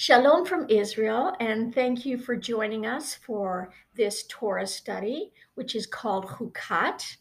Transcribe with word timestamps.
Shalom 0.00 0.46
from 0.46 0.64
Israel, 0.70 1.34
and 1.40 1.74
thank 1.74 2.06
you 2.06 2.16
for 2.16 2.34
joining 2.34 2.86
us 2.86 3.16
for 3.16 3.70
this 3.94 4.24
Torah 4.30 4.66
study, 4.66 5.30
which 5.56 5.74
is 5.74 5.86
called 5.86 6.24
Hukat, 6.24 7.18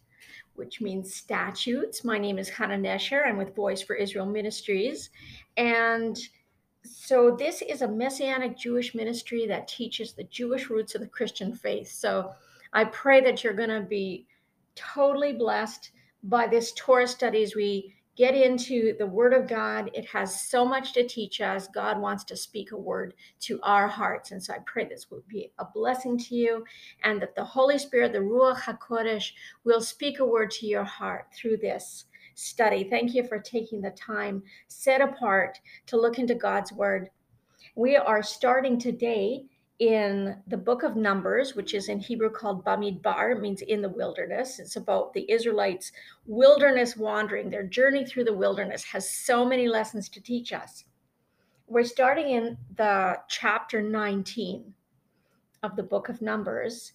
which 0.53 0.79
means 0.79 1.13
statutes. 1.13 2.05
My 2.05 2.17
name 2.17 2.39
is 2.39 2.47
Hannah 2.47 2.77
Nesher. 2.77 3.27
I'm 3.27 3.35
with 3.35 3.53
Voice 3.53 3.81
for 3.81 3.97
Israel 3.97 4.25
Ministries. 4.25 5.09
And 5.57 6.17
so, 6.85 7.35
this 7.37 7.61
is 7.61 7.81
a 7.81 7.87
messianic 7.89 8.57
Jewish 8.57 8.95
ministry 8.95 9.45
that 9.47 9.67
teaches 9.67 10.13
the 10.13 10.23
Jewish 10.23 10.69
roots 10.69 10.95
of 10.95 11.01
the 11.01 11.07
Christian 11.07 11.53
faith. 11.53 11.91
So, 11.91 12.31
I 12.71 12.85
pray 12.85 13.19
that 13.19 13.43
you're 13.43 13.51
going 13.51 13.67
to 13.67 13.81
be 13.81 14.25
totally 14.75 15.33
blessed 15.33 15.91
by 16.23 16.47
this 16.47 16.71
Torah 16.77 17.09
study 17.09 17.43
as 17.43 17.55
we 17.55 17.93
get 18.19 18.35
into 18.35 18.93
the 18.97 19.07
Word 19.07 19.33
of 19.33 19.47
God. 19.47 19.89
It 19.93 20.05
has 20.07 20.41
so 20.41 20.65
much 20.65 20.91
to 20.91 21.07
teach 21.07 21.39
us. 21.39 21.69
God 21.69 22.01
wants 22.01 22.25
to 22.25 22.35
speak 22.35 22.73
a 22.73 22.77
word 22.77 23.13
to 23.39 23.61
our 23.63 23.87
hearts. 23.87 24.31
And 24.31 24.43
so 24.43 24.53
I 24.53 24.57
pray 24.65 24.83
this 24.83 25.09
will 25.09 25.23
be 25.29 25.53
a 25.57 25.63
blessing 25.63 26.17
to 26.17 26.35
you 26.35 26.65
and 27.05 27.21
that 27.21 27.33
the 27.33 27.45
Holy 27.45 27.79
Spirit, 27.79 28.11
the 28.11 28.19
Ruach 28.19 28.59
HaKodesh, 28.59 29.31
will 29.63 29.79
speak 29.79 30.19
a 30.19 30.25
word 30.25 30.51
to 30.51 30.67
your 30.67 30.83
heart 30.83 31.27
through 31.33 31.57
this 31.61 32.07
study. 32.35 32.83
Thank 32.83 33.15
you 33.15 33.23
for 33.23 33.39
taking 33.39 33.79
the 33.79 33.91
time 33.91 34.43
set 34.67 34.99
apart 34.99 35.57
to 35.85 35.95
look 35.95 36.19
into 36.19 36.35
God's 36.35 36.73
Word. 36.73 37.09
We 37.75 37.95
are 37.95 38.21
starting 38.21 38.77
today 38.77 39.45
in 39.79 40.35
the 40.47 40.57
book 40.57 40.83
of 40.83 40.97
Numbers, 40.97 41.55
which 41.55 41.73
is 41.73 41.87
in 41.87 41.99
Hebrew 41.99 42.29
called 42.29 42.65
Bamidbar, 42.65 43.39
means 43.39 43.61
in 43.61 43.81
the 43.81 43.89
wilderness. 43.89 44.59
It's 44.59 44.75
about 44.75 45.13
the 45.13 45.29
Israelites' 45.31 45.93
wilderness 46.27 46.97
wandering. 46.97 47.49
Their 47.49 47.63
journey 47.63 48.05
through 48.05 48.25
the 48.25 48.33
wilderness 48.33 48.83
has 48.83 49.09
so 49.09 49.45
many 49.45 49.69
lessons 49.69 50.09
to 50.09 50.21
teach 50.21 50.51
us. 50.51 50.83
We're 51.67 51.85
starting 51.85 52.31
in 52.31 52.57
the 52.75 53.19
chapter 53.29 53.81
19 53.81 54.73
of 55.63 55.75
the 55.75 55.83
book 55.83 56.09
of 56.09 56.21
Numbers 56.21 56.93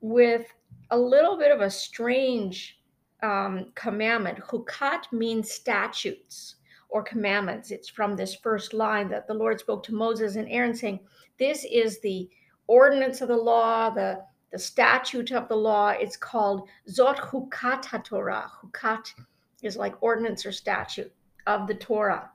with 0.00 0.46
a 0.90 0.98
little 0.98 1.38
bit 1.38 1.52
of 1.52 1.60
a 1.60 1.70
strange 1.70 2.80
um, 3.22 3.66
commandment. 3.76 4.38
Hukat 4.38 5.12
means 5.12 5.52
statutes 5.52 6.56
or 6.88 7.02
commandments. 7.02 7.70
It's 7.70 7.88
from 7.88 8.16
this 8.16 8.34
first 8.34 8.74
line 8.74 9.08
that 9.10 9.26
the 9.26 9.34
Lord 9.34 9.60
spoke 9.60 9.82
to 9.84 9.94
Moses 9.94 10.36
and 10.36 10.48
Aaron, 10.48 10.74
saying, 10.74 11.00
This 11.38 11.64
is 11.70 12.00
the 12.00 12.28
ordinance 12.66 13.20
of 13.20 13.28
the 13.28 13.36
law, 13.36 13.90
the, 13.90 14.22
the 14.52 14.58
statute 14.58 15.32
of 15.32 15.48
the 15.48 15.56
law. 15.56 15.90
It's 15.90 16.16
called 16.16 16.68
Zot 16.88 17.18
Hukat 17.18 17.84
HaTorah. 17.84 18.48
Hukat 18.62 19.12
is 19.62 19.76
like 19.76 20.02
ordinance 20.02 20.46
or 20.46 20.52
statute 20.52 21.12
of 21.46 21.66
the 21.66 21.74
Torah. 21.74 22.30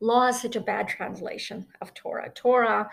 Law 0.00 0.28
is 0.28 0.40
such 0.40 0.56
a 0.56 0.60
bad 0.60 0.88
translation 0.88 1.66
of 1.82 1.92
Torah. 1.94 2.30
Torah 2.34 2.88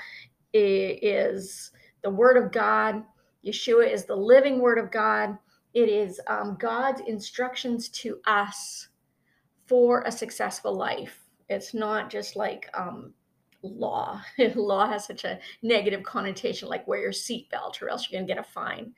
is 0.53 1.71
the 2.03 2.09
word 2.09 2.37
of 2.37 2.51
God. 2.51 3.03
Yeshua 3.45 3.91
is 3.91 4.05
the 4.05 4.15
living 4.15 4.59
word 4.59 4.77
of 4.77 4.91
God. 4.91 5.37
It 5.73 5.89
is 5.89 6.19
um, 6.27 6.57
God's 6.59 7.01
instructions 7.01 7.89
to 7.89 8.19
us 8.25 8.89
for 9.67 10.01
a 10.01 10.11
successful 10.11 10.75
life. 10.75 11.19
It's 11.49 11.73
not 11.73 12.09
just 12.09 12.35
like 12.35 12.69
um, 12.73 13.13
law. 13.61 14.21
law 14.55 14.87
has 14.87 15.05
such 15.05 15.23
a 15.23 15.39
negative 15.61 16.03
connotation, 16.03 16.67
like 16.67 16.87
wear 16.87 17.01
your 17.01 17.11
seatbelt 17.11 17.81
or 17.81 17.89
else 17.89 18.09
you're 18.09 18.17
going 18.17 18.27
to 18.27 18.33
get 18.33 18.43
a 18.43 18.47
fine. 18.47 18.93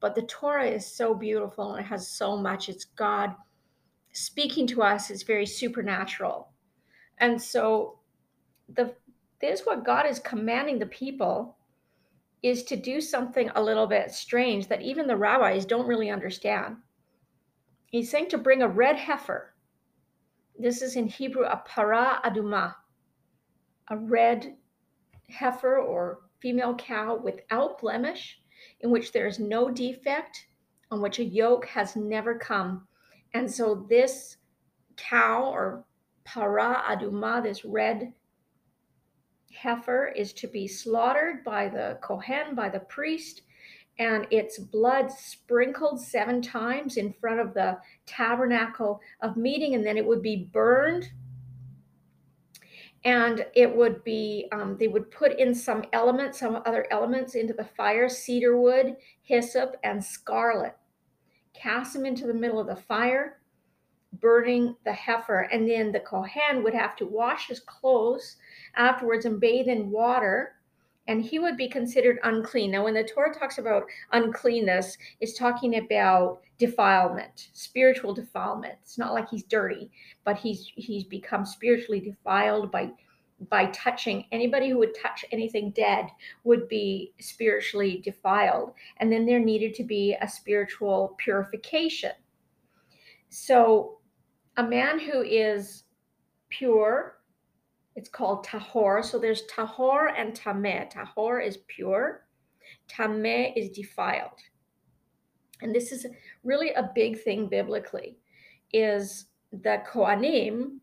But 0.00 0.14
the 0.14 0.22
Torah 0.22 0.66
is 0.66 0.86
so 0.86 1.14
beautiful 1.14 1.74
and 1.74 1.84
it 1.84 1.88
has 1.88 2.08
so 2.08 2.36
much. 2.36 2.68
It's 2.68 2.84
God 2.84 3.34
speaking 4.12 4.66
to 4.68 4.82
us, 4.82 5.10
it's 5.10 5.22
very 5.22 5.46
supernatural. 5.46 6.48
And 7.18 7.40
so 7.40 7.98
the 8.68 8.94
this 9.40 9.62
what 9.64 9.84
God 9.84 10.06
is 10.06 10.20
commanding 10.20 10.78
the 10.78 10.86
people 10.86 11.56
is 12.42 12.62
to 12.64 12.76
do 12.76 13.00
something 13.00 13.50
a 13.54 13.62
little 13.62 13.86
bit 13.86 14.10
strange 14.12 14.68
that 14.68 14.82
even 14.82 15.06
the 15.06 15.16
rabbis 15.16 15.64
don't 15.64 15.86
really 15.86 16.10
understand. 16.10 16.76
He's 17.86 18.10
saying 18.10 18.28
to 18.30 18.38
bring 18.38 18.62
a 18.62 18.68
red 18.68 18.96
heifer 18.96 19.52
this 20.58 20.82
is 20.82 20.96
in 20.96 21.08
Hebrew 21.08 21.44
a 21.44 21.62
para 21.66 22.20
aduma, 22.24 22.74
a 23.92 23.96
red 23.96 24.56
heifer 25.28 25.76
or 25.78 26.20
female 26.40 26.74
cow 26.74 27.14
without 27.14 27.78
blemish, 27.78 28.40
in 28.80 28.90
which 28.90 29.12
there 29.12 29.26
is 29.26 29.38
no 29.38 29.70
defect, 29.70 30.46
on 30.90 31.00
which 31.00 31.18
a 31.18 31.24
yoke 31.24 31.66
has 31.66 31.94
never 31.94 32.38
come. 32.38 32.86
And 33.34 33.50
so 33.50 33.86
this 33.88 34.38
cow 34.96 35.44
or 35.44 35.84
para 36.24 36.82
aduma, 36.88 37.42
this 37.42 37.64
red 37.64 38.12
heifer, 39.52 40.08
is 40.08 40.32
to 40.34 40.46
be 40.46 40.66
slaughtered 40.66 41.44
by 41.44 41.68
the 41.68 41.98
Kohen, 42.02 42.54
by 42.54 42.70
the 42.70 42.80
priest, 42.80 43.42
and 43.98 44.26
its 44.30 44.58
blood 44.58 45.12
sprinkled 45.12 46.00
seven 46.00 46.40
times 46.40 46.96
in 46.96 47.12
front 47.12 47.40
of 47.40 47.52
the 47.52 47.78
tabernacle 48.06 49.00
of 49.20 49.36
meeting, 49.36 49.74
and 49.74 49.84
then 49.84 49.98
it 49.98 50.06
would 50.06 50.22
be 50.22 50.48
burned. 50.50 51.10
And 53.04 53.44
it 53.54 53.74
would 53.74 54.04
be, 54.04 54.48
um, 54.52 54.76
they 54.78 54.88
would 54.88 55.10
put 55.10 55.38
in 55.38 55.54
some 55.54 55.84
elements, 55.92 56.38
some 56.38 56.62
other 56.64 56.86
elements 56.90 57.34
into 57.34 57.52
the 57.52 57.64
fire 57.64 58.08
cedar 58.08 58.56
wood, 58.56 58.96
hyssop, 59.22 59.76
and 59.82 60.02
scarlet. 60.02 60.76
Cast 61.52 61.94
them 61.94 62.06
into 62.06 62.26
the 62.26 62.34
middle 62.34 62.60
of 62.60 62.68
the 62.68 62.76
fire, 62.76 63.40
burning 64.20 64.76
the 64.84 64.92
heifer. 64.92 65.48
And 65.52 65.68
then 65.68 65.90
the 65.90 66.00
Kohen 66.00 66.62
would 66.62 66.74
have 66.74 66.94
to 66.96 67.06
wash 67.06 67.48
his 67.48 67.60
clothes 67.60 68.36
afterwards 68.76 69.24
and 69.24 69.40
bathe 69.40 69.66
in 69.66 69.90
water 69.90 70.54
and 71.08 71.22
he 71.22 71.38
would 71.38 71.56
be 71.56 71.68
considered 71.68 72.18
unclean. 72.22 72.70
Now, 72.70 72.84
when 72.84 72.94
the 72.94 73.02
Torah 73.02 73.34
talks 73.34 73.58
about 73.58 73.84
uncleanness, 74.12 74.96
it's 75.20 75.36
talking 75.36 75.76
about 75.76 76.42
defilement, 76.66 77.48
spiritual 77.52 78.14
defilement. 78.14 78.74
It's 78.82 78.98
not 78.98 79.12
like 79.12 79.28
he's 79.28 79.44
dirty, 79.44 79.90
but 80.24 80.36
he's 80.36 80.70
he's 80.74 81.04
become 81.04 81.44
spiritually 81.44 82.00
defiled 82.00 82.70
by 82.70 82.90
by 83.50 83.66
touching 83.66 84.24
anybody 84.30 84.68
who 84.68 84.78
would 84.78 84.94
touch 84.94 85.24
anything 85.32 85.72
dead 85.72 86.06
would 86.44 86.68
be 86.68 87.12
spiritually 87.20 88.00
defiled 88.04 88.72
and 88.98 89.10
then 89.10 89.26
there 89.26 89.40
needed 89.40 89.74
to 89.74 89.82
be 89.82 90.16
a 90.20 90.28
spiritual 90.28 91.16
purification 91.18 92.12
so 93.30 93.98
a 94.58 94.62
man 94.62 95.00
who 95.00 95.22
is 95.22 95.82
pure 96.50 97.16
it's 97.94 98.08
called 98.08 98.46
tahor. 98.46 99.04
So 99.04 99.18
there's 99.18 99.42
tahor 99.46 100.12
and 100.16 100.34
tameh. 100.34 100.90
Tahor 100.90 101.44
is 101.46 101.58
pure, 101.68 102.26
tameh 102.88 103.52
is 103.56 103.70
defiled. 103.70 104.38
And 105.62 105.74
this 105.74 105.92
is 105.92 106.06
really 106.44 106.72
a 106.72 106.90
big 106.94 107.20
thing 107.20 107.46
biblically, 107.48 108.16
is 108.72 109.26
the 109.52 109.82
Kohanim, 109.90 110.78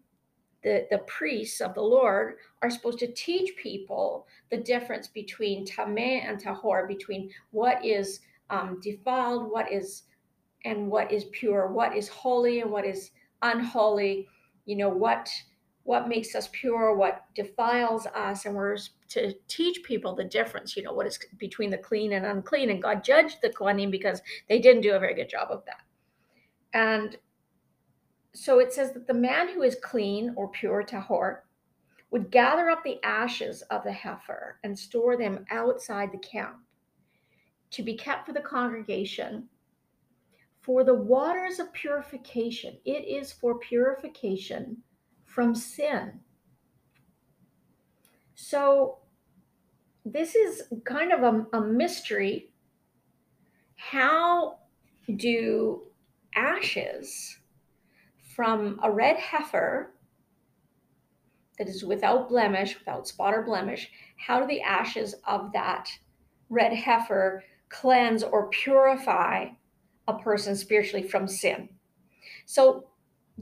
the, 0.64 0.88
the 0.90 1.00
priests 1.00 1.62
of 1.62 1.74
the 1.74 1.82
Lord, 1.82 2.36
are 2.62 2.70
supposed 2.70 3.00
to 3.00 3.14
teach 3.14 3.56
people 3.56 4.28
the 4.52 4.58
difference 4.58 5.08
between 5.08 5.66
tameh 5.66 6.24
and 6.28 6.42
tahor, 6.42 6.88
between 6.88 7.30
what 7.52 7.84
is 7.86 8.20
um, 8.50 8.80
defiled, 8.82 9.52
what 9.52 9.72
is 9.72 10.04
and 10.66 10.90
what 10.90 11.12
is 11.12 11.26
pure, 11.32 11.68
what 11.68 11.96
is 11.96 12.10
holy 12.10 12.60
and 12.60 12.72
what 12.72 12.86
is 12.86 13.12
unholy, 13.42 14.28
you 14.66 14.76
know, 14.76 14.90
what 14.90 15.30
what 15.84 16.08
makes 16.08 16.36
us 16.36 16.50
pure, 16.52 16.96
what 16.96 17.26
defiles 17.34 18.06
us, 18.08 18.46
and 18.46 18.56
we're 18.56 18.78
to 19.10 19.34
teach 19.48 19.84
people 19.84 20.16
the 20.16 20.24
difference, 20.24 20.78
you 20.78 20.84
know, 20.84 20.94
what 20.94 21.08
is 21.08 21.18
between 21.38 21.70
the 21.70 21.78
clean 21.78 22.14
and 22.14 22.26
unclean. 22.26 22.70
And 22.70 22.82
God 22.82 23.04
judged 23.04 23.40
the 23.42 23.50
Kohanim 23.50 23.90
because 23.90 24.22
they 24.48 24.60
didn't 24.60 24.84
do 24.84 24.94
a 24.94 25.00
very 25.00 25.16
good 25.16 25.30
job 25.30 25.48
of 25.50 25.64
that. 25.66 25.82
And 26.74 27.18
so 28.34 28.60
it 28.60 28.72
says 28.72 28.94
that 28.94 29.08
the 29.08 29.14
man 29.14 29.50
who 29.50 29.64
is 29.64 29.78
clean 29.82 30.34
or 30.36 30.50
pure, 30.50 30.84
tahor, 30.84 31.40
would 32.12 32.32
gather 32.32 32.70
up 32.70 32.84
the 32.84 33.04
ashes 33.04 33.62
of 33.64 33.84
the 33.84 33.92
heifer 33.92 34.60
and 34.64 34.78
store 34.78 35.18
them 35.18 35.46
outside 35.52 36.12
the 36.12 36.18
camp 36.20 36.58
to 37.72 37.84
be 37.84 37.96
kept 37.96 38.26
for 38.26 38.34
the 38.34 38.40
congregation 38.40 39.48
for 40.62 40.84
the 40.84 40.94
waters 40.94 41.60
of 41.60 41.72
purification. 41.74 42.78
It 42.86 43.08
is 43.08 43.32
for 43.32 43.60
purification 43.60 44.78
from 45.30 45.56
sin. 45.56 46.20
So, 48.36 48.98
this 50.06 50.36
is 50.36 50.64
kind 50.86 51.12
of 51.12 51.22
a, 51.22 51.58
a 51.58 51.62
mystery. 51.62 52.52
How 53.76 54.60
do 55.16 55.84
ashes 56.36 57.38
from 58.36 58.80
a 58.84 58.92
red 58.92 59.18
heifer 59.18 59.94
that 61.58 61.68
is 61.68 61.84
without 61.84 62.30
blemish, 62.30 62.78
without 62.80 63.08
spot 63.08 63.34
or 63.34 63.44
blemish, 63.44 63.92
how 64.18 64.40
do 64.40 64.48
the 64.48 64.62
ashes 64.62 65.14
of 65.28 65.52
that 65.54 65.90
red 66.50 66.74
heifer 66.74 67.44
cleanse 67.68 68.24
or 68.24 68.50
purify 68.50 69.48
a 70.08 70.14
person 70.20 70.56
spiritually 70.56 71.06
from 71.06 71.28
sin? 71.28 71.70
So 72.46 72.89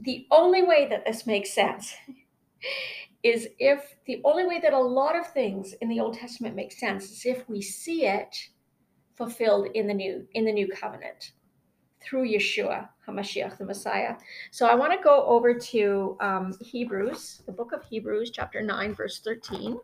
the 0.02 0.26
only 0.30 0.62
way 0.62 0.86
that 0.88 1.04
this 1.04 1.26
makes 1.26 1.52
sense 1.52 1.94
is 3.22 3.48
if 3.58 3.96
the 4.06 4.20
only 4.24 4.46
way 4.46 4.60
that 4.60 4.72
a 4.72 4.78
lot 4.78 5.16
of 5.16 5.32
things 5.32 5.74
in 5.80 5.88
the 5.88 6.00
Old 6.00 6.14
Testament 6.14 6.54
make 6.54 6.72
sense 6.72 7.10
is 7.10 7.26
if 7.26 7.48
we 7.48 7.60
see 7.60 8.06
it 8.06 8.36
fulfilled 9.16 9.68
in 9.74 9.86
the 9.86 9.94
new 9.94 10.26
in 10.34 10.44
the 10.44 10.52
new 10.52 10.68
covenant 10.68 11.32
through 12.00 12.28
Yeshua 12.28 12.88
Hamashiach, 13.06 13.58
the 13.58 13.64
Messiah. 13.64 14.14
So 14.52 14.66
I 14.66 14.74
want 14.74 14.92
to 14.92 15.02
go 15.02 15.24
over 15.24 15.52
to 15.52 16.16
um, 16.20 16.54
Hebrews, 16.60 17.42
the 17.46 17.52
book 17.52 17.72
of 17.72 17.82
Hebrews, 17.82 18.30
chapter 18.30 18.62
nine, 18.62 18.94
verse 18.94 19.20
thirteen. 19.20 19.78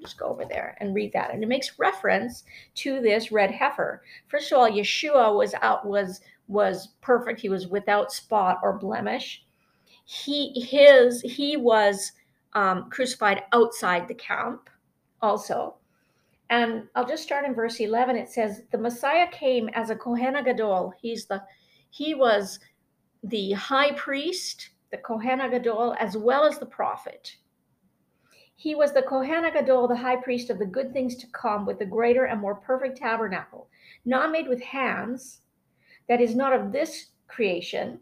Just 0.00 0.18
go 0.18 0.26
over 0.26 0.44
there 0.44 0.76
and 0.80 0.94
read 0.94 1.14
that, 1.14 1.32
and 1.32 1.42
it 1.42 1.46
makes 1.48 1.78
reference 1.78 2.44
to 2.74 3.00
this 3.00 3.32
red 3.32 3.50
heifer. 3.50 4.02
First 4.28 4.52
of 4.52 4.58
all, 4.58 4.70
Yeshua 4.70 5.34
was 5.34 5.54
out 5.62 5.86
was 5.86 6.20
was 6.46 6.88
perfect. 7.00 7.40
He 7.40 7.48
was 7.48 7.68
without 7.68 8.12
spot 8.12 8.58
or 8.62 8.78
blemish. 8.78 9.43
He 10.04 10.60
his 10.60 11.22
he 11.22 11.56
was 11.56 12.12
um, 12.54 12.90
crucified 12.90 13.42
outside 13.52 14.06
the 14.06 14.14
camp, 14.14 14.70
also. 15.20 15.76
And 16.50 16.84
I'll 16.94 17.06
just 17.06 17.22
start 17.22 17.44
in 17.44 17.54
verse 17.54 17.80
11. 17.80 18.16
It 18.16 18.28
says, 18.28 18.62
The 18.70 18.78
Messiah 18.78 19.26
came 19.32 19.68
as 19.70 19.90
a 19.90 19.96
Kohen 19.96 20.42
Gadol. 20.44 20.92
He's 21.00 21.26
the, 21.26 21.42
he 21.90 22.14
was 22.14 22.60
the 23.22 23.52
high 23.52 23.92
priest, 23.92 24.70
the 24.90 24.98
Kohen 24.98 25.38
Gadol, 25.50 25.96
as 25.98 26.16
well 26.16 26.44
as 26.44 26.58
the 26.58 26.66
prophet. 26.66 27.36
He 28.56 28.74
was 28.74 28.92
the 28.92 29.02
Kohen 29.02 29.42
Gadol, 29.52 29.88
the 29.88 29.96
high 29.96 30.16
priest 30.16 30.50
of 30.50 30.58
the 30.58 30.66
good 30.66 30.92
things 30.92 31.16
to 31.16 31.26
come, 31.28 31.66
with 31.66 31.78
the 31.78 31.86
greater 31.86 32.26
and 32.26 32.40
more 32.40 32.54
perfect 32.54 32.98
tabernacle, 32.98 33.68
not 34.04 34.30
made 34.30 34.46
with 34.46 34.62
hands, 34.62 35.40
that 36.08 36.20
is 36.20 36.36
not 36.36 36.52
of 36.52 36.70
this 36.70 37.06
creation. 37.26 37.98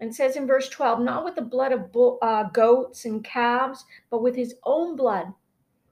And 0.00 0.14
says 0.14 0.36
in 0.36 0.46
verse 0.46 0.68
12, 0.70 1.00
not 1.00 1.24
with 1.24 1.34
the 1.34 1.42
blood 1.42 1.72
of 1.72 1.92
bull, 1.92 2.18
uh, 2.22 2.44
goats 2.44 3.04
and 3.04 3.22
calves, 3.22 3.84
but 4.10 4.22
with 4.22 4.34
his 4.34 4.54
own 4.64 4.96
blood, 4.96 5.34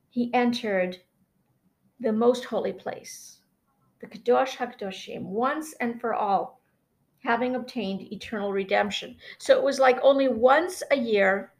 he 0.09 0.33
entered 0.33 0.97
the 2.01 2.13
most 2.13 2.45
holy 2.45 2.73
place, 2.73 3.41
the 4.01 4.07
Kadosh 4.07 4.57
HaKadoshim, 4.57 5.23
once 5.23 5.75
and 5.75 6.01
for 6.01 6.15
all, 6.15 6.61
having 7.23 7.55
obtained 7.55 8.11
eternal 8.13 8.53
redemption. 8.53 9.17
So 9.39 9.59
it 9.59 9.63
was 9.63 9.79
like 9.79 9.99
only 10.03 10.29
once 10.29 10.83
a 10.91 10.97
year 10.97 11.53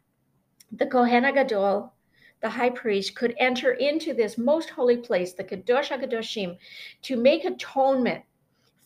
the 0.71 0.87
Kohen 0.87 1.23
HaGadol, 1.23 1.91
the 2.41 2.49
high 2.49 2.69
priest, 2.69 3.15
could 3.15 3.35
enter 3.37 3.73
into 3.73 4.13
this 4.13 4.37
most 4.37 4.69
holy 4.69 4.97
place, 4.97 5.33
the 5.33 5.43
Kadosh 5.43 5.89
HaKadoshim, 5.89 6.57
to 7.03 7.15
make 7.15 7.43
atonement 7.43 8.23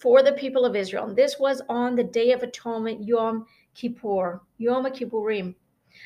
for 0.04 0.22
the 0.22 0.34
people 0.34 0.66
of 0.66 0.76
Israel. 0.76 1.06
And 1.06 1.16
this 1.16 1.40
was 1.40 1.62
on 1.70 1.96
the 1.96 2.04
Day 2.04 2.34
of 2.34 2.44
Atonement, 2.44 3.06
Yom 3.06 3.46
Kippur, 3.74 4.42
Yom 4.58 4.84
Kippurim. 4.88 5.56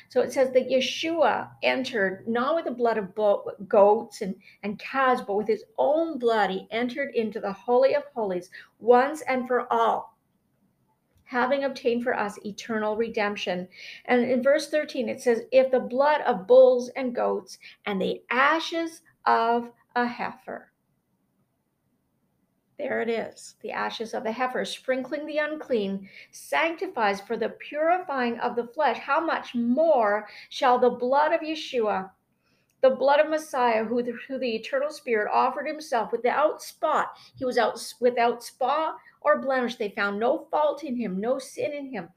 So 0.08 0.20
it 0.20 0.32
says 0.32 0.52
that 0.52 0.68
Yeshua 0.70 1.50
entered 1.64 2.28
not 2.28 2.54
with 2.54 2.66
the 2.66 2.70
blood 2.70 2.96
of 2.96 3.12
goats 3.68 4.20
and, 4.22 4.36
and 4.62 4.78
calves, 4.78 5.22
but 5.22 5.34
with 5.34 5.48
his 5.48 5.64
own 5.78 6.16
blood. 6.16 6.50
He 6.50 6.68
entered 6.70 7.12
into 7.16 7.40
the 7.40 7.52
Holy 7.52 7.96
of 7.96 8.04
Holies 8.14 8.50
once 8.78 9.22
and 9.22 9.48
for 9.48 9.66
all, 9.72 10.16
having 11.24 11.64
obtained 11.64 12.04
for 12.04 12.16
us 12.16 12.38
eternal 12.46 12.96
redemption. 12.96 13.66
And 14.04 14.22
in 14.22 14.44
verse 14.44 14.70
13, 14.70 15.08
it 15.08 15.20
says, 15.20 15.42
If 15.50 15.72
the 15.72 15.80
blood 15.80 16.20
of 16.20 16.46
bulls 16.46 16.88
and 16.90 17.12
goats 17.12 17.58
and 17.84 18.00
the 18.00 18.22
ashes 18.30 19.02
of 19.26 19.72
a 19.96 20.06
heifer 20.06 20.70
there 22.78 23.00
it 23.00 23.08
is. 23.08 23.56
The 23.60 23.72
ashes 23.72 24.14
of 24.14 24.22
the 24.22 24.30
heifer, 24.30 24.64
sprinkling 24.64 25.26
the 25.26 25.38
unclean, 25.38 26.08
sanctifies 26.30 27.20
for 27.20 27.36
the 27.36 27.48
purifying 27.48 28.38
of 28.38 28.54
the 28.54 28.68
flesh. 28.68 28.98
How 28.98 29.18
much 29.18 29.54
more 29.54 30.28
shall 30.48 30.78
the 30.78 30.90
blood 30.90 31.32
of 31.32 31.40
Yeshua, 31.40 32.10
the 32.80 32.90
blood 32.90 33.18
of 33.18 33.28
Messiah, 33.28 33.84
who 33.84 34.00
through 34.04 34.38
the 34.38 34.54
eternal 34.54 34.90
Spirit 34.90 35.28
offered 35.32 35.66
himself 35.66 36.12
without 36.12 36.62
spot, 36.62 37.16
he 37.34 37.44
was 37.44 37.58
out 37.58 37.94
without 38.00 38.44
spot 38.44 38.96
or 39.20 39.40
blemish. 39.40 39.74
They 39.74 39.88
found 39.90 40.20
no 40.20 40.46
fault 40.48 40.84
in 40.84 40.96
him, 40.96 41.20
no 41.20 41.40
sin 41.40 41.72
in 41.72 41.90
him. 41.90 42.10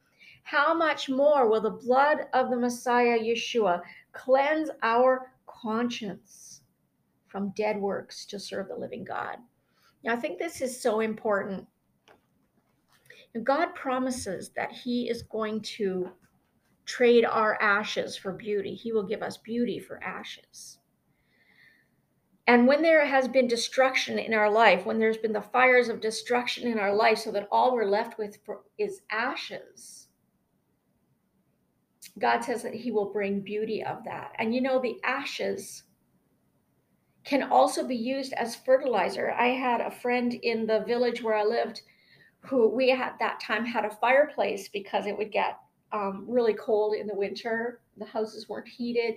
How 0.43 0.75
much 0.75 1.09
more 1.09 1.47
will 1.49 1.61
the 1.61 1.71
blood 1.71 2.27
of 2.33 2.51
the 2.51 2.57
Messiah, 2.57 3.17
Yeshua, 3.17 3.81
cleanse 4.11 4.69
our 4.83 5.31
conscience 5.47 6.61
from 7.27 7.49
dead 7.55 7.77
works 7.77 8.25
to 8.27 8.39
serve 8.39 8.67
the 8.67 8.75
living 8.75 9.03
God? 9.03 9.37
I 10.07 10.15
think 10.15 10.39
this 10.39 10.61
is 10.61 10.81
so 10.81 10.99
important. 10.99 11.67
God 13.43 13.73
promises 13.75 14.49
that 14.55 14.71
He 14.71 15.09
is 15.09 15.23
going 15.23 15.61
to 15.61 16.09
trade 16.85 17.23
our 17.25 17.61
ashes 17.61 18.17
for 18.17 18.33
beauty. 18.33 18.73
He 18.73 18.91
will 18.91 19.03
give 19.03 19.21
us 19.21 19.37
beauty 19.37 19.79
for 19.79 20.03
ashes. 20.03 20.79
And 22.47 22.67
when 22.67 22.81
there 22.81 23.05
has 23.05 23.27
been 23.27 23.47
destruction 23.47 24.19
in 24.19 24.33
our 24.33 24.49
life, 24.49 24.85
when 24.85 24.99
there's 24.99 25.17
been 25.17 25.31
the 25.31 25.41
fires 25.41 25.87
of 25.87 26.01
destruction 26.01 26.67
in 26.67 26.79
our 26.79 26.93
life, 26.93 27.19
so 27.19 27.31
that 27.31 27.47
all 27.51 27.73
we're 27.73 27.85
left 27.85 28.17
with 28.17 28.37
is 28.77 29.01
ashes, 29.11 30.09
God 32.19 32.43
says 32.43 32.63
that 32.63 32.73
He 32.73 32.91
will 32.91 33.13
bring 33.13 33.39
beauty 33.41 33.83
of 33.83 34.03
that. 34.05 34.33
And 34.37 34.53
you 34.53 34.59
know, 34.61 34.81
the 34.81 34.99
ashes 35.03 35.83
can 37.23 37.43
also 37.43 37.87
be 37.87 37.95
used 37.95 38.33
as 38.33 38.55
fertilizer. 38.55 39.31
I 39.31 39.47
had 39.47 39.81
a 39.81 39.91
friend 39.91 40.33
in 40.33 40.65
the 40.65 40.83
village 40.87 41.21
where 41.21 41.35
I 41.35 41.43
lived 41.43 41.81
who 42.39 42.67
we 42.67 42.91
at 42.91 43.17
that 43.19 43.39
time 43.39 43.65
had 43.65 43.85
a 43.85 43.89
fireplace 43.89 44.67
because 44.69 45.05
it 45.05 45.17
would 45.17 45.31
get 45.31 45.59
um, 45.91 46.25
really 46.27 46.53
cold 46.53 46.95
in 46.95 47.05
the 47.05 47.15
winter. 47.15 47.81
The 47.97 48.05
houses 48.05 48.49
weren't 48.49 48.67
heated. 48.67 49.15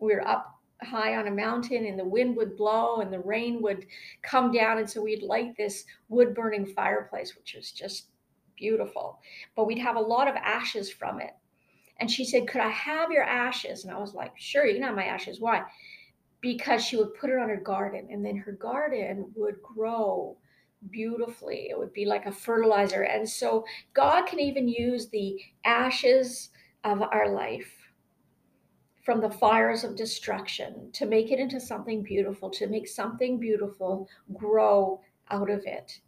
We 0.00 0.14
were 0.14 0.26
up 0.26 0.60
high 0.82 1.16
on 1.16 1.28
a 1.28 1.30
mountain 1.30 1.86
and 1.86 1.98
the 1.98 2.04
wind 2.04 2.36
would 2.36 2.56
blow 2.56 3.00
and 3.00 3.12
the 3.12 3.20
rain 3.20 3.62
would 3.62 3.86
come 4.22 4.52
down. 4.52 4.78
And 4.78 4.88
so 4.88 5.02
we'd 5.02 5.22
light 5.22 5.56
this 5.56 5.84
wood 6.08 6.34
burning 6.34 6.66
fireplace, 6.66 7.36
which 7.36 7.54
was 7.54 7.72
just 7.72 8.08
beautiful. 8.56 9.20
But 9.56 9.66
we'd 9.66 9.78
have 9.78 9.96
a 9.96 10.00
lot 10.00 10.28
of 10.28 10.36
ashes 10.36 10.90
from 10.90 11.20
it. 11.20 11.32
And 11.98 12.10
she 12.10 12.24
said, 12.24 12.48
Could 12.48 12.60
I 12.60 12.70
have 12.70 13.10
your 13.10 13.22
ashes? 13.22 13.84
And 13.84 13.92
I 13.92 13.98
was 13.98 14.14
like, 14.14 14.32
Sure, 14.36 14.66
you 14.66 14.74
can 14.74 14.82
have 14.82 14.96
my 14.96 15.04
ashes. 15.04 15.40
Why? 15.40 15.62
Because 16.42 16.84
she 16.84 16.96
would 16.96 17.14
put 17.14 17.30
it 17.30 17.38
on 17.38 17.48
her 17.48 17.56
garden 17.56 18.08
and 18.10 18.24
then 18.24 18.36
her 18.36 18.52
garden 18.52 19.30
would 19.34 19.62
grow 19.62 20.36
beautifully. 20.90 21.68
It 21.70 21.78
would 21.78 21.92
be 21.92 22.04
like 22.04 22.26
a 22.26 22.32
fertilizer. 22.32 23.02
And 23.02 23.26
so 23.26 23.64
God 23.94 24.26
can 24.26 24.40
even 24.40 24.68
use 24.68 25.08
the 25.08 25.40
ashes 25.64 26.50
of 26.84 27.00
our 27.00 27.32
life 27.32 27.72
from 29.04 29.20
the 29.20 29.30
fires 29.30 29.84
of 29.84 29.96
destruction 29.96 30.90
to 30.92 31.06
make 31.06 31.30
it 31.30 31.38
into 31.38 31.60
something 31.60 32.02
beautiful, 32.02 32.50
to 32.50 32.66
make 32.66 32.88
something 32.88 33.38
beautiful 33.38 34.08
grow 34.34 35.00
out 35.30 35.50
of 35.50 35.62
it. 35.64 36.00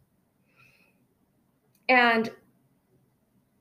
And 1.87 2.29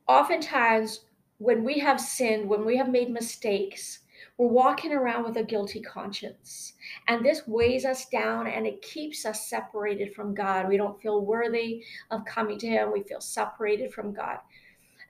oftentimes, 0.09 1.01
when 1.39 1.65
we 1.65 1.79
have 1.79 2.01
sinned, 2.01 2.49
when 2.49 2.65
we 2.65 2.77
have 2.77 2.89
made 2.89 3.11
mistakes, 3.11 4.01
we're 4.39 4.49
walking 4.49 4.93
around 4.93 5.25
with 5.25 5.37
a 5.37 5.43
guilty 5.43 5.81
conscience. 5.81 6.75
And 7.09 7.25
this 7.25 7.47
weighs 7.47 7.85
us 7.85 8.07
down 8.07 8.47
and 8.47 8.67
it 8.67 8.83
keeps 8.83 9.25
us 9.25 9.49
separated 9.49 10.15
from 10.15 10.35
God. 10.35 10.69
We 10.69 10.77
don't 10.77 11.01
feel 11.01 11.25
worthy 11.25 11.85
of 12.11 12.25
coming 12.25 12.59
to 12.59 12.67
Him. 12.67 12.93
We 12.93 13.03
feel 13.03 13.21
separated 13.21 13.93
from 13.93 14.13
God. 14.13 14.39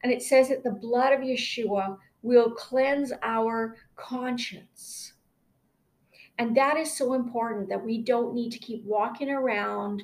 And 0.02 0.12
it 0.12 0.22
says 0.22 0.50
that 0.50 0.62
the 0.62 0.70
blood 0.70 1.12
of 1.12 1.20
Yeshua 1.20 1.96
will 2.22 2.50
cleanse 2.50 3.12
our 3.22 3.76
conscience. 3.96 5.14
And 6.38 6.56
that 6.56 6.76
is 6.76 6.96
so 6.96 7.14
important 7.14 7.68
that 7.68 7.84
we 7.84 7.98
don't 7.98 8.34
need 8.34 8.50
to 8.52 8.58
keep 8.58 8.84
walking 8.84 9.30
around 9.30 10.02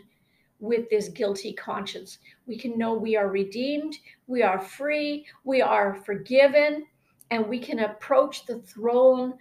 with 0.61 0.89
this 0.91 1.09
guilty 1.09 1.53
conscience. 1.55 2.19
We 2.47 2.57
can 2.57 2.79
know 2.79 2.95
we 2.95 3.17
are 3.17 3.29
redeemed, 3.29 3.97
we 4.27 4.43
are 4.43 4.61
free, 4.61 5.27
we 5.45 5.63
are 5.63 5.95
forgiven, 6.05 6.87
and 7.31 7.47
we 7.47 7.59
can 7.59 7.81
approach 7.81 8.47
the 8.47 8.59
throne 8.61 9.35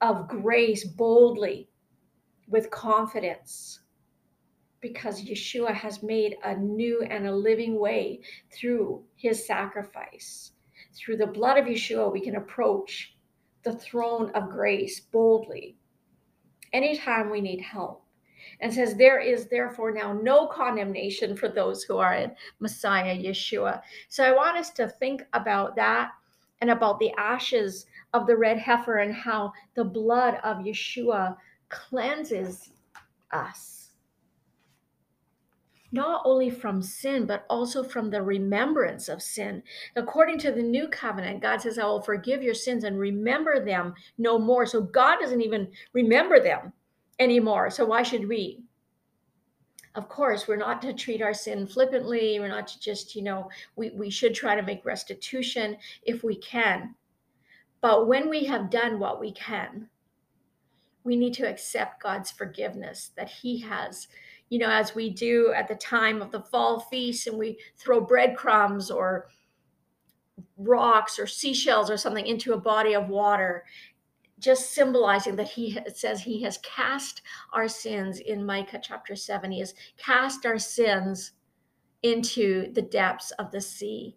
of 0.00 0.28
grace 0.28 0.84
boldly 0.84 1.68
with 2.48 2.70
confidence 2.70 3.80
because 4.80 5.24
Yeshua 5.24 5.72
has 5.72 6.02
made 6.02 6.36
a 6.44 6.54
new 6.56 7.02
and 7.02 7.26
a 7.26 7.34
living 7.34 7.78
way 7.78 8.20
through 8.52 9.02
his 9.16 9.46
sacrifice. 9.46 10.52
Through 10.94 11.16
the 11.16 11.26
blood 11.26 11.56
of 11.56 11.64
Yeshua, 11.64 12.12
we 12.12 12.20
can 12.20 12.36
approach 12.36 13.16
the 13.62 13.72
throne 13.72 14.30
of 14.34 14.50
grace 14.50 15.00
boldly 15.00 15.78
anytime 16.74 17.30
we 17.30 17.40
need 17.40 17.62
help. 17.62 18.04
And 18.60 18.72
says, 18.72 18.94
There 18.94 19.18
is 19.18 19.46
therefore 19.46 19.90
now 19.90 20.12
no 20.12 20.46
condemnation 20.48 21.34
for 21.34 21.48
those 21.48 21.82
who 21.82 21.96
are 21.96 22.14
in 22.14 22.32
Messiah 22.60 23.16
Yeshua. 23.16 23.80
So 24.10 24.22
I 24.22 24.32
want 24.32 24.58
us 24.58 24.70
to 24.72 24.86
think 24.86 25.22
about 25.32 25.76
that 25.76 26.10
and 26.60 26.70
about 26.70 26.98
the 26.98 27.12
ashes 27.18 27.86
of 28.14 28.26
the 28.26 28.36
red 28.36 28.58
heifer 28.58 28.98
and 28.98 29.14
how 29.14 29.52
the 29.76 29.84
blood 29.84 30.40
of 30.44 30.58
Yeshua 30.58 31.36
cleanses 31.68 32.70
us. 33.32 33.90
not 35.92 36.22
only 36.24 36.50
from 36.50 36.82
sin, 36.82 37.24
but 37.24 37.46
also 37.48 37.82
from 37.84 38.10
the 38.10 38.20
remembrance 38.20 39.08
of 39.08 39.22
sin. 39.22 39.62
According 39.94 40.38
to 40.40 40.50
the 40.50 40.62
new 40.62 40.88
covenant, 40.88 41.40
God 41.40 41.60
says, 41.62 41.78
I 41.78 41.84
will 41.84 42.02
forgive 42.02 42.42
your 42.42 42.54
sins 42.54 42.82
and 42.82 42.98
remember 42.98 43.64
them 43.64 43.94
no 44.18 44.36
more. 44.36 44.66
So 44.66 44.80
God 44.80 45.18
doesn't 45.20 45.40
even 45.40 45.68
remember 45.92 46.40
them 46.40 46.72
anymore. 47.20 47.70
So 47.70 47.84
why 47.84 48.02
should 48.02 48.28
we? 48.28 48.63
Of 49.94 50.08
course, 50.08 50.48
we're 50.48 50.56
not 50.56 50.82
to 50.82 50.92
treat 50.92 51.22
our 51.22 51.34
sin 51.34 51.66
flippantly. 51.66 52.40
We're 52.40 52.48
not 52.48 52.66
to 52.68 52.80
just, 52.80 53.14
you 53.14 53.22
know, 53.22 53.48
we, 53.76 53.90
we 53.90 54.10
should 54.10 54.34
try 54.34 54.56
to 54.56 54.62
make 54.62 54.84
restitution 54.84 55.76
if 56.02 56.24
we 56.24 56.36
can. 56.36 56.94
But 57.80 58.08
when 58.08 58.28
we 58.28 58.44
have 58.44 58.70
done 58.70 58.98
what 58.98 59.20
we 59.20 59.30
can, 59.32 59.88
we 61.04 61.16
need 61.16 61.34
to 61.34 61.48
accept 61.48 62.02
God's 62.02 62.30
forgiveness 62.30 63.12
that 63.16 63.28
He 63.28 63.58
has 63.60 64.08
you 64.54 64.58
know, 64.58 64.70
as 64.70 64.94
we 64.94 65.10
do 65.10 65.52
at 65.52 65.68
the 65.68 65.74
time 65.74 66.22
of 66.22 66.30
the 66.30 66.42
fall 66.42 66.80
feast 66.80 67.26
and 67.26 67.38
we 67.38 67.58
throw 67.76 68.00
breadcrumbs 68.00 68.90
or 68.90 69.28
rocks 70.56 71.18
or 71.18 71.26
seashells 71.26 71.90
or 71.90 71.96
something 71.96 72.26
into 72.26 72.52
a 72.52 72.60
body 72.60 72.94
of 72.94 73.08
water, 73.08 73.64
just 74.38 74.74
symbolizing 74.74 75.36
that 75.36 75.48
he 75.48 75.78
says 75.94 76.20
he 76.22 76.42
has 76.42 76.58
cast 76.58 77.22
our 77.52 77.68
sins 77.68 78.18
in 78.18 78.44
Micah 78.44 78.80
chapter 78.82 79.14
7. 79.14 79.52
He 79.52 79.60
has 79.60 79.74
cast 79.96 80.44
our 80.44 80.58
sins 80.58 81.32
into 82.02 82.72
the 82.72 82.82
depths 82.82 83.30
of 83.32 83.50
the 83.50 83.60
sea. 83.60 84.16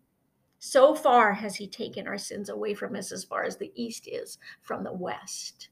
So 0.60 0.96
far 0.96 1.34
has 1.34 1.56
he 1.56 1.68
taken 1.68 2.08
our 2.08 2.18
sins 2.18 2.50
away 2.50 2.74
from 2.74 2.96
us 2.96 3.12
as 3.12 3.24
far 3.24 3.44
as 3.44 3.58
the 3.58 3.72
east 3.76 4.08
is 4.08 4.38
from 4.62 4.84
the 4.84 4.94
west. 4.94 5.70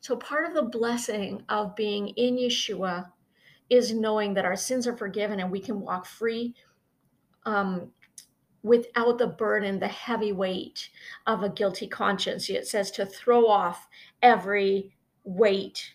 So, 0.00 0.16
part 0.16 0.46
of 0.46 0.54
the 0.54 0.62
blessing 0.62 1.42
of 1.48 1.76
being 1.76 2.08
in 2.08 2.36
Yeshua 2.36 3.10
is 3.68 3.92
knowing 3.92 4.34
that 4.34 4.44
our 4.44 4.56
sins 4.56 4.86
are 4.86 4.96
forgiven 4.96 5.40
and 5.40 5.50
we 5.50 5.60
can 5.60 5.80
walk 5.80 6.06
free 6.06 6.54
um, 7.44 7.90
without 8.68 9.18
the 9.18 9.26
burden, 9.26 9.80
the 9.80 9.88
heavy 9.88 10.30
weight 10.30 10.90
of 11.26 11.42
a 11.42 11.48
guilty 11.48 11.88
conscience. 11.88 12.48
It 12.50 12.68
says 12.68 12.90
to 12.92 13.06
throw 13.06 13.46
off 13.46 13.88
every 14.22 14.94
weight, 15.24 15.94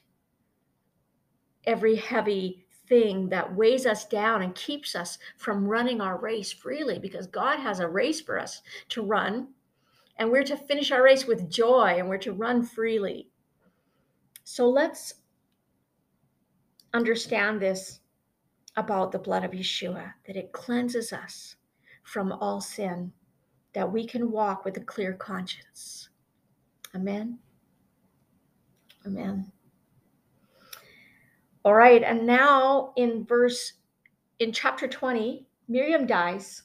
every 1.66 1.96
heavy 1.96 2.66
thing 2.88 3.30
that 3.30 3.56
weighs 3.56 3.86
us 3.86 4.06
down 4.06 4.42
and 4.42 4.56
keeps 4.56 4.96
us 4.96 5.20
from 5.38 5.68
running 5.68 6.02
our 6.02 6.18
race 6.18 6.52
freely 6.52 7.00
because 7.00 7.28
God 7.28 7.60
has 7.60 7.80
a 7.80 7.88
race 7.88 8.20
for 8.20 8.40
us 8.40 8.62
to 8.90 9.04
run. 9.04 9.50
And 10.18 10.32
we're 10.32 10.44
to 10.44 10.58
finish 10.58 10.92
our 10.92 11.04
race 11.04 11.26
with 11.26 11.50
joy 11.50 11.96
and 11.98 12.10
we're 12.10 12.18
to 12.20 12.34
run 12.34 12.64
freely. 12.64 13.30
So 14.44 14.68
let's 14.70 15.14
understand 16.94 17.62
this 17.62 18.00
about 18.76 19.12
the 19.12 19.20
blood 19.20 19.44
of 19.44 19.52
Yeshua 19.52 20.14
that 20.28 20.36
it 20.36 20.52
cleanses 20.52 21.14
us 21.14 21.56
from 22.04 22.32
all 22.32 22.62
sin, 22.62 23.12
that 23.74 23.92
we 23.92 24.06
can 24.06 24.32
walk 24.32 24.66
with 24.66 24.78
a 24.78 24.82
clear 24.82 25.14
conscience. 25.14 26.10
Amen. 26.96 27.40
Amen. 29.06 29.52
All 31.66 31.74
right, 31.74 32.04
and 32.04 32.26
now 32.26 32.94
in 32.98 33.26
verse 33.26 33.74
in 34.40 34.52
chapter 34.52 34.88
20, 34.88 35.46
Miriam 35.70 36.06
dies. 36.06 36.64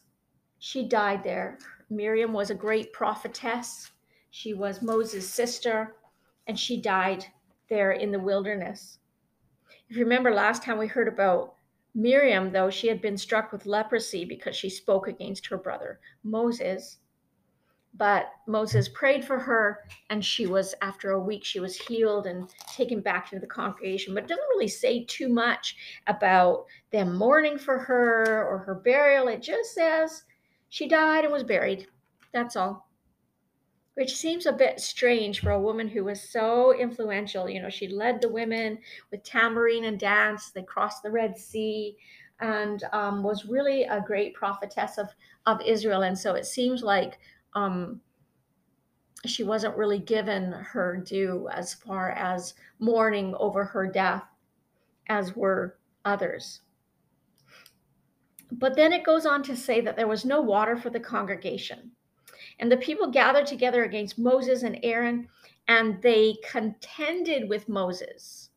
She 0.58 0.88
died 0.88 1.22
there. 1.22 1.58
Miriam 1.88 2.32
was 2.32 2.50
a 2.50 2.54
great 2.54 2.92
prophetess. 2.92 3.92
She 4.30 4.54
was 4.54 4.82
Moses' 4.82 5.28
sister, 5.30 5.94
and 6.48 6.58
she 6.58 6.80
died 6.80 7.24
there 7.70 7.92
in 7.92 8.10
the 8.10 8.18
wilderness. 8.18 8.98
If 9.88 9.96
you 9.96 10.02
remember 10.02 10.34
last 10.34 10.62
time 10.62 10.78
we 10.78 10.86
heard 10.86 11.08
about 11.08 11.54
Miriam, 11.98 12.52
though, 12.52 12.70
she 12.70 12.86
had 12.86 13.02
been 13.02 13.18
struck 13.18 13.50
with 13.50 13.66
leprosy 13.66 14.24
because 14.24 14.54
she 14.54 14.70
spoke 14.70 15.08
against 15.08 15.48
her 15.48 15.58
brother 15.58 15.98
Moses. 16.22 16.98
But 17.92 18.30
Moses 18.46 18.88
prayed 18.88 19.24
for 19.24 19.40
her, 19.40 19.80
and 20.08 20.24
she 20.24 20.46
was, 20.46 20.76
after 20.80 21.10
a 21.10 21.20
week, 21.20 21.44
she 21.44 21.58
was 21.58 21.76
healed 21.76 22.28
and 22.28 22.48
taken 22.72 23.00
back 23.00 23.32
into 23.32 23.40
the 23.44 23.52
congregation. 23.52 24.14
But 24.14 24.22
it 24.24 24.28
doesn't 24.28 24.48
really 24.48 24.68
say 24.68 25.04
too 25.06 25.28
much 25.28 25.76
about 26.06 26.66
them 26.92 27.16
mourning 27.16 27.58
for 27.58 27.78
her 27.78 28.46
or 28.48 28.58
her 28.58 28.76
burial. 28.76 29.26
It 29.26 29.42
just 29.42 29.74
says 29.74 30.22
she 30.68 30.86
died 30.86 31.24
and 31.24 31.32
was 31.32 31.42
buried. 31.42 31.88
That's 32.32 32.54
all 32.54 32.87
which 33.98 34.14
seems 34.14 34.46
a 34.46 34.52
bit 34.52 34.78
strange 34.78 35.40
for 35.40 35.50
a 35.50 35.60
woman 35.60 35.88
who 35.88 36.04
was 36.04 36.22
so 36.22 36.72
influential. 36.72 37.50
You 37.50 37.60
know, 37.60 37.68
she 37.68 37.88
led 37.88 38.20
the 38.20 38.28
women 38.28 38.78
with 39.10 39.24
tambourine 39.24 39.86
and 39.86 39.98
dance. 39.98 40.50
They 40.50 40.62
crossed 40.62 41.02
the 41.02 41.10
Red 41.10 41.36
Sea 41.36 41.96
and 42.38 42.84
um, 42.92 43.24
was 43.24 43.46
really 43.46 43.82
a 43.82 44.00
great 44.00 44.34
prophetess 44.34 44.98
of, 44.98 45.08
of 45.46 45.60
Israel. 45.62 46.02
And 46.02 46.16
so 46.16 46.36
it 46.36 46.46
seems 46.46 46.84
like 46.84 47.18
um, 47.54 48.00
she 49.26 49.42
wasn't 49.42 49.76
really 49.76 49.98
given 49.98 50.52
her 50.52 51.02
due 51.04 51.48
as 51.52 51.74
far 51.74 52.12
as 52.12 52.54
mourning 52.78 53.34
over 53.36 53.64
her 53.64 53.90
death 53.90 54.22
as 55.08 55.34
were 55.34 55.76
others. 56.04 56.60
But 58.52 58.76
then 58.76 58.92
it 58.92 59.02
goes 59.02 59.26
on 59.26 59.42
to 59.42 59.56
say 59.56 59.80
that 59.80 59.96
there 59.96 60.06
was 60.06 60.24
no 60.24 60.40
water 60.40 60.76
for 60.76 60.88
the 60.88 61.00
congregation. 61.00 61.90
And 62.60 62.70
the 62.70 62.76
people 62.76 63.10
gathered 63.10 63.46
together 63.46 63.84
against 63.84 64.18
Moses 64.18 64.62
and 64.62 64.78
Aaron, 64.82 65.28
and 65.68 66.00
they 66.02 66.36
contended 66.48 67.48
with 67.48 67.68
Moses. 67.68 68.50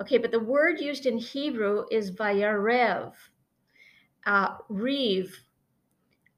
Okay, 0.00 0.16
but 0.16 0.30
the 0.30 0.40
word 0.40 0.80
used 0.80 1.06
in 1.06 1.18
Hebrew 1.18 1.84
is 1.90 2.10
vayarev. 2.10 3.12
Uh, 4.24 4.56
rev, 4.68 5.44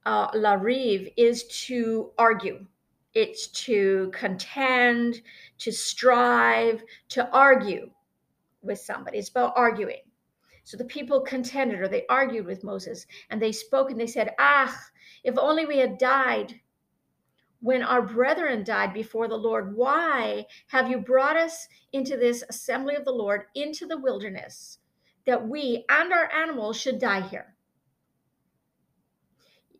uh, 0.07 0.29
la 0.35 0.55
rev 0.55 1.09
is 1.17 1.45
to 1.67 2.11
argue. 2.19 2.67
It's 3.15 3.49
to 3.49 4.11
contend, 4.15 5.21
to 5.59 5.71
strive, 5.71 6.83
to 7.11 7.29
argue 7.31 7.91
with 8.63 8.79
somebody. 8.79 9.19
It's 9.19 9.29
about 9.29 9.53
arguing. 9.55 10.03
So 10.65 10.77
the 10.77 10.85
people 10.85 11.21
contended 11.21 11.81
or 11.81 11.89
they 11.89 12.07
argued 12.07 12.47
with 12.47 12.65
Moses 12.65 13.07
and 13.31 13.43
they 13.43 13.53
spoke 13.53 13.91
and 13.91 14.01
they 14.01 14.07
said, 14.07 14.35
Ah, 14.39 14.77
if 15.25 15.37
only 15.37 15.67
we 15.67 15.79
had 15.79 15.99
died 15.99 16.61
when 17.63 17.83
our 17.83 18.03
brethren 18.03 18.65
died 18.65 18.93
before 18.93 19.29
the 19.29 19.37
Lord, 19.37 19.77
why 19.77 20.47
have 20.67 20.91
you 20.91 20.99
brought 20.99 21.37
us 21.37 21.69
into 21.93 22.17
this 22.17 22.43
assembly 22.49 22.97
of 22.97 23.05
the 23.05 23.13
Lord, 23.13 23.45
into 23.55 23.87
the 23.87 23.99
wilderness, 23.99 24.79
that 25.27 25.47
we 25.47 25.85
and 25.89 26.13
our 26.13 26.31
animals 26.33 26.77
should 26.77 26.99
die 26.99 27.21
here? 27.21 27.55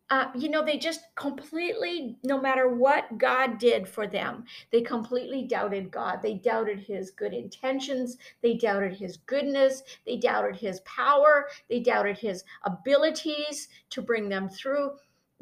Uh, 0.09 0.27
you 0.35 0.47
know, 0.47 0.63
they 0.63 0.77
just 0.77 1.01
completely, 1.15 2.17
no 2.23 2.39
matter 2.39 2.69
what 2.69 3.17
God 3.17 3.57
did 3.57 3.87
for 3.87 4.07
them, 4.07 4.45
they 4.71 4.81
completely 4.81 5.43
doubted 5.43 5.91
God. 5.91 6.21
They 6.21 6.35
doubted 6.35 6.79
his 6.79 7.11
good 7.11 7.33
intentions. 7.33 8.17
They 8.41 8.53
doubted 8.53 8.95
his 8.95 9.17
goodness. 9.17 9.83
They 10.05 10.17
doubted 10.17 10.55
his 10.55 10.79
power. 10.81 11.47
They 11.67 11.79
doubted 11.79 12.17
his 12.17 12.43
abilities 12.63 13.67
to 13.89 14.01
bring 14.01 14.29
them 14.29 14.47
through 14.47 14.91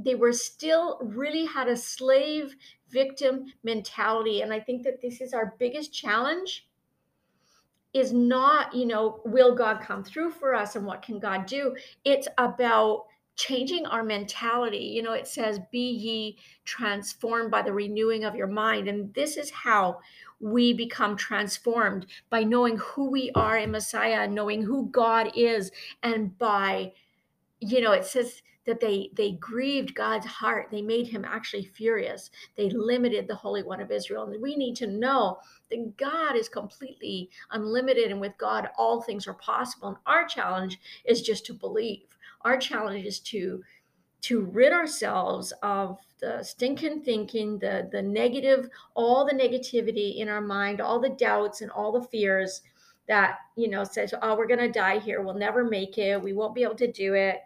they 0.04 0.16
were 0.16 0.34
still 0.34 1.00
really 1.02 1.46
had 1.46 1.68
a 1.68 1.76
slave 1.78 2.56
victim 2.90 3.46
mentality 3.64 4.42
and 4.42 4.52
i 4.54 4.60
think 4.60 4.84
that 4.84 5.02
this 5.02 5.22
is 5.22 5.34
our 5.34 5.56
biggest 5.60 5.94
challenge 5.94 6.68
is 7.94 8.14
not 8.14 8.74
you 8.74 8.86
know 8.86 9.22
will 9.26 9.54
god 9.56 9.82
come 9.82 10.04
through 10.04 10.32
for 10.32 10.56
us 10.56 10.76
and 10.76 10.86
what 10.86 11.02
can 11.02 11.20
god 11.20 11.46
do? 11.46 11.76
It's 12.06 12.28
about 12.38 13.06
changing 13.36 13.86
our 13.86 14.04
mentality. 14.04 14.92
You 14.96 15.04
know 15.04 15.14
it 15.14 15.28
says 15.28 15.60
be 15.72 15.90
ye 15.92 16.38
transformed 16.64 17.52
by 17.52 17.62
the 17.62 17.74
renewing 17.74 18.24
of 18.24 18.36
your 18.36 18.48
mind 18.48 18.88
and 18.88 19.14
this 19.14 19.38
is 19.38 19.50
how 19.50 20.00
we 20.40 20.74
become 20.74 21.16
transformed 21.16 22.08
by 22.30 22.44
knowing 22.44 22.78
who 22.78 23.10
we 23.10 23.30
are 23.36 23.60
in 23.60 23.70
messiah 23.70 24.28
knowing 24.28 24.64
who 24.64 24.90
god 24.90 25.32
is 25.36 25.72
and 26.02 26.36
by 26.40 26.92
you 27.60 27.80
know 27.80 27.92
it 27.92 28.04
says 28.04 28.42
that 28.66 28.80
they 28.80 29.10
they 29.14 29.32
grieved 29.34 29.96
God's 29.96 30.26
heart. 30.26 30.68
They 30.70 30.82
made 30.82 31.08
him 31.08 31.26
actually 31.26 31.66
furious. 31.66 32.30
They 32.56 32.70
limited 32.70 33.28
the 33.28 33.36
Holy 33.36 33.64
One 33.64 33.82
of 33.82 33.92
Israel. 33.92 34.24
And 34.24 34.42
we 34.42 34.56
need 34.56 34.76
to 34.78 34.88
know 34.88 35.40
that 35.70 35.98
God 35.98 36.36
is 36.36 36.50
completely 36.50 37.30
unlimited 37.52 38.12
and 38.12 38.22
with 38.22 38.38
God 38.38 38.70
all 38.78 39.02
things 39.02 39.28
are 39.28 39.34
possible. 39.34 39.90
And 39.90 39.98
our 40.06 40.26
challenge 40.26 40.80
is 41.06 41.22
just 41.22 41.46
to 41.48 41.54
believe. 41.54 42.06
Our 42.42 42.58
challenge 42.58 43.06
is 43.06 43.20
to 43.22 43.64
to 44.22 44.42
rid 44.42 44.72
ourselves 44.72 45.52
of 45.64 45.98
the 46.20 46.44
stinking 46.44 47.02
thinking, 47.02 47.58
the 47.58 47.90
the 47.92 48.02
negative, 48.02 48.70
all 48.94 49.26
the 49.26 49.34
negativity 49.34 50.20
in 50.20 50.30
our 50.30 50.42
mind, 50.42 50.80
all 50.80 51.00
the 51.00 51.10
doubts 51.10 51.62
and 51.62 51.72
all 51.72 51.92
the 51.92 52.08
fears 52.08 52.62
that, 53.08 53.40
you 53.56 53.68
know, 53.68 53.84
says, 53.84 54.14
"Oh, 54.22 54.36
we're 54.38 54.48
going 54.48 54.60
to 54.60 54.72
die 54.72 55.00
here. 55.00 55.24
We'll 55.24 55.34
never 55.34 55.64
make 55.64 55.98
it. 55.98 56.22
We 56.22 56.34
won't 56.34 56.54
be 56.54 56.62
able 56.64 56.76
to 56.76 56.92
do 56.92 57.16
it." 57.16 57.42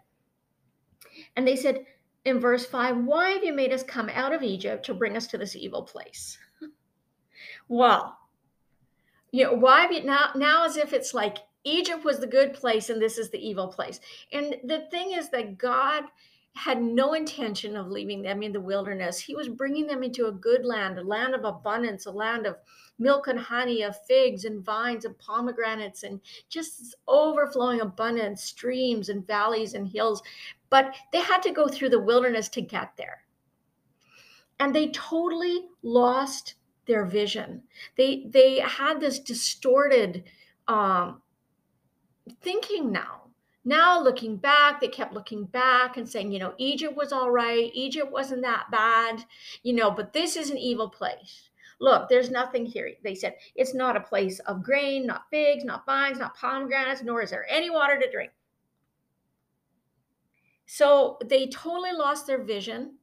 And 1.36 1.46
they 1.46 1.56
said 1.56 1.84
in 2.24 2.40
verse 2.40 2.66
5, 2.66 3.04
Why 3.04 3.30
have 3.30 3.44
you 3.44 3.52
made 3.52 3.72
us 3.72 3.82
come 3.82 4.10
out 4.12 4.32
of 4.32 4.42
Egypt 4.42 4.84
to 4.86 4.94
bring 4.94 5.16
us 5.16 5.26
to 5.28 5.38
this 5.38 5.54
evil 5.54 5.82
place? 5.82 6.38
well, 7.68 8.18
you 9.30 9.44
know, 9.44 9.52
why 9.52 9.82
have 9.82 9.92
you 9.92 10.02
now 10.02 10.30
now 10.34 10.64
as 10.64 10.76
if 10.76 10.92
it's 10.92 11.12
like 11.12 11.38
Egypt 11.66 12.04
was 12.04 12.20
the 12.20 12.26
good 12.26 12.54
place 12.54 12.90
and 12.90 13.02
this 13.02 13.18
is 13.18 13.30
the 13.30 13.44
evil 13.44 13.66
place. 13.66 14.00
And 14.32 14.56
the 14.64 14.86
thing 14.90 15.12
is 15.12 15.28
that 15.30 15.58
God 15.58 16.04
had 16.54 16.80
no 16.80 17.12
intention 17.12 17.76
of 17.76 17.88
leaving 17.88 18.22
them 18.22 18.42
in 18.42 18.52
the 18.52 18.60
wilderness. 18.60 19.18
He 19.18 19.34
was 19.34 19.48
bringing 19.48 19.86
them 19.86 20.02
into 20.02 20.26
a 20.26 20.32
good 20.32 20.64
land, 20.64 20.98
a 20.98 21.02
land 21.02 21.34
of 21.34 21.44
abundance, 21.44 22.06
a 22.06 22.10
land 22.10 22.46
of 22.46 22.56
milk 22.98 23.26
and 23.26 23.38
honey, 23.38 23.82
of 23.82 23.94
figs 24.06 24.46
and 24.46 24.64
vines 24.64 25.04
and 25.04 25.18
pomegranates, 25.18 26.02
and 26.02 26.20
just 26.48 26.94
overflowing 27.06 27.82
abundance, 27.82 28.42
streams 28.42 29.10
and 29.10 29.26
valleys 29.26 29.74
and 29.74 29.86
hills. 29.86 30.22
But 30.70 30.94
they 31.12 31.20
had 31.20 31.42
to 31.42 31.52
go 31.52 31.68
through 31.68 31.90
the 31.90 32.00
wilderness 32.00 32.48
to 32.50 32.60
get 32.60 32.96
there. 32.96 33.22
And 34.58 34.74
they 34.74 34.88
totally 34.88 35.66
lost 35.82 36.54
their 36.86 37.04
vision. 37.04 37.62
They 37.96 38.26
they 38.28 38.60
had 38.60 39.00
this 39.00 39.18
distorted 39.18 40.24
um, 40.68 41.22
thinking 42.42 42.90
now 42.90 43.22
now 43.66 44.00
looking 44.00 44.36
back 44.36 44.80
they 44.80 44.88
kept 44.88 45.12
looking 45.12 45.44
back 45.44 45.96
and 45.96 46.08
saying 46.08 46.32
you 46.32 46.38
know 46.38 46.54
egypt 46.56 46.96
was 46.96 47.12
all 47.12 47.30
right 47.30 47.70
egypt 47.74 48.10
wasn't 48.10 48.40
that 48.40 48.66
bad 48.70 49.24
you 49.62 49.72
know 49.72 49.90
but 49.90 50.12
this 50.12 50.36
is 50.36 50.50
an 50.50 50.56
evil 50.56 50.88
place 50.88 51.50
look 51.80 52.08
there's 52.08 52.30
nothing 52.30 52.64
here 52.64 52.92
they 53.02 53.14
said 53.14 53.34
it's 53.56 53.74
not 53.74 53.96
a 53.96 54.00
place 54.00 54.38
of 54.40 54.62
grain 54.62 55.04
not 55.06 55.24
figs 55.30 55.64
not 55.64 55.84
vines 55.84 56.18
not 56.18 56.36
pomegranates 56.36 57.02
nor 57.02 57.20
is 57.22 57.30
there 57.30 57.46
any 57.50 57.68
water 57.68 57.98
to 57.98 58.10
drink 58.10 58.30
so 60.66 61.18
they 61.24 61.48
totally 61.48 61.92
lost 61.92 62.26
their 62.26 62.42
vision 62.42 62.98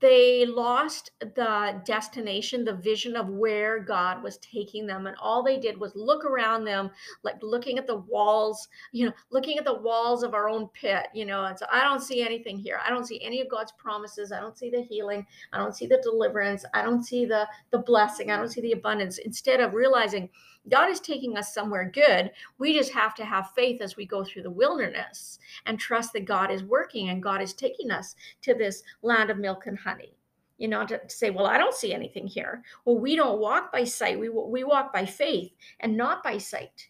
they 0.00 0.44
lost 0.46 1.12
the 1.20 1.80
destination, 1.84 2.64
the 2.64 2.74
vision 2.74 3.16
of 3.16 3.28
where 3.28 3.80
God 3.80 4.22
was 4.22 4.38
taking 4.38 4.86
them. 4.86 5.06
And 5.06 5.16
all 5.20 5.42
they 5.42 5.58
did 5.58 5.78
was 5.78 5.94
look 5.94 6.24
around 6.24 6.64
them, 6.64 6.90
like 7.22 7.42
looking 7.42 7.78
at 7.78 7.86
the 7.86 7.96
walls, 7.96 8.68
you 8.92 9.06
know, 9.06 9.12
looking 9.30 9.58
at 9.58 9.64
the 9.64 9.80
walls 9.80 10.22
of 10.22 10.34
our 10.34 10.48
own 10.48 10.68
pit, 10.68 11.06
you 11.14 11.24
know. 11.24 11.44
And 11.44 11.58
so 11.58 11.66
I 11.70 11.82
don't 11.82 12.02
see 12.02 12.22
anything 12.22 12.58
here. 12.58 12.80
I 12.84 12.90
don't 12.90 13.06
see 13.06 13.22
any 13.22 13.40
of 13.40 13.48
God's 13.48 13.72
promises. 13.72 14.32
I 14.32 14.40
don't 14.40 14.58
see 14.58 14.70
the 14.70 14.82
healing. 14.82 15.26
I 15.52 15.58
don't 15.58 15.76
see 15.76 15.86
the 15.86 16.00
deliverance. 16.02 16.64
I 16.74 16.82
don't 16.82 17.02
see 17.02 17.24
the, 17.24 17.46
the 17.70 17.78
blessing. 17.78 18.30
I 18.30 18.36
don't 18.36 18.50
see 18.50 18.60
the 18.60 18.72
abundance. 18.72 19.18
Instead 19.18 19.60
of 19.60 19.74
realizing, 19.74 20.28
God 20.70 20.90
is 20.90 21.00
taking 21.00 21.36
us 21.36 21.52
somewhere 21.52 21.90
good. 21.92 22.30
We 22.58 22.76
just 22.76 22.92
have 22.92 23.14
to 23.16 23.24
have 23.24 23.50
faith 23.54 23.82
as 23.82 23.96
we 23.96 24.06
go 24.06 24.24
through 24.24 24.44
the 24.44 24.50
wilderness 24.50 25.38
and 25.66 25.78
trust 25.78 26.12
that 26.14 26.24
God 26.24 26.50
is 26.50 26.64
working 26.64 27.10
and 27.10 27.22
God 27.22 27.42
is 27.42 27.52
taking 27.52 27.90
us 27.90 28.16
to 28.42 28.54
this 28.54 28.82
land 29.02 29.30
of 29.30 29.36
milk 29.36 29.66
and 29.66 29.78
honey. 29.84 30.16
You 30.58 30.68
know, 30.68 30.86
to, 30.86 31.00
say, 31.08 31.30
well, 31.30 31.46
I 31.46 31.58
don't 31.58 31.74
see 31.74 31.92
anything 31.92 32.26
here. 32.26 32.62
Well, 32.84 32.98
we 32.98 33.16
don't 33.16 33.40
walk 33.40 33.72
by 33.72 33.84
sight. 33.84 34.18
We, 34.18 34.28
we 34.28 34.62
walk 34.62 34.92
by 34.92 35.04
faith 35.04 35.52
and 35.80 35.96
not 35.96 36.22
by 36.22 36.38
sight. 36.38 36.88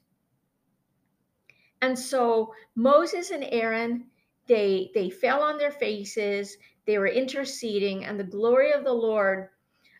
And 1.81 1.99
so 1.99 2.55
Moses 2.77 3.31
and 3.31 3.45
Aaron, 3.51 4.07
they 4.47 4.91
they 4.95 5.11
fell 5.11 5.43
on 5.43 5.59
their 5.59 5.71
faces. 5.71 6.57
They 6.87 6.99
were 6.99 7.09
interceding, 7.09 8.05
and 8.05 8.19
the 8.19 8.25
glory 8.25 8.73
of 8.73 8.85
the 8.85 8.93
Lord 8.93 9.49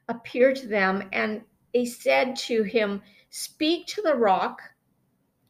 appeared 0.09 0.57
to 0.57 0.67
them. 0.67 1.09
And 1.13 1.43
they 1.73 1.85
said 1.85 2.37
to 2.37 2.63
him, 2.63 3.03
Speak 3.31 3.87
to 3.89 4.03
the 4.03 4.15
rock 4.15 4.63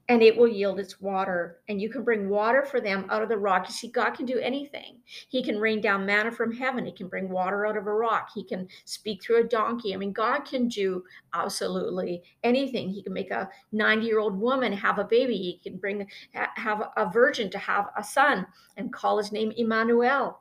and 0.08 0.22
it 0.22 0.36
will 0.36 0.48
yield 0.48 0.78
its 0.78 1.00
water. 1.00 1.60
And 1.68 1.80
you 1.80 1.88
can 1.88 2.04
bring 2.04 2.28
water 2.28 2.64
for 2.64 2.78
them 2.78 3.06
out 3.08 3.22
of 3.22 3.30
the 3.30 3.38
rock. 3.38 3.66
You 3.66 3.72
see, 3.72 3.88
God 3.88 4.10
can 4.10 4.26
do 4.26 4.38
anything. 4.38 4.98
He 5.04 5.42
can 5.42 5.58
rain 5.58 5.80
down 5.80 6.04
manna 6.04 6.30
from 6.30 6.52
heaven. 6.52 6.84
He 6.84 6.92
can 6.92 7.08
bring 7.08 7.30
water 7.30 7.64
out 7.64 7.78
of 7.78 7.86
a 7.86 7.92
rock. 7.92 8.28
He 8.34 8.44
can 8.44 8.68
speak 8.84 9.22
through 9.22 9.40
a 9.40 9.48
donkey. 9.48 9.94
I 9.94 9.96
mean, 9.96 10.12
God 10.12 10.40
can 10.40 10.68
do 10.68 11.04
absolutely 11.32 12.22
anything. 12.42 12.90
He 12.90 13.02
can 13.02 13.14
make 13.14 13.30
a 13.30 13.48
90 13.72 14.06
year 14.06 14.18
old 14.18 14.38
woman 14.38 14.74
have 14.74 14.98
a 14.98 15.04
baby. 15.04 15.36
He 15.36 15.58
can 15.62 15.78
bring, 15.78 16.06
have 16.32 16.82
a 16.96 17.10
virgin 17.10 17.50
to 17.50 17.58
have 17.58 17.88
a 17.96 18.04
son 18.04 18.46
and 18.76 18.92
call 18.92 19.16
his 19.16 19.32
name 19.32 19.52
Emmanuel. 19.56 20.40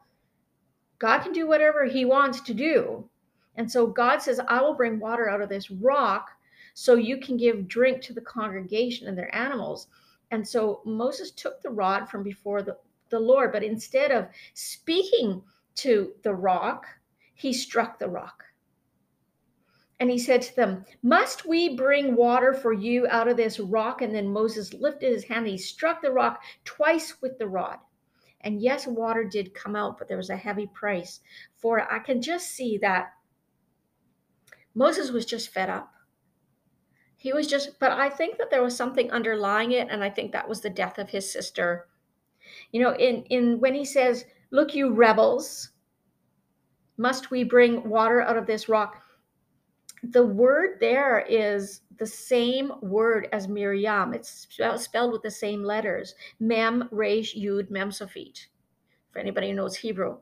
God 1.00 1.20
can 1.20 1.32
do 1.32 1.48
whatever 1.48 1.86
he 1.86 2.04
wants 2.04 2.42
to 2.42 2.54
do. 2.54 3.10
And 3.56 3.72
so 3.72 3.88
God 3.88 4.22
says, 4.22 4.42
I 4.48 4.62
will 4.62 4.74
bring 4.74 5.00
water 5.00 5.30
out 5.30 5.42
of 5.42 5.48
this 5.48 5.72
rock 5.72 6.32
so 6.74 6.96
you 6.96 7.18
can 7.18 7.38
give 7.38 7.68
drink 7.68 8.02
to 8.02 8.14
the 8.14 8.22
congregation 8.22 9.08
and 9.08 9.18
their 9.18 9.34
animals. 9.36 9.88
And 10.32 10.48
so 10.48 10.82
Moses 10.86 11.32
took 11.32 11.62
the 11.62 11.70
rod 11.70 12.10
from 12.10 12.24
before 12.24 12.62
the, 12.62 12.78
the 13.10 13.20
Lord, 13.20 13.52
but 13.52 13.64
instead 13.64 14.12
of 14.12 14.28
speaking 14.54 15.42
to 15.76 16.14
the 16.24 16.34
rock, 16.34 16.86
he 17.36 17.54
struck 17.54 18.00
the 18.00 18.10
rock. 18.10 18.44
And 20.00 20.10
he 20.10 20.18
said 20.18 20.42
to 20.42 20.56
them, 20.56 20.86
Must 21.02 21.46
we 21.46 21.78
bring 21.78 22.16
water 22.16 22.54
for 22.54 22.74
you 22.74 23.08
out 23.10 23.28
of 23.28 23.38
this 23.38 23.60
rock? 23.60 24.02
And 24.02 24.14
then 24.14 24.28
Moses 24.28 24.74
lifted 24.74 25.14
his 25.14 25.24
hand, 25.24 25.46
and 25.46 25.52
he 25.52 25.58
struck 25.58 26.02
the 26.02 26.12
rock 26.12 26.44
twice 26.66 27.22
with 27.22 27.38
the 27.38 27.48
rod. 27.48 27.78
And 28.42 28.62
yes, 28.62 28.86
water 28.86 29.24
did 29.24 29.54
come 29.54 29.76
out, 29.76 29.98
but 29.98 30.08
there 30.08 30.18
was 30.18 30.30
a 30.30 30.36
heavy 30.36 30.68
price 30.68 31.22
for 31.56 31.80
it. 31.80 31.88
I 31.90 32.00
can 32.00 32.22
just 32.22 32.52
see 32.52 32.78
that 32.80 33.14
Moses 34.76 35.12
was 35.12 35.26
just 35.26 35.50
fed 35.50 35.70
up. 35.70 35.93
He 37.24 37.32
was 37.32 37.48
just, 37.48 37.80
but 37.80 37.94
I 37.94 38.10
think 38.10 38.38
that 38.38 38.52
there 38.52 38.62
was 38.62 38.76
something 38.76 39.10
underlying 39.10 39.72
it, 39.72 39.88
and 39.90 40.04
I 40.04 40.10
think 40.10 40.34
that 40.34 40.50
was 40.50 40.60
the 40.60 40.70
death 40.70 40.98
of 40.98 41.10
his 41.10 41.32
sister. 41.32 41.88
You 42.74 42.82
know, 42.82 42.94
in 42.96 43.24
in 43.30 43.62
when 43.62 43.74
he 43.74 43.86
says, 43.86 44.26
"Look, 44.52 44.76
you 44.76 44.92
rebels, 44.92 45.70
must 46.98 47.32
we 47.32 47.46
bring 47.46 47.90
water 47.90 48.20
out 48.20 48.36
of 48.36 48.46
this 48.46 48.68
rock?" 48.68 49.02
The 50.04 50.26
word 50.26 50.82
there 50.82 51.22
is 51.22 51.84
the 51.98 52.06
same 52.06 52.74
word 52.82 53.30
as 53.32 53.48
Miriam. 53.48 54.14
It's 54.14 54.46
spelled 54.76 55.14
with 55.14 55.22
the 55.22 55.32
same 55.32 55.64
letters: 55.64 56.16
Mem, 56.42 56.90
Resh, 56.92 57.36
Yud, 57.38 57.70
Mem, 57.70 57.92
Sofit. 57.92 58.48
If 59.12 59.16
anybody 59.16 59.52
who 59.52 59.56
knows 59.56 59.78
Hebrew 59.78 60.18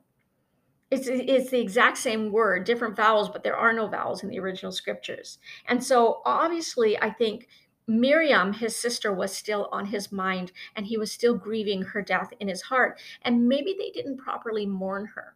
it's 0.91 1.07
it's 1.07 1.49
the 1.49 1.59
exact 1.59 1.97
same 1.97 2.31
word 2.31 2.65
different 2.65 2.95
vowels 2.95 3.29
but 3.29 3.43
there 3.43 3.55
are 3.55 3.73
no 3.73 3.87
vowels 3.87 4.23
in 4.23 4.29
the 4.29 4.39
original 4.39 4.71
scriptures. 4.71 5.39
And 5.67 5.83
so 5.83 6.21
obviously 6.25 6.97
i 7.01 7.09
think 7.09 7.47
miriam 7.87 8.53
his 8.53 8.75
sister 8.75 9.11
was 9.13 9.35
still 9.35 9.67
on 9.71 9.85
his 9.87 10.11
mind 10.11 10.51
and 10.75 10.85
he 10.85 10.97
was 10.97 11.11
still 11.11 11.35
grieving 11.35 11.81
her 11.81 12.01
death 12.01 12.31
in 12.39 12.47
his 12.47 12.61
heart 12.61 12.99
and 13.23 13.47
maybe 13.47 13.75
they 13.77 13.89
didn't 13.89 14.17
properly 14.17 14.65
mourn 14.65 15.09
her 15.15 15.35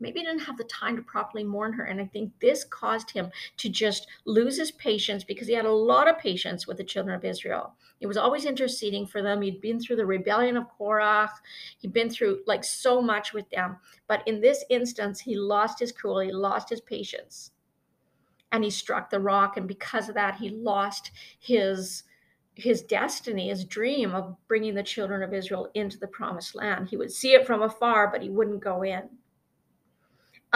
maybe 0.00 0.20
he 0.20 0.26
didn't 0.26 0.42
have 0.42 0.56
the 0.56 0.64
time 0.64 0.96
to 0.96 1.02
properly 1.02 1.44
mourn 1.44 1.72
her. 1.72 1.84
And 1.84 2.00
I 2.00 2.06
think 2.06 2.32
this 2.40 2.64
caused 2.64 3.10
him 3.10 3.30
to 3.56 3.68
just 3.68 4.06
lose 4.24 4.58
his 4.58 4.70
patience 4.72 5.24
because 5.24 5.48
he 5.48 5.54
had 5.54 5.64
a 5.64 5.72
lot 5.72 6.08
of 6.08 6.18
patience 6.18 6.66
with 6.66 6.76
the 6.76 6.84
children 6.84 7.14
of 7.14 7.24
Israel. 7.24 7.74
He 7.98 8.06
was 8.06 8.16
always 8.16 8.44
interceding 8.44 9.06
for 9.06 9.22
them. 9.22 9.40
He'd 9.40 9.60
been 9.60 9.80
through 9.80 9.96
the 9.96 10.06
rebellion 10.06 10.56
of 10.56 10.68
Korah, 10.68 11.30
he'd 11.78 11.92
been 11.92 12.10
through 12.10 12.40
like 12.46 12.64
so 12.64 13.00
much 13.00 13.32
with 13.32 13.48
them. 13.50 13.76
But 14.06 14.22
in 14.26 14.40
this 14.40 14.64
instance, 14.68 15.20
he 15.20 15.36
lost 15.36 15.80
his 15.80 15.92
cool, 15.92 16.20
he 16.20 16.32
lost 16.32 16.68
his 16.68 16.80
patience. 16.80 17.52
And 18.52 18.62
he 18.62 18.70
struck 18.70 19.10
the 19.10 19.20
rock. 19.20 19.56
And 19.56 19.66
because 19.66 20.08
of 20.08 20.14
that, 20.14 20.36
he 20.36 20.50
lost 20.50 21.10
his 21.40 22.04
his 22.54 22.80
destiny, 22.80 23.48
his 23.50 23.66
dream 23.66 24.14
of 24.14 24.34
bringing 24.48 24.74
the 24.74 24.82
children 24.82 25.22
of 25.22 25.34
Israel 25.34 25.68
into 25.74 25.98
the 25.98 26.06
promised 26.06 26.54
land. 26.54 26.88
He 26.88 26.96
would 26.96 27.12
see 27.12 27.34
it 27.34 27.46
from 27.46 27.60
afar, 27.60 28.10
but 28.10 28.22
he 28.22 28.30
wouldn't 28.30 28.64
go 28.64 28.82
in. 28.82 29.10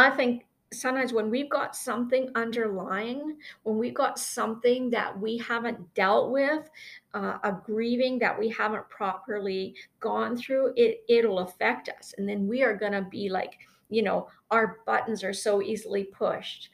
I 0.00 0.10
think 0.10 0.46
sometimes 0.72 1.12
when 1.12 1.30
we've 1.30 1.50
got 1.50 1.74
something 1.74 2.30
underlying, 2.34 3.36
when 3.64 3.76
we've 3.76 3.94
got 3.94 4.18
something 4.18 4.90
that 4.90 5.18
we 5.18 5.38
haven't 5.38 5.94
dealt 5.94 6.30
with, 6.30 6.70
uh, 7.14 7.38
a 7.42 7.52
grieving 7.64 8.18
that 8.20 8.38
we 8.38 8.48
haven't 8.48 8.88
properly 8.88 9.74
gone 9.98 10.36
through, 10.36 10.72
it 10.76 11.02
it'll 11.08 11.40
affect 11.40 11.88
us, 11.88 12.14
and 12.18 12.28
then 12.28 12.46
we 12.46 12.62
are 12.62 12.76
to 12.76 13.02
be 13.02 13.28
like, 13.28 13.58
you 13.88 14.02
know, 14.02 14.28
our 14.50 14.78
buttons 14.86 15.24
are 15.24 15.32
so 15.32 15.60
easily 15.60 16.04
pushed, 16.04 16.70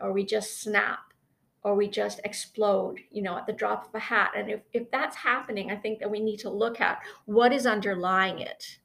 or 0.00 0.12
we 0.12 0.24
just 0.24 0.60
snap. 0.60 0.98
Or 1.62 1.74
we 1.74 1.88
just 1.88 2.20
explode, 2.22 3.00
you 3.10 3.22
know, 3.22 3.36
at 3.36 3.44
the 3.44 3.52
drop 3.52 3.88
of 3.88 3.94
a 3.96 3.98
hat. 3.98 4.30
And 4.36 4.48
if, 4.48 4.60
if 4.72 4.88
that's 4.92 5.16
happening, 5.16 5.72
I 5.72 5.74
think 5.74 5.98
that 5.98 6.08
we 6.08 6.20
need 6.20 6.36
to 6.36 6.48
look 6.48 6.80
at 6.80 7.00
what 7.24 7.52
is 7.52 7.66
underlying 7.66 8.38
it 8.38 8.78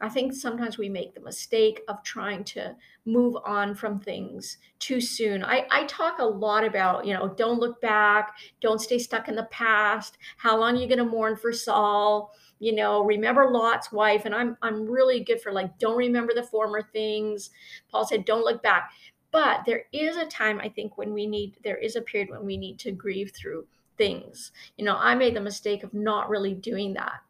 I 0.00 0.08
think 0.08 0.32
sometimes 0.32 0.76
we 0.76 0.88
make 0.88 1.14
the 1.14 1.20
mistake 1.20 1.82
of 1.88 2.02
trying 2.02 2.44
to 2.44 2.74
move 3.06 3.36
on 3.44 3.74
from 3.74 4.00
things 4.00 4.58
too 4.78 5.00
soon. 5.00 5.44
I, 5.44 5.66
I 5.70 5.84
talk 5.84 6.18
a 6.18 6.24
lot 6.24 6.64
about, 6.64 7.06
you 7.06 7.14
know, 7.14 7.28
don't 7.28 7.60
look 7.60 7.80
back, 7.80 8.36
don't 8.60 8.80
stay 8.80 8.98
stuck 8.98 9.28
in 9.28 9.36
the 9.36 9.44
past. 9.44 10.18
How 10.36 10.58
long 10.58 10.76
are 10.76 10.80
you 10.80 10.88
going 10.88 10.98
to 10.98 11.04
mourn 11.04 11.36
for 11.36 11.52
Saul? 11.52 12.32
You 12.58 12.74
know, 12.74 13.04
remember 13.04 13.50
Lot's 13.50 13.92
wife. 13.92 14.24
And 14.24 14.34
I'm 14.34 14.56
I'm 14.62 14.86
really 14.86 15.20
good 15.20 15.40
for 15.40 15.52
like, 15.52 15.78
don't 15.78 15.96
remember 15.96 16.34
the 16.34 16.42
former 16.42 16.82
things. 16.82 17.50
Paul 17.90 18.06
said, 18.06 18.24
don't 18.24 18.44
look 18.44 18.62
back. 18.62 18.90
But 19.30 19.64
there 19.64 19.84
is 19.92 20.16
a 20.16 20.26
time 20.26 20.60
I 20.60 20.68
think 20.68 20.96
when 20.96 21.12
we 21.12 21.26
need, 21.26 21.56
there 21.64 21.76
is 21.76 21.96
a 21.96 22.02
period 22.02 22.30
when 22.30 22.44
we 22.44 22.56
need 22.56 22.78
to 22.80 22.92
grieve 22.92 23.32
through 23.34 23.66
things. 23.96 24.52
You 24.76 24.84
know, 24.84 24.96
I 24.96 25.14
made 25.14 25.34
the 25.34 25.40
mistake 25.40 25.82
of 25.82 25.94
not 25.94 26.28
really 26.28 26.54
doing 26.54 26.94
that 26.94 27.20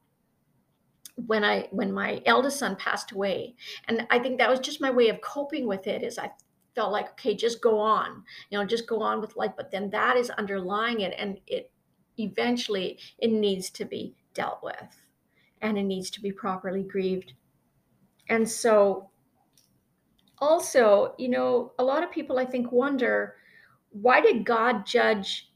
when 1.16 1.44
I 1.44 1.68
when 1.70 1.92
my 1.92 2.22
eldest 2.26 2.58
son 2.58 2.76
passed 2.76 3.12
away. 3.12 3.54
And 3.88 4.06
I 4.10 4.18
think 4.18 4.38
that 4.38 4.50
was 4.50 4.60
just 4.60 4.80
my 4.80 4.90
way 4.90 5.08
of 5.08 5.20
coping 5.20 5.66
with 5.66 5.86
it 5.86 6.02
is 6.02 6.18
I 6.18 6.30
felt 6.74 6.92
like 6.92 7.10
okay 7.10 7.36
just 7.36 7.62
go 7.62 7.78
on 7.78 8.24
you 8.50 8.58
know 8.58 8.64
just 8.64 8.88
go 8.88 9.00
on 9.00 9.20
with 9.20 9.36
life 9.36 9.52
but 9.56 9.70
then 9.70 9.88
that 9.90 10.16
is 10.16 10.28
underlying 10.30 11.02
it 11.02 11.14
and 11.16 11.38
it 11.46 11.70
eventually 12.18 12.98
it 13.18 13.30
needs 13.30 13.70
to 13.70 13.84
be 13.84 14.14
dealt 14.34 14.60
with 14.62 15.02
and 15.62 15.78
it 15.78 15.84
needs 15.84 16.10
to 16.10 16.20
be 16.20 16.30
properly 16.30 16.82
grieved. 16.82 17.32
And 18.28 18.48
so, 18.48 19.10
also, 20.38 21.14
you 21.18 21.28
know, 21.28 21.72
a 21.78 21.84
lot 21.84 22.02
of 22.02 22.10
people 22.10 22.38
I 22.38 22.44
think 22.44 22.70
wonder 22.70 23.36
why 23.90 24.20
did 24.20 24.44
God 24.44 24.84
judge 24.84 25.50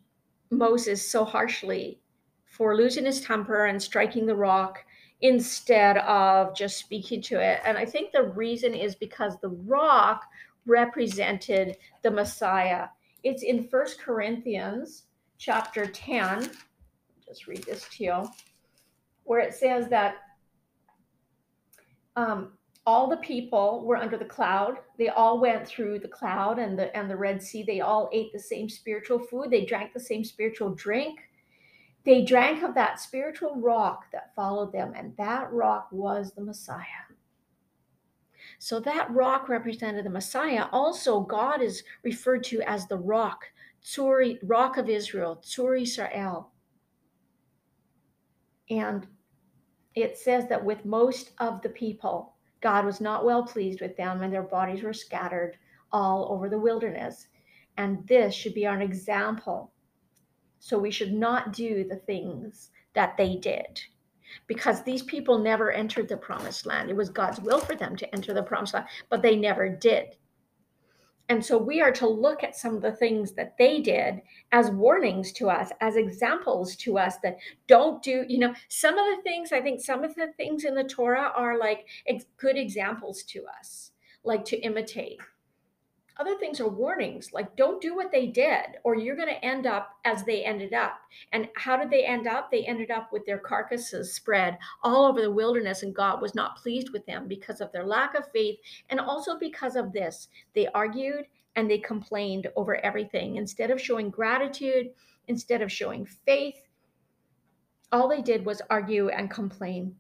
Moses 0.50 1.10
so 1.10 1.24
harshly 1.24 2.00
for 2.46 2.76
losing 2.76 3.04
his 3.04 3.20
temper 3.20 3.66
and 3.66 3.82
striking 3.82 4.26
the 4.26 4.36
rock 4.36 4.84
instead 5.20 5.98
of 5.98 6.54
just 6.56 6.78
speaking 6.78 7.20
to 7.22 7.40
it? 7.40 7.60
And 7.64 7.76
I 7.76 7.84
think 7.84 8.12
the 8.12 8.24
reason 8.24 8.74
is 8.74 8.94
because 8.94 9.38
the 9.40 9.48
rock 9.48 10.24
represented 10.66 11.76
the 12.02 12.10
Messiah. 12.10 12.88
It's 13.24 13.42
in 13.42 13.68
First 13.68 14.00
Corinthians 14.00 15.04
chapter 15.38 15.86
10. 15.86 16.50
Just 17.26 17.46
read 17.46 17.64
this 17.64 17.88
to 17.90 18.04
you 18.04 18.28
where 19.28 19.40
it 19.40 19.54
says 19.54 19.88
that 19.88 20.16
um, 22.16 22.52
all 22.86 23.08
the 23.08 23.18
people 23.18 23.84
were 23.84 23.98
under 23.98 24.16
the 24.16 24.24
cloud. 24.24 24.78
They 24.98 25.10
all 25.10 25.38
went 25.38 25.68
through 25.68 25.98
the 25.98 26.08
cloud 26.08 26.58
and 26.58 26.78
the 26.78 26.96
and 26.96 27.10
the 27.10 27.16
Red 27.16 27.42
Sea. 27.42 27.62
They 27.62 27.82
all 27.82 28.08
ate 28.12 28.32
the 28.32 28.38
same 28.38 28.70
spiritual 28.70 29.18
food. 29.18 29.50
They 29.50 29.66
drank 29.66 29.92
the 29.92 30.00
same 30.00 30.24
spiritual 30.24 30.70
drink. 30.70 31.27
They 32.08 32.22
drank 32.22 32.62
of 32.62 32.72
that 32.72 32.98
spiritual 32.98 33.56
rock 33.56 34.10
that 34.12 34.34
followed 34.34 34.72
them, 34.72 34.94
and 34.96 35.14
that 35.18 35.52
rock 35.52 35.88
was 35.92 36.32
the 36.32 36.40
Messiah. 36.40 37.04
So 38.58 38.80
that 38.80 39.10
rock 39.10 39.50
represented 39.50 40.06
the 40.06 40.10
Messiah. 40.10 40.68
Also, 40.72 41.20
God 41.20 41.60
is 41.60 41.82
referred 42.02 42.44
to 42.44 42.62
as 42.62 42.86
the 42.86 42.96
rock, 42.96 43.44
Tzuri, 43.84 44.38
rock 44.42 44.78
of 44.78 44.88
Israel, 44.88 45.42
Tzur 45.44 45.82
Israel. 45.82 46.50
And 48.70 49.06
it 49.94 50.16
says 50.16 50.48
that 50.48 50.64
with 50.64 50.86
most 50.86 51.32
of 51.40 51.60
the 51.60 51.68
people, 51.68 52.36
God 52.62 52.86
was 52.86 53.02
not 53.02 53.26
well 53.26 53.42
pleased 53.42 53.82
with 53.82 53.98
them, 53.98 54.22
and 54.22 54.32
their 54.32 54.42
bodies 54.44 54.82
were 54.82 54.94
scattered 54.94 55.58
all 55.92 56.32
over 56.32 56.48
the 56.48 56.58
wilderness. 56.58 57.26
And 57.76 58.08
this 58.08 58.34
should 58.34 58.54
be 58.54 58.66
our 58.66 58.80
example. 58.80 59.72
So 60.58 60.78
we 60.78 60.90
should 60.90 61.12
not 61.12 61.52
do 61.52 61.84
the 61.84 61.96
things 61.96 62.70
that 62.94 63.16
they 63.16 63.36
did 63.36 63.80
because 64.46 64.82
these 64.82 65.02
people 65.02 65.38
never 65.38 65.70
entered 65.72 66.08
the 66.08 66.16
promised 66.16 66.66
land. 66.66 66.90
It 66.90 66.96
was 66.96 67.08
God's 67.08 67.40
will 67.40 67.60
for 67.60 67.74
them 67.74 67.96
to 67.96 68.14
enter 68.14 68.34
the 68.34 68.42
promised 68.42 68.74
land, 68.74 68.86
but 69.08 69.22
they 69.22 69.36
never 69.36 69.68
did. 69.68 70.16
And 71.30 71.44
so 71.44 71.58
we 71.58 71.82
are 71.82 71.92
to 71.92 72.08
look 72.08 72.42
at 72.42 72.56
some 72.56 72.74
of 72.74 72.80
the 72.80 72.92
things 72.92 73.32
that 73.32 73.56
they 73.58 73.80
did 73.80 74.22
as 74.52 74.70
warnings 74.70 75.30
to 75.32 75.50
us, 75.50 75.70
as 75.82 75.96
examples 75.96 76.74
to 76.76 76.96
us 76.98 77.18
that 77.22 77.36
don't 77.66 78.02
do, 78.02 78.24
you 78.28 78.38
know, 78.38 78.54
some 78.68 78.96
of 78.96 79.04
the 79.14 79.22
things, 79.22 79.52
I 79.52 79.60
think 79.60 79.82
some 79.82 80.04
of 80.04 80.14
the 80.14 80.32
things 80.38 80.64
in 80.64 80.74
the 80.74 80.84
Torah 80.84 81.32
are 81.36 81.58
like 81.58 81.86
ex- 82.06 82.24
good 82.38 82.56
examples 82.56 83.24
to 83.24 83.44
us, 83.58 83.92
like 84.24 84.44
to 84.46 84.56
imitate. 84.60 85.20
Other 86.18 86.36
things 86.36 86.60
are 86.60 86.68
warnings, 86.68 87.32
like 87.32 87.54
don't 87.54 87.80
do 87.80 87.94
what 87.94 88.10
they 88.10 88.26
did, 88.26 88.78
or 88.82 88.96
you're 88.96 89.14
going 89.14 89.28
to 89.28 89.44
end 89.44 89.66
up 89.66 89.90
as 90.04 90.24
they 90.24 90.44
ended 90.44 90.72
up. 90.72 90.98
And 91.32 91.48
how 91.54 91.76
did 91.76 91.90
they 91.90 92.04
end 92.04 92.26
up? 92.26 92.50
They 92.50 92.64
ended 92.64 92.90
up 92.90 93.12
with 93.12 93.24
their 93.24 93.38
carcasses 93.38 94.14
spread 94.14 94.58
all 94.82 95.06
over 95.06 95.20
the 95.20 95.30
wilderness, 95.30 95.84
and 95.84 95.94
God 95.94 96.20
was 96.20 96.34
not 96.34 96.56
pleased 96.56 96.90
with 96.92 97.06
them 97.06 97.28
because 97.28 97.60
of 97.60 97.70
their 97.70 97.86
lack 97.86 98.16
of 98.16 98.30
faith 98.32 98.58
and 98.90 98.98
also 98.98 99.38
because 99.38 99.76
of 99.76 99.92
this. 99.92 100.26
They 100.54 100.66
argued 100.68 101.26
and 101.54 101.70
they 101.70 101.78
complained 101.78 102.48
over 102.56 102.84
everything. 102.84 103.36
Instead 103.36 103.70
of 103.70 103.80
showing 103.80 104.10
gratitude, 104.10 104.90
instead 105.28 105.62
of 105.62 105.70
showing 105.70 106.04
faith, 106.04 106.56
all 107.92 108.08
they 108.08 108.22
did 108.22 108.44
was 108.44 108.60
argue 108.70 109.08
and 109.08 109.30
complain. 109.30 109.94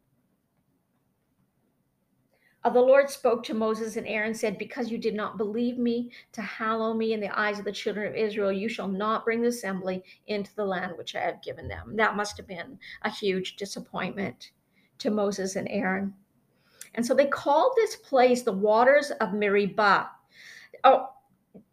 Uh, 2.64 2.70
the 2.70 2.80
Lord 2.80 3.08
spoke 3.08 3.44
to 3.44 3.54
Moses 3.54 3.96
and 3.96 4.06
Aaron, 4.06 4.34
said, 4.34 4.58
Because 4.58 4.90
you 4.90 4.98
did 4.98 5.14
not 5.14 5.38
believe 5.38 5.78
me 5.78 6.10
to 6.32 6.42
hallow 6.42 6.92
me 6.92 7.12
in 7.12 7.20
the 7.20 7.38
eyes 7.38 7.58
of 7.58 7.64
the 7.64 7.72
children 7.72 8.08
of 8.08 8.16
Israel, 8.16 8.50
you 8.50 8.68
shall 8.68 8.88
not 8.88 9.24
bring 9.24 9.40
the 9.40 9.48
assembly 9.48 10.02
into 10.26 10.54
the 10.56 10.64
land 10.64 10.94
which 10.96 11.14
I 11.14 11.20
have 11.20 11.42
given 11.42 11.68
them. 11.68 11.94
That 11.96 12.16
must 12.16 12.36
have 12.36 12.48
been 12.48 12.78
a 13.02 13.10
huge 13.10 13.56
disappointment 13.56 14.50
to 14.98 15.10
Moses 15.10 15.54
and 15.54 15.68
Aaron. 15.70 16.14
And 16.94 17.06
so 17.06 17.14
they 17.14 17.26
called 17.26 17.72
this 17.76 17.94
place 17.94 18.42
the 18.42 18.52
waters 18.52 19.12
of 19.20 19.32
Meribah. 19.32 20.10
Oh, 20.82 21.10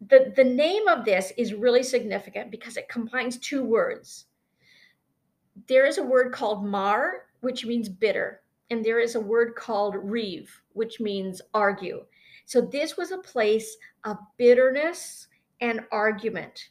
the, 0.08 0.32
the 0.36 0.44
name 0.44 0.86
of 0.86 1.04
this 1.04 1.32
is 1.36 1.52
really 1.52 1.82
significant 1.82 2.50
because 2.50 2.76
it 2.76 2.88
combines 2.88 3.38
two 3.38 3.64
words. 3.64 4.26
There 5.66 5.86
is 5.86 5.98
a 5.98 6.02
word 6.04 6.32
called 6.32 6.64
mar, 6.64 7.26
which 7.40 7.64
means 7.64 7.88
bitter 7.88 8.42
and 8.70 8.84
there 8.84 9.00
is 9.00 9.14
a 9.14 9.20
word 9.20 9.54
called 9.54 9.96
reeve, 9.96 10.50
which 10.72 11.00
means 11.00 11.40
argue. 11.54 12.04
So 12.44 12.60
this 12.60 12.96
was 12.96 13.10
a 13.10 13.18
place 13.18 13.76
of 14.04 14.18
bitterness 14.36 15.28
and 15.60 15.80
argument. 15.90 16.70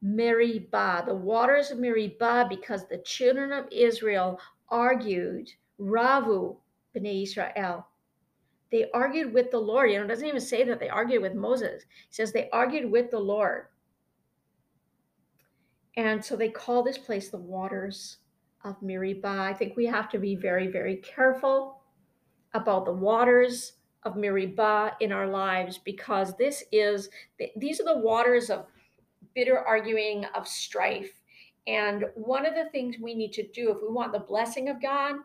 Meribah, 0.00 1.04
the 1.06 1.14
waters 1.14 1.70
of 1.70 1.78
Meribah, 1.78 2.46
because 2.48 2.86
the 2.86 2.98
children 2.98 3.52
of 3.52 3.66
Israel 3.72 4.40
argued, 4.68 5.50
Ravu, 5.78 6.56
Bnei 6.96 7.24
Israel. 7.24 7.86
They 8.70 8.90
argued 8.92 9.32
with 9.32 9.50
the 9.50 9.58
Lord. 9.58 9.90
You 9.90 9.98
know, 9.98 10.04
it 10.04 10.08
doesn't 10.08 10.26
even 10.26 10.40
say 10.40 10.62
that 10.64 10.78
they 10.78 10.88
argued 10.88 11.22
with 11.22 11.34
Moses. 11.34 11.82
It 11.82 11.86
says 12.10 12.32
they 12.32 12.50
argued 12.50 12.90
with 12.90 13.10
the 13.10 13.18
Lord. 13.18 13.66
And 15.96 16.24
so 16.24 16.36
they 16.36 16.50
call 16.50 16.82
this 16.82 16.98
place 16.98 17.28
the 17.28 17.38
waters 17.38 18.18
of 18.68 18.82
Meribah. 18.82 19.40
I 19.40 19.54
think 19.54 19.76
we 19.76 19.86
have 19.86 20.08
to 20.10 20.18
be 20.18 20.36
very, 20.36 20.68
very 20.68 20.96
careful 20.96 21.80
about 22.54 22.84
the 22.84 22.92
waters 22.92 23.72
of 24.04 24.16
Meribah 24.16 24.92
in 25.00 25.12
our 25.12 25.26
lives 25.26 25.78
because 25.78 26.36
this 26.36 26.62
is 26.70 27.08
these 27.56 27.80
are 27.80 27.84
the 27.84 27.98
waters 27.98 28.50
of 28.50 28.66
bitter 29.34 29.58
arguing 29.58 30.24
of 30.34 30.46
strife. 30.46 31.12
And 31.66 32.04
one 32.14 32.46
of 32.46 32.54
the 32.54 32.70
things 32.70 32.96
we 33.00 33.14
need 33.14 33.32
to 33.34 33.46
do 33.48 33.70
if 33.70 33.78
we 33.82 33.92
want 33.92 34.12
the 34.12 34.20
blessing 34.20 34.68
of 34.68 34.80
God, 34.80 35.16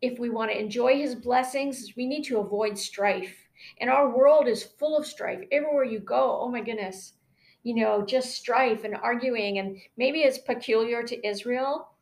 if 0.00 0.18
we 0.18 0.30
want 0.30 0.50
to 0.50 0.58
enjoy 0.58 0.96
his 0.96 1.14
blessings, 1.14 1.80
is 1.80 1.96
we 1.96 2.06
need 2.06 2.22
to 2.24 2.38
avoid 2.38 2.78
strife. 2.78 3.48
And 3.80 3.90
our 3.90 4.16
world 4.16 4.46
is 4.46 4.62
full 4.62 4.96
of 4.96 5.06
strife. 5.06 5.40
Everywhere 5.50 5.84
you 5.84 5.98
go, 5.98 6.38
oh 6.40 6.48
my 6.48 6.60
goodness, 6.60 7.14
you 7.62 7.74
know, 7.74 8.04
just 8.04 8.36
strife 8.36 8.84
and 8.84 8.94
arguing. 8.94 9.58
And 9.58 9.78
maybe 9.96 10.20
it's 10.20 10.38
peculiar 10.38 11.02
to 11.02 11.26
Israel, 11.26 11.93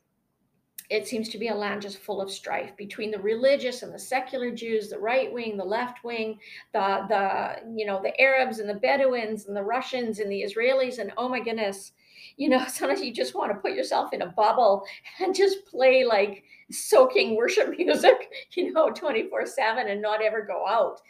it 0.91 1.07
seems 1.07 1.29
to 1.31 1.39
be 1.39 1.49
a 1.49 1.55
land 1.55 1.83
just 1.83 1.99
full 1.99 2.21
of 2.21 2.31
strife 2.31 2.77
between 2.77 3.11
the 3.11 3.19
religious 3.19 3.83
and 3.83 3.93
the 3.93 3.99
secular 3.99 4.51
Jews, 4.51 4.89
the 4.89 4.99
right 4.99 5.33
wing, 5.33 5.57
the 5.57 5.65
left 5.65 6.05
wing, 6.05 6.39
the 6.73 7.05
the 7.09 7.77
you 7.77 7.87
know 7.87 8.01
the 8.03 8.19
Arabs 8.21 8.59
and 8.59 8.69
the 8.69 8.75
Bedouins 8.75 9.47
and 9.47 9.57
the 9.57 9.63
Russians 9.63 10.19
and 10.19 10.31
the 10.31 10.43
Israelis. 10.43 10.99
And 10.99 11.13
oh 11.17 11.29
my 11.29 11.41
goodness, 11.41 11.93
you 12.37 12.49
know 12.49 12.65
sometimes 12.69 13.03
you 13.03 13.13
just 13.13 13.35
want 13.35 13.53
to 13.53 13.59
put 13.59 13.73
yourself 13.73 14.13
in 14.13 14.23
a 14.23 14.27
bubble 14.27 14.85
and 15.21 15.35
just 15.35 15.65
play 15.67 16.05
like 16.05 16.45
soaking 16.71 17.37
worship 17.37 17.71
music, 17.79 18.31
you 18.53 18.73
know, 18.73 18.91
twenty 18.91 19.29
four 19.29 19.47
seven 19.47 19.89
and 19.89 20.03
not 20.03 20.23
ever 20.23 20.43
go 20.43 20.67
out. 20.67 21.01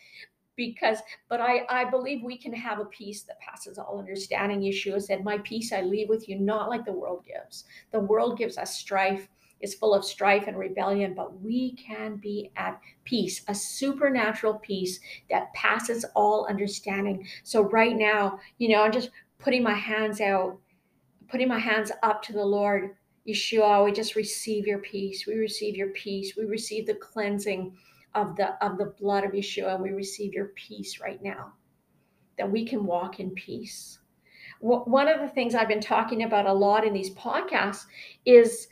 Because 0.54 0.98
but 1.30 1.40
I, 1.40 1.62
I 1.70 1.84
believe 1.88 2.22
we 2.22 2.36
can 2.36 2.52
have 2.52 2.78
a 2.78 2.84
peace 2.84 3.22
that 3.22 3.40
passes 3.40 3.78
all 3.78 3.98
understanding. 3.98 4.60
Yeshua 4.60 5.00
said 5.00 5.24
my 5.24 5.38
peace 5.38 5.72
i 5.72 5.80
leave 5.80 6.10
with 6.10 6.28
you 6.28 6.38
not 6.38 6.68
like 6.68 6.84
the 6.84 6.92
world 6.92 7.24
gives. 7.26 7.64
The 7.90 8.00
world 8.00 8.36
gives 8.36 8.58
us 8.58 8.76
strife 8.76 9.28
is 9.62 9.74
full 9.74 9.94
of 9.94 10.04
strife 10.04 10.48
and 10.48 10.58
rebellion, 10.58 11.14
but 11.14 11.40
we 11.40 11.72
can 11.72 12.16
be 12.16 12.50
at 12.56 12.80
peace, 13.04 13.42
a 13.48 13.54
supernatural 13.54 14.54
peace 14.54 15.00
that 15.30 15.52
passes 15.54 16.04
all 16.14 16.46
understanding. 16.46 17.26
So, 17.44 17.62
right 17.62 17.96
now, 17.96 18.40
you 18.58 18.68
know, 18.68 18.82
I'm 18.82 18.92
just 18.92 19.10
putting 19.38 19.62
my 19.62 19.74
hands 19.74 20.20
out, 20.20 20.58
putting 21.28 21.48
my 21.48 21.58
hands 21.58 21.92
up 22.02 22.22
to 22.24 22.32
the 22.32 22.44
Lord. 22.44 22.96
Yeshua, 23.26 23.84
we 23.84 23.92
just 23.92 24.16
receive 24.16 24.66
your 24.66 24.80
peace. 24.80 25.26
We 25.26 25.34
receive 25.34 25.76
your 25.76 25.90
peace. 25.90 26.34
We 26.36 26.44
receive 26.44 26.86
the 26.86 26.94
cleansing 26.94 27.76
of 28.14 28.36
the 28.36 28.62
of 28.64 28.78
the 28.78 28.94
blood 28.98 29.24
of 29.24 29.30
Yeshua. 29.30 29.80
We 29.80 29.90
receive 29.90 30.34
your 30.34 30.46
peace 30.56 31.00
right 31.00 31.22
now. 31.22 31.52
That 32.36 32.50
we 32.50 32.64
can 32.64 32.84
walk 32.84 33.20
in 33.20 33.30
peace. 33.30 34.00
One 34.60 35.08
of 35.08 35.20
the 35.20 35.28
things 35.28 35.54
I've 35.54 35.68
been 35.68 35.80
talking 35.80 36.22
about 36.22 36.46
a 36.46 36.52
lot 36.52 36.86
in 36.86 36.92
these 36.92 37.10
podcasts 37.10 37.86
is 38.24 38.68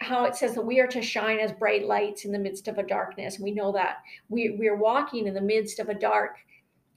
how 0.00 0.24
it 0.24 0.34
says 0.34 0.54
that 0.54 0.64
we 0.64 0.80
are 0.80 0.86
to 0.86 1.02
shine 1.02 1.38
as 1.38 1.52
bright 1.52 1.86
lights 1.86 2.24
in 2.24 2.32
the 2.32 2.38
midst 2.38 2.68
of 2.68 2.78
a 2.78 2.82
darkness. 2.82 3.38
We 3.38 3.52
know 3.52 3.70
that 3.72 3.98
we, 4.28 4.56
we're 4.58 4.76
walking 4.76 5.26
in 5.26 5.34
the 5.34 5.40
midst 5.40 5.78
of 5.78 5.88
a 5.88 5.94
dark 5.94 6.36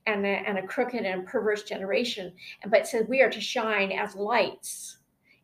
and 0.06 0.26
a, 0.26 0.30
and 0.30 0.58
a 0.58 0.68
crooked 0.68 1.06
and 1.06 1.26
perverse 1.26 1.64
generation. 1.64 2.34
But 2.68 2.82
it 2.82 2.88
says 2.88 3.06
we 3.08 3.22
are 3.22 3.30
to 3.30 3.42
shine 3.42 3.92
as 3.92 4.16
lights 4.16 4.98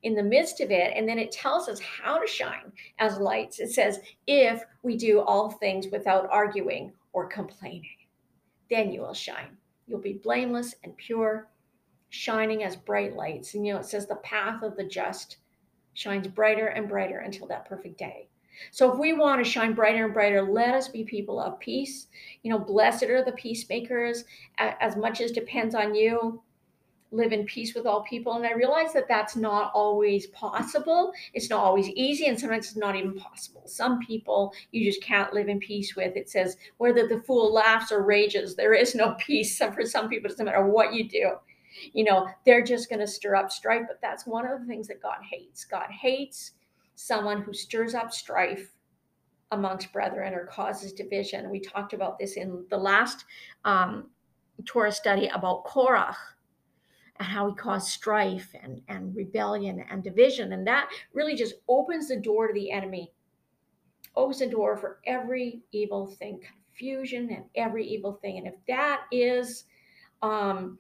in 0.04 0.16
the 0.16 0.24
midst 0.24 0.62
of 0.62 0.72
it. 0.72 0.94
And 0.96 1.08
then 1.08 1.20
it 1.20 1.32
tells 1.32 1.68
us 1.68 1.80
how 1.80 2.20
to 2.20 2.28
shine 2.28 2.72
as 3.00 3.20
lights. 3.20 3.60
It 3.60 3.72
says, 3.72 4.00
if 4.26 4.64
we 4.84 4.96
do 4.96 5.20
all 5.20 5.52
things 5.52 5.88
without 5.92 6.30
arguing 6.32 6.94
or 7.12 7.28
complaining, 7.28 7.98
then 8.70 8.92
you 8.92 9.02
will 9.02 9.14
shine. 9.14 9.58
You'll 9.86 10.00
be 10.00 10.14
blameless 10.14 10.76
and 10.84 10.96
pure 10.96 11.50
shining 12.10 12.64
as 12.64 12.76
bright 12.78 13.16
lights. 13.16 13.54
And 13.54 13.66
you 13.66 13.74
know, 13.74 13.80
it 13.80 13.86
says 13.86 14.08
the 14.08 14.16
path 14.18 14.64
of 14.64 14.78
the 14.78 14.86
just 14.86 15.38
shines 15.94 16.28
brighter 16.28 16.68
and 16.68 16.88
brighter 16.88 17.20
until 17.20 17.48
that 17.48 17.66
perfect 17.66 17.98
day. 17.98 18.30
So 18.72 18.92
if 18.92 19.00
we 19.00 19.14
want 19.14 19.44
to 19.44 19.50
shine 19.50 19.74
brighter 19.74 20.06
and 20.06 20.14
brighter, 20.14 20.42
let 20.42 20.74
us 20.76 20.88
be 20.88 21.04
people 21.04 21.40
of 21.40 21.60
peace. 21.60 22.08
You 22.44 22.52
know, 22.52 22.60
blessed 22.60 23.04
are 23.04 23.24
the 23.24 23.32
peacemakers. 23.32 24.26
As 24.58 24.96
much 24.98 25.22
as 25.22 25.32
depends 25.32 25.76
on 25.76 25.96
you, 25.96 26.42
live 27.12 27.32
in 27.32 27.46
peace 27.46 27.74
with 27.74 27.86
all 27.86 28.04
people. 28.04 28.34
And 28.34 28.46
I 28.46 28.54
realize 28.54 28.94
that 28.94 29.08
that's 29.08 29.36
not 29.36 29.72
always 29.74 30.28
possible. 30.28 31.12
It's 31.34 31.50
not 31.50 31.64
always 31.64 31.90
easy, 31.90 32.28
and 32.28 32.40
sometimes 32.40 32.68
it's 32.68 32.76
not 32.76 32.96
even 32.96 33.16
possible. 33.16 33.64
Some 33.66 34.00
people 34.00 34.54
you 34.72 34.86
just 34.86 35.02
can't 35.02 35.34
live 35.34 35.48
in 35.48 35.60
peace 35.60 35.96
with. 35.96 36.16
It 36.16 36.30
says, 36.30 36.58
whether 36.78 37.08
the 37.08 37.22
fool 37.22 37.52
laughs 37.52 37.92
or 37.92 38.04
rages, 38.04 38.56
there 38.56 38.74
is 38.74 38.96
no 38.96 39.14
peace. 39.20 39.60
And 39.62 39.74
for 39.74 39.86
some 39.86 40.10
people, 40.10 40.28
it 40.28 40.34
doesn't 40.34 40.46
matter 40.46 40.66
what 40.66 40.94
you 40.94 41.08
do. 41.08 41.32
You 41.94 42.04
know, 42.04 42.28
they're 42.46 42.64
just 42.64 42.90
going 42.90 43.00
to 43.00 43.08
stir 43.08 43.36
up 43.36 43.52
strife. 43.52 43.84
But 43.88 44.00
that's 44.02 44.26
one 44.26 44.46
of 44.46 44.60
the 44.60 44.66
things 44.66 44.88
that 44.88 45.02
God 45.02 45.20
hates. 45.30 45.66
God 45.66 45.90
hates 45.90 46.52
someone 46.96 47.42
who 47.42 47.54
stirs 47.54 47.96
up 47.96 48.12
strife 48.12 48.72
amongst 49.52 49.92
brethren 49.92 50.34
or 50.34 50.46
causes 50.46 50.94
division. 50.94 51.50
We 51.50 51.60
talked 51.60 51.94
about 51.94 52.20
this 52.20 52.38
in 52.38 52.66
the 52.70 52.78
last 52.78 53.26
um, 53.66 54.10
Torah 54.66 54.92
study 54.92 55.28
about 55.28 55.66
Korach 55.66 56.16
and 57.18 57.28
how 57.28 57.50
he 57.50 57.56
caused 57.56 57.88
strife 57.88 58.54
and, 58.62 58.82
and 58.88 59.16
rebellion 59.16 59.84
and 59.90 60.04
division. 60.04 60.54
And 60.54 60.66
that 60.68 60.90
really 61.14 61.36
just 61.36 61.56
opens 61.68 62.08
the 62.08 62.18
door 62.18 62.48
to 62.48 62.54
the 62.54 62.72
enemy, 62.72 63.12
opens 64.16 64.40
the 64.40 64.48
door 64.48 64.78
for 64.78 65.00
every 65.06 65.62
evil 65.72 66.08
thing, 66.08 66.40
confusion 66.42 67.30
and 67.32 67.46
every 67.56 67.86
evil 67.86 68.14
thing. 68.22 68.38
And 68.38 68.48
if 68.48 68.56
that 68.68 69.04
is 69.12 69.66
um, 70.22 70.78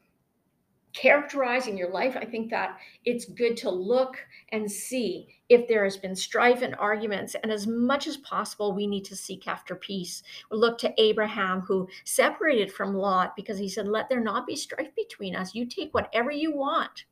characterizing 0.99 1.77
your 1.77 1.89
life, 1.89 2.17
I 2.17 2.25
think 2.25 2.49
that 2.49 2.77
it's 3.05 3.25
good 3.25 3.55
to 3.57 3.69
look 3.69 4.17
and 4.51 4.69
see 4.69 5.27
if 5.47 5.67
there 5.67 5.83
has 5.83 5.97
been 5.97 6.15
strife 6.15 6.61
and 6.61 6.75
arguments. 6.75 7.35
And 7.41 7.51
as 7.51 7.67
much 7.67 8.07
as 8.07 8.17
possible, 8.17 8.73
we 8.73 8.85
need 8.85 9.05
to 9.05 9.15
seek 9.15 9.47
after 9.47 9.75
peace. 9.75 10.23
We 10.51 10.57
look 10.57 10.77
to 10.79 10.93
Abraham, 11.01 11.61
who 11.61 11.87
separated 12.03 12.71
from 12.71 12.95
Lot 12.95 13.35
because 13.35 13.57
he 13.57 13.69
said, 13.69 13.87
Let 13.87 14.09
there 14.09 14.19
not 14.19 14.45
be 14.45 14.55
strife 14.55 14.93
between 14.95 15.35
us. 15.35 15.55
You 15.55 15.65
take 15.65 15.93
whatever 15.93 16.31
you 16.31 16.53
want. 16.53 17.05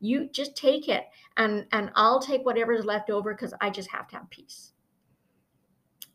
You 0.00 0.28
just 0.30 0.56
take 0.56 0.88
it, 0.88 1.04
and, 1.36 1.66
and 1.72 1.90
I'll 1.94 2.20
take 2.20 2.44
whatever 2.44 2.72
is 2.72 2.84
left 2.84 3.08
over 3.08 3.32
because 3.32 3.54
I 3.60 3.70
just 3.70 3.90
have 3.90 4.08
to 4.08 4.16
have 4.16 4.30
peace. 4.30 4.72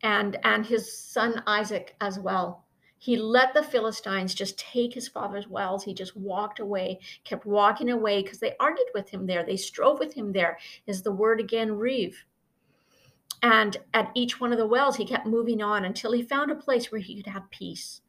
And 0.04 0.38
and 0.44 0.66
his 0.66 0.92
son 0.98 1.44
Isaac 1.46 1.96
as 2.02 2.20
well 2.20 2.66
he 3.02 3.18
let 3.18 3.56
the 3.56 3.64
Philistines 3.64 4.36
just 4.36 4.60
take 4.60 4.94
his 4.94 5.08
father's 5.08 5.48
wells. 5.48 5.84
He 5.84 5.92
just 5.92 6.16
walked 6.16 6.60
away, 6.60 7.00
kept 7.24 7.48
walking 7.48 7.90
away 7.90 8.22
because 8.22 8.38
they 8.38 8.56
argued 8.60 8.90
with 8.94 9.10
him 9.10 9.26
there. 9.26 9.44
They 9.44 9.58
strove 9.58 9.98
with 9.98 10.14
him 10.14 10.32
there, 10.32 10.60
is 10.86 11.02
the 11.02 11.12
word 11.12 11.40
again, 11.40 11.72
Reeve. 11.72 12.24
And 13.42 13.76
at 13.96 14.12
each 14.14 14.40
one 14.40 14.52
of 14.52 14.60
the 14.60 14.68
wells, 14.68 14.98
he 14.98 15.04
kept 15.04 15.26
moving 15.26 15.64
on 15.64 15.86
until 15.86 16.12
he 16.12 16.22
found 16.22 16.52
a 16.52 16.56
place 16.56 16.92
where 16.92 17.02
he 17.02 17.16
could 17.16 17.26
have 17.26 17.50
peace. 17.50 18.02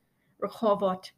Rehovot, 0.43 1.11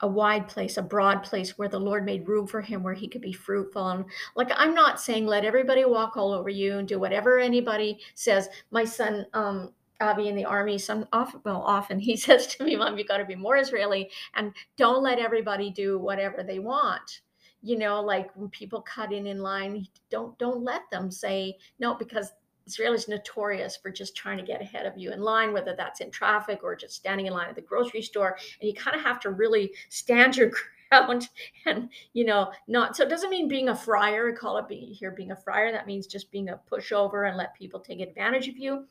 a 0.00 0.08
wide 0.08 0.48
place, 0.48 0.78
a 0.78 0.82
broad 0.82 1.22
place 1.22 1.58
where 1.58 1.68
the 1.68 1.78
Lord 1.78 2.06
made 2.06 2.26
room 2.26 2.46
for 2.46 2.62
him 2.62 2.82
where 2.82 2.94
he 2.94 3.08
could 3.08 3.20
be 3.20 3.34
fruitful. 3.34 3.90
And 3.90 4.06
like, 4.36 4.50
I'm 4.56 4.72
not 4.72 5.02
saying 5.02 5.26
let 5.26 5.44
everybody 5.44 5.84
walk 5.84 6.16
all 6.16 6.32
over 6.32 6.48
you 6.48 6.78
and 6.78 6.88
do 6.88 6.98
whatever 6.98 7.38
anybody 7.38 8.00
says. 8.14 8.48
My 8.70 8.86
son, 8.86 9.26
um, 9.34 9.74
Avi 10.00 10.28
in 10.28 10.36
the 10.36 10.44
army, 10.44 10.78
some 10.78 11.06
often, 11.12 11.40
well, 11.44 11.62
often 11.62 11.98
he 11.98 12.16
says 12.26 12.46
to 12.48 12.64
me, 12.64 12.76
Mom, 12.76 12.98
you 12.98 13.04
got 13.04 13.18
to 13.18 13.24
be 13.24 13.36
more 13.36 13.56
Israeli 13.56 14.10
and 14.34 14.52
don't 14.76 15.02
let 15.02 15.18
everybody 15.18 15.70
do 15.70 15.98
whatever 15.98 16.42
they 16.42 16.58
want. 16.58 17.20
You 17.62 17.78
know, 17.78 18.00
like 18.02 18.30
when 18.34 18.50
people 18.50 18.82
cut 18.82 19.12
in 19.12 19.26
in 19.26 19.40
line, 19.40 19.86
don't 20.10 20.38
don't 20.38 20.62
let 20.62 20.82
them 20.90 21.10
say 21.10 21.56
no 21.78 21.94
because 21.94 22.32
Israel 22.66 22.94
is 22.94 23.08
notorious 23.08 23.76
for 23.76 23.90
just 23.90 24.16
trying 24.16 24.38
to 24.38 24.44
get 24.44 24.60
ahead 24.60 24.86
of 24.86 24.96
you 24.96 25.12
in 25.12 25.20
line, 25.20 25.52
whether 25.52 25.74
that's 25.74 26.00
in 26.00 26.10
traffic 26.10 26.60
or 26.62 26.74
just 26.76 26.94
standing 26.94 27.26
in 27.26 27.32
line 27.32 27.48
at 27.48 27.54
the 27.54 27.60
grocery 27.60 28.02
store. 28.02 28.36
And 28.60 28.68
you 28.68 28.74
kind 28.74 28.96
of 28.96 29.02
have 29.02 29.20
to 29.20 29.30
really 29.30 29.72
stand 29.88 30.36
your 30.36 30.50
ground 30.90 31.28
and, 31.66 31.88
you 32.12 32.24
know, 32.24 32.52
not 32.68 32.96
so 32.96 33.04
it 33.04 33.10
doesn't 33.10 33.30
mean 33.30 33.48
being 33.48 33.68
a 33.68 33.76
friar. 33.76 34.30
I 34.30 34.32
call 34.32 34.58
it 34.58 34.68
be, 34.68 34.76
here 34.76 35.10
being 35.10 35.32
a 35.32 35.36
friar. 35.36 35.72
That 35.72 35.86
means 35.86 36.06
just 36.06 36.30
being 36.30 36.50
a 36.50 36.60
pushover 36.70 37.28
and 37.28 37.36
let 37.36 37.54
people 37.54 37.80
take 37.80 38.00
advantage 38.00 38.48
of 38.48 38.56
you. 38.56 38.86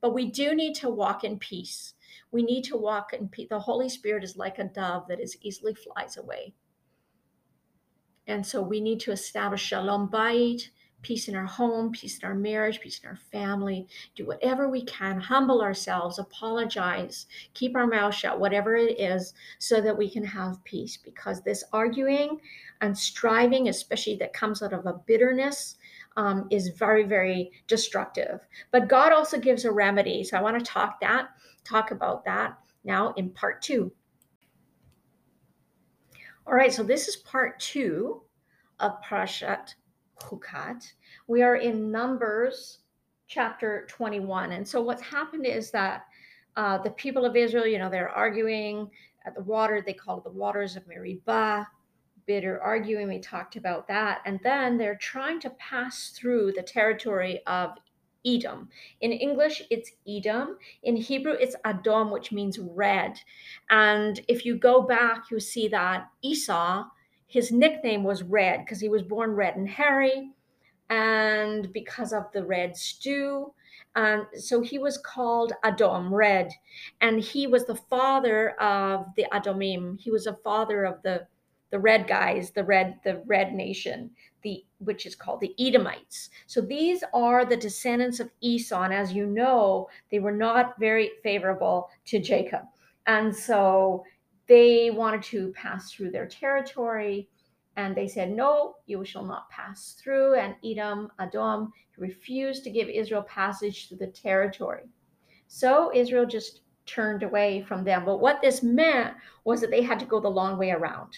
But 0.00 0.14
we 0.14 0.26
do 0.30 0.54
need 0.54 0.74
to 0.76 0.88
walk 0.88 1.24
in 1.24 1.38
peace. 1.38 1.94
We 2.30 2.42
need 2.42 2.62
to 2.64 2.76
walk 2.76 3.12
in 3.12 3.28
peace. 3.28 3.48
The 3.48 3.58
Holy 3.58 3.88
Spirit 3.88 4.24
is 4.24 4.36
like 4.36 4.58
a 4.58 4.64
dove 4.64 5.08
that 5.08 5.20
is 5.20 5.36
easily 5.42 5.74
flies 5.74 6.16
away. 6.16 6.54
And 8.26 8.46
so 8.46 8.60
we 8.60 8.80
need 8.80 9.00
to 9.00 9.12
establish 9.12 9.62
shalom 9.62 10.08
bayit, 10.08 10.68
peace 11.00 11.28
in 11.28 11.34
our 11.34 11.46
home, 11.46 11.92
peace 11.92 12.18
in 12.18 12.28
our 12.28 12.34
marriage, 12.34 12.80
peace 12.80 13.00
in 13.02 13.08
our 13.08 13.18
family. 13.32 13.86
Do 14.14 14.26
whatever 14.26 14.68
we 14.68 14.84
can, 14.84 15.20
humble 15.20 15.62
ourselves, 15.62 16.18
apologize, 16.18 17.26
keep 17.54 17.74
our 17.76 17.86
mouth 17.86 18.14
shut, 18.14 18.38
whatever 18.38 18.76
it 18.76 19.00
is, 19.00 19.32
so 19.58 19.80
that 19.80 19.96
we 19.96 20.10
can 20.10 20.24
have 20.24 20.62
peace. 20.64 20.96
Because 20.96 21.40
this 21.40 21.64
arguing 21.72 22.40
and 22.80 22.96
striving, 22.96 23.68
especially 23.68 24.16
that 24.16 24.32
comes 24.32 24.62
out 24.62 24.72
of 24.72 24.86
a 24.86 25.00
bitterness, 25.06 25.76
um, 26.16 26.46
is 26.50 26.68
very, 26.68 27.04
very 27.04 27.50
destructive. 27.66 28.40
But 28.72 28.88
God 28.88 29.12
also 29.12 29.38
gives 29.38 29.64
a 29.64 29.72
remedy. 29.72 30.24
So 30.24 30.36
I 30.36 30.42
want 30.42 30.58
to 30.58 30.64
talk 30.64 31.00
that, 31.00 31.28
talk 31.64 31.90
about 31.90 32.24
that 32.24 32.58
now 32.84 33.12
in 33.16 33.30
part 33.30 33.62
two. 33.62 33.92
All 36.46 36.54
right, 36.54 36.72
so 36.72 36.82
this 36.82 37.08
is 37.08 37.16
part 37.16 37.60
two 37.60 38.22
of 38.80 39.02
Parashat 39.02 39.74
Hukat. 40.22 40.90
We 41.26 41.42
are 41.42 41.56
in 41.56 41.90
Numbers 41.90 42.78
chapter 43.26 43.86
21. 43.88 44.52
And 44.52 44.66
so 44.66 44.82
what's 44.82 45.02
happened 45.02 45.46
is 45.46 45.70
that 45.72 46.06
uh, 46.56 46.78
the 46.78 46.90
people 46.90 47.24
of 47.24 47.36
Israel, 47.36 47.66
you 47.66 47.78
know, 47.78 47.90
they're 47.90 48.08
arguing 48.08 48.90
at 49.26 49.34
the 49.34 49.42
water. 49.42 49.82
They 49.84 49.92
call 49.92 50.18
it 50.18 50.24
the 50.24 50.30
waters 50.30 50.74
of 50.74 50.88
Meribah 50.88 51.68
bitter 52.28 52.60
arguing. 52.60 53.08
We 53.08 53.18
talked 53.18 53.56
about 53.56 53.88
that. 53.88 54.20
And 54.24 54.38
then 54.44 54.78
they're 54.78 54.94
trying 54.94 55.40
to 55.40 55.50
pass 55.50 56.10
through 56.10 56.52
the 56.52 56.62
territory 56.62 57.40
of 57.46 57.70
Edom. 58.26 58.68
In 59.00 59.12
English, 59.12 59.62
it's 59.70 59.92
Edom. 60.06 60.58
In 60.82 60.96
Hebrew, 60.96 61.32
it's 61.32 61.56
Adom, 61.64 62.12
which 62.12 62.30
means 62.30 62.58
red. 62.58 63.18
And 63.70 64.20
if 64.28 64.44
you 64.44 64.56
go 64.56 64.82
back, 64.82 65.30
you 65.30 65.40
see 65.40 65.66
that 65.68 66.08
Esau, 66.22 66.84
his 67.26 67.50
nickname 67.50 68.04
was 68.04 68.22
Red 68.22 68.64
because 68.64 68.80
he 68.80 68.88
was 68.88 69.02
born 69.02 69.32
red 69.32 69.56
and 69.56 69.68
hairy, 69.68 70.30
and 70.90 71.72
because 71.72 72.12
of 72.12 72.24
the 72.32 72.44
red 72.44 72.76
stew. 72.76 73.52
And 73.94 74.22
so 74.34 74.60
he 74.60 74.78
was 74.78 74.98
called 74.98 75.52
Adom, 75.64 76.10
red. 76.10 76.52
And 77.00 77.20
he 77.20 77.46
was 77.46 77.66
the 77.66 77.74
father 77.74 78.50
of 78.60 79.06
the 79.16 79.26
Adomim. 79.32 79.98
He 79.98 80.10
was 80.10 80.26
a 80.26 80.36
father 80.36 80.84
of 80.84 81.02
the 81.02 81.26
the 81.70 81.78
red 81.78 82.06
guys, 82.06 82.50
the 82.50 82.64
red, 82.64 82.98
the 83.04 83.22
red 83.26 83.52
nation, 83.52 84.10
the 84.42 84.64
which 84.78 85.06
is 85.06 85.14
called 85.14 85.40
the 85.40 85.54
Edomites. 85.58 86.30
So 86.46 86.60
these 86.60 87.04
are 87.12 87.44
the 87.44 87.56
descendants 87.56 88.20
of 88.20 88.30
Esau, 88.40 88.82
and 88.82 88.94
as 88.94 89.12
you 89.12 89.26
know, 89.26 89.88
they 90.10 90.18
were 90.18 90.32
not 90.32 90.78
very 90.78 91.10
favorable 91.22 91.90
to 92.06 92.18
Jacob, 92.18 92.62
and 93.06 93.34
so 93.34 94.04
they 94.48 94.90
wanted 94.90 95.22
to 95.24 95.52
pass 95.52 95.92
through 95.92 96.10
their 96.10 96.26
territory. 96.26 97.28
And 97.76 97.94
they 97.94 98.08
said, 98.08 98.32
No, 98.32 98.76
you 98.86 99.04
shall 99.04 99.24
not 99.24 99.48
pass 99.50 99.96
through. 100.02 100.34
And 100.34 100.56
Edom, 100.64 101.12
Adom, 101.20 101.70
refused 101.96 102.64
to 102.64 102.70
give 102.70 102.88
Israel 102.88 103.22
passage 103.22 103.88
through 103.88 103.98
the 103.98 104.08
territory. 104.08 104.84
So 105.46 105.92
Israel 105.94 106.26
just 106.26 106.62
turned 106.86 107.22
away 107.22 107.62
from 107.68 107.84
them. 107.84 108.04
But 108.04 108.18
what 108.18 108.40
this 108.40 108.62
meant 108.62 109.14
was 109.44 109.60
that 109.60 109.70
they 109.70 109.82
had 109.82 110.00
to 110.00 110.06
go 110.06 110.20
the 110.20 110.28
long 110.28 110.58
way 110.58 110.70
around. 110.70 111.16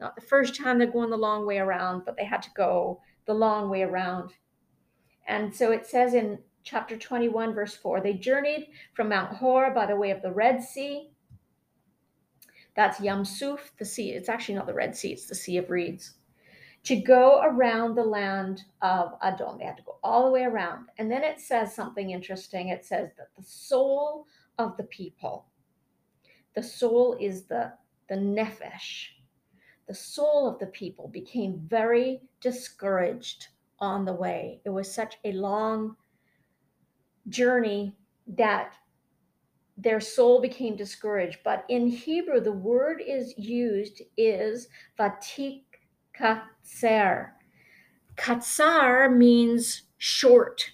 Not 0.00 0.14
the 0.14 0.22
first 0.22 0.54
time 0.54 0.78
they're 0.78 0.86
going 0.86 1.10
the 1.10 1.16
long 1.16 1.46
way 1.46 1.58
around, 1.58 2.04
but 2.04 2.16
they 2.16 2.24
had 2.24 2.42
to 2.42 2.50
go 2.56 3.00
the 3.26 3.34
long 3.34 3.68
way 3.68 3.82
around. 3.82 4.32
And 5.26 5.54
so 5.54 5.72
it 5.72 5.86
says 5.86 6.14
in 6.14 6.38
chapter 6.62 6.96
21, 6.96 7.54
verse 7.54 7.74
4 7.74 8.00
they 8.00 8.14
journeyed 8.14 8.68
from 8.94 9.08
Mount 9.08 9.36
Hor 9.36 9.72
by 9.74 9.86
the 9.86 9.96
way 9.96 10.10
of 10.10 10.22
the 10.22 10.32
Red 10.32 10.62
Sea. 10.62 11.10
That's 12.76 13.00
Yam 13.00 13.24
Suf, 13.24 13.72
the 13.78 13.84
sea. 13.84 14.12
It's 14.12 14.28
actually 14.28 14.54
not 14.54 14.66
the 14.66 14.74
Red 14.74 14.96
Sea, 14.96 15.12
it's 15.12 15.26
the 15.26 15.34
Sea 15.34 15.58
of 15.58 15.70
Reeds. 15.70 16.14
To 16.84 16.96
go 16.96 17.40
around 17.42 17.96
the 17.96 18.04
land 18.04 18.62
of 18.82 19.18
Adom. 19.20 19.58
They 19.58 19.64
had 19.64 19.76
to 19.78 19.82
go 19.82 19.98
all 20.04 20.26
the 20.26 20.30
way 20.30 20.44
around. 20.44 20.86
And 20.96 21.10
then 21.10 21.24
it 21.24 21.40
says 21.40 21.74
something 21.74 22.10
interesting. 22.10 22.68
It 22.68 22.84
says 22.84 23.10
that 23.18 23.34
the 23.36 23.42
soul 23.42 24.26
of 24.58 24.76
the 24.76 24.84
people, 24.84 25.46
the 26.54 26.62
soul 26.62 27.16
is 27.20 27.44
the, 27.44 27.72
the 28.08 28.14
nephesh, 28.14 29.08
the 29.88 29.94
soul 29.94 30.46
of 30.46 30.58
the 30.58 30.66
people 30.66 31.08
became 31.08 31.66
very 31.66 32.20
discouraged 32.40 33.48
on 33.80 34.04
the 34.04 34.12
way. 34.12 34.60
It 34.64 34.70
was 34.70 34.92
such 34.92 35.16
a 35.24 35.32
long 35.32 35.96
journey 37.28 37.96
that 38.26 38.74
their 39.78 40.00
soul 40.00 40.42
became 40.42 40.76
discouraged. 40.76 41.38
But 41.42 41.64
in 41.70 41.86
Hebrew, 41.86 42.40
the 42.40 42.52
word 42.52 43.00
is 43.04 43.32
used 43.38 44.02
is 44.18 44.68
vatik 44.98 45.62
katser. 46.14 47.30
Katsar 48.16 49.16
means 49.16 49.84
short. 49.96 50.70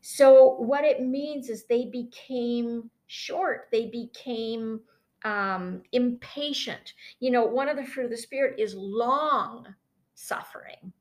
So 0.00 0.54
what 0.58 0.84
it 0.84 1.02
means 1.02 1.48
is 1.48 1.64
they 1.64 1.86
became 1.86 2.90
short. 3.06 3.68
They 3.72 3.86
became 3.86 4.80
um, 5.24 5.82
impatient. 5.92 6.94
You 7.20 7.30
know, 7.30 7.44
one 7.44 7.68
of 7.68 7.76
the 7.76 7.84
fruit 7.84 8.06
of 8.06 8.10
the 8.10 8.16
spirit 8.16 8.58
is 8.58 8.74
long 8.74 9.66
suffering. 10.14 10.92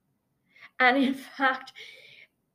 And 0.80 0.97
in 0.97 1.13
fact, 1.38 1.73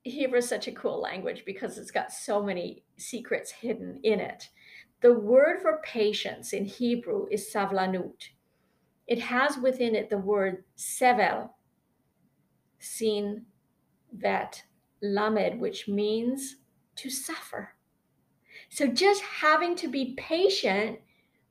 Hebrew 0.03 0.39
is 0.39 0.49
such 0.49 0.67
a 0.67 0.73
cool 0.73 1.01
language 1.01 1.43
because 1.45 1.77
it's 1.77 1.91
got 1.91 2.11
so 2.11 2.43
many 2.43 2.83
secrets 2.97 3.51
hidden 3.51 3.99
in 4.03 4.19
it. 4.19 4.49
The 5.01 5.13
word 5.13 5.61
for 5.61 5.81
patience 5.83 6.53
in 6.53 6.65
Hebrew 6.65 7.27
is 7.31 7.49
savlanut. 7.53 8.29
It 9.07 9.19
has 9.19 9.57
within 9.57 9.95
it 9.95 10.09
the 10.09 10.17
word 10.17 10.63
sevel, 10.77 11.49
sin 12.79 13.45
vet 14.13 14.63
lamed, 15.01 15.59
which 15.59 15.87
means 15.87 16.57
to 16.95 17.09
suffer. 17.09 17.75
So 18.69 18.87
just 18.87 19.21
having 19.21 19.75
to 19.77 19.87
be 19.87 20.15
patient 20.17 20.99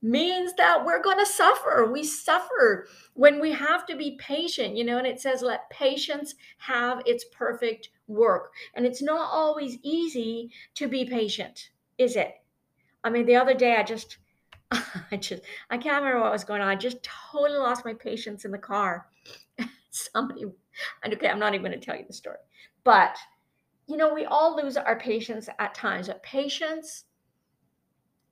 means 0.03 0.53
that 0.55 0.85
we're 0.85 1.03
going 1.03 1.19
to 1.19 1.27
suffer. 1.27 1.89
We 1.91 2.03
suffer 2.03 2.89
when 3.15 3.41
we 3.41 3.53
have 3.53 3.87
to 3.87 3.97
be 3.97 4.19
patient, 4.19 4.77
you 4.77 4.85
know, 4.85 4.99
and 4.99 5.07
it 5.07 5.21
says, 5.21 5.43
let 5.43 5.71
patience 5.71 6.35
have 6.59 7.03
its 7.07 7.25
perfect 7.33 7.91
work. 8.09 8.53
And 8.75 8.85
it's 8.85 9.01
not 9.01 9.31
always 9.33 9.79
easy 9.83 10.51
to 10.75 10.89
be 10.89 11.05
patient, 11.05 11.71
is 11.99 12.17
it? 12.17 12.35
I 13.05 13.11
mean, 13.11 13.27
the 13.27 13.37
other 13.37 13.55
day 13.55 13.77
I 13.77 13.85
just, 13.85 14.19
I 14.73 15.17
just, 15.19 15.43
I 15.71 15.79
can't 15.79 16.03
remember 16.03 16.21
what 16.21 16.33
was 16.33 16.45
going 16.45 16.61
on. 16.61 16.69
I 16.69 16.77
just 16.77 17.03
totally 17.03 17.59
lost 17.59 17.85
my 17.85 17.95
patience 17.95 18.45
in 18.45 18.51
the 18.51 18.59
car. 18.59 19.07
Somebody, 19.91 20.45
and 21.05 21.15
okay, 21.15 21.29
I'm 21.29 21.39
not 21.39 21.55
even 21.55 21.65
going 21.65 21.79
to 21.79 21.85
tell 21.85 21.97
you 21.97 22.05
the 22.07 22.13
story, 22.13 22.39
but 22.83 23.17
you 23.87 23.97
know, 23.97 24.15
we 24.15 24.25
all 24.25 24.57
lose 24.57 24.77
our 24.77 24.99
patience 24.99 25.49
at 25.59 25.75
times, 25.75 26.07
but 26.07 26.23
patience 26.23 27.05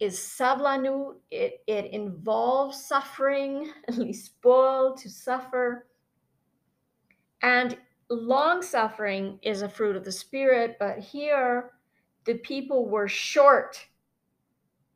is 0.01 0.19
savlanut. 0.19 1.17
It, 1.31 1.63
it 1.67 1.93
involves 1.93 2.85
suffering, 2.85 3.71
spoil 4.13 4.97
to 4.97 5.09
suffer. 5.09 5.87
And 7.43 7.77
long 8.09 8.63
suffering 8.63 9.39
is 9.43 9.63
a 9.63 9.69
fruit 9.69 9.97
of 9.97 10.05
the 10.05 10.13
spirit, 10.13 10.77
but 10.81 10.99
here 10.99 11.73
the 12.25 12.35
people 12.35 12.89
were 12.89 13.09
short 13.09 13.87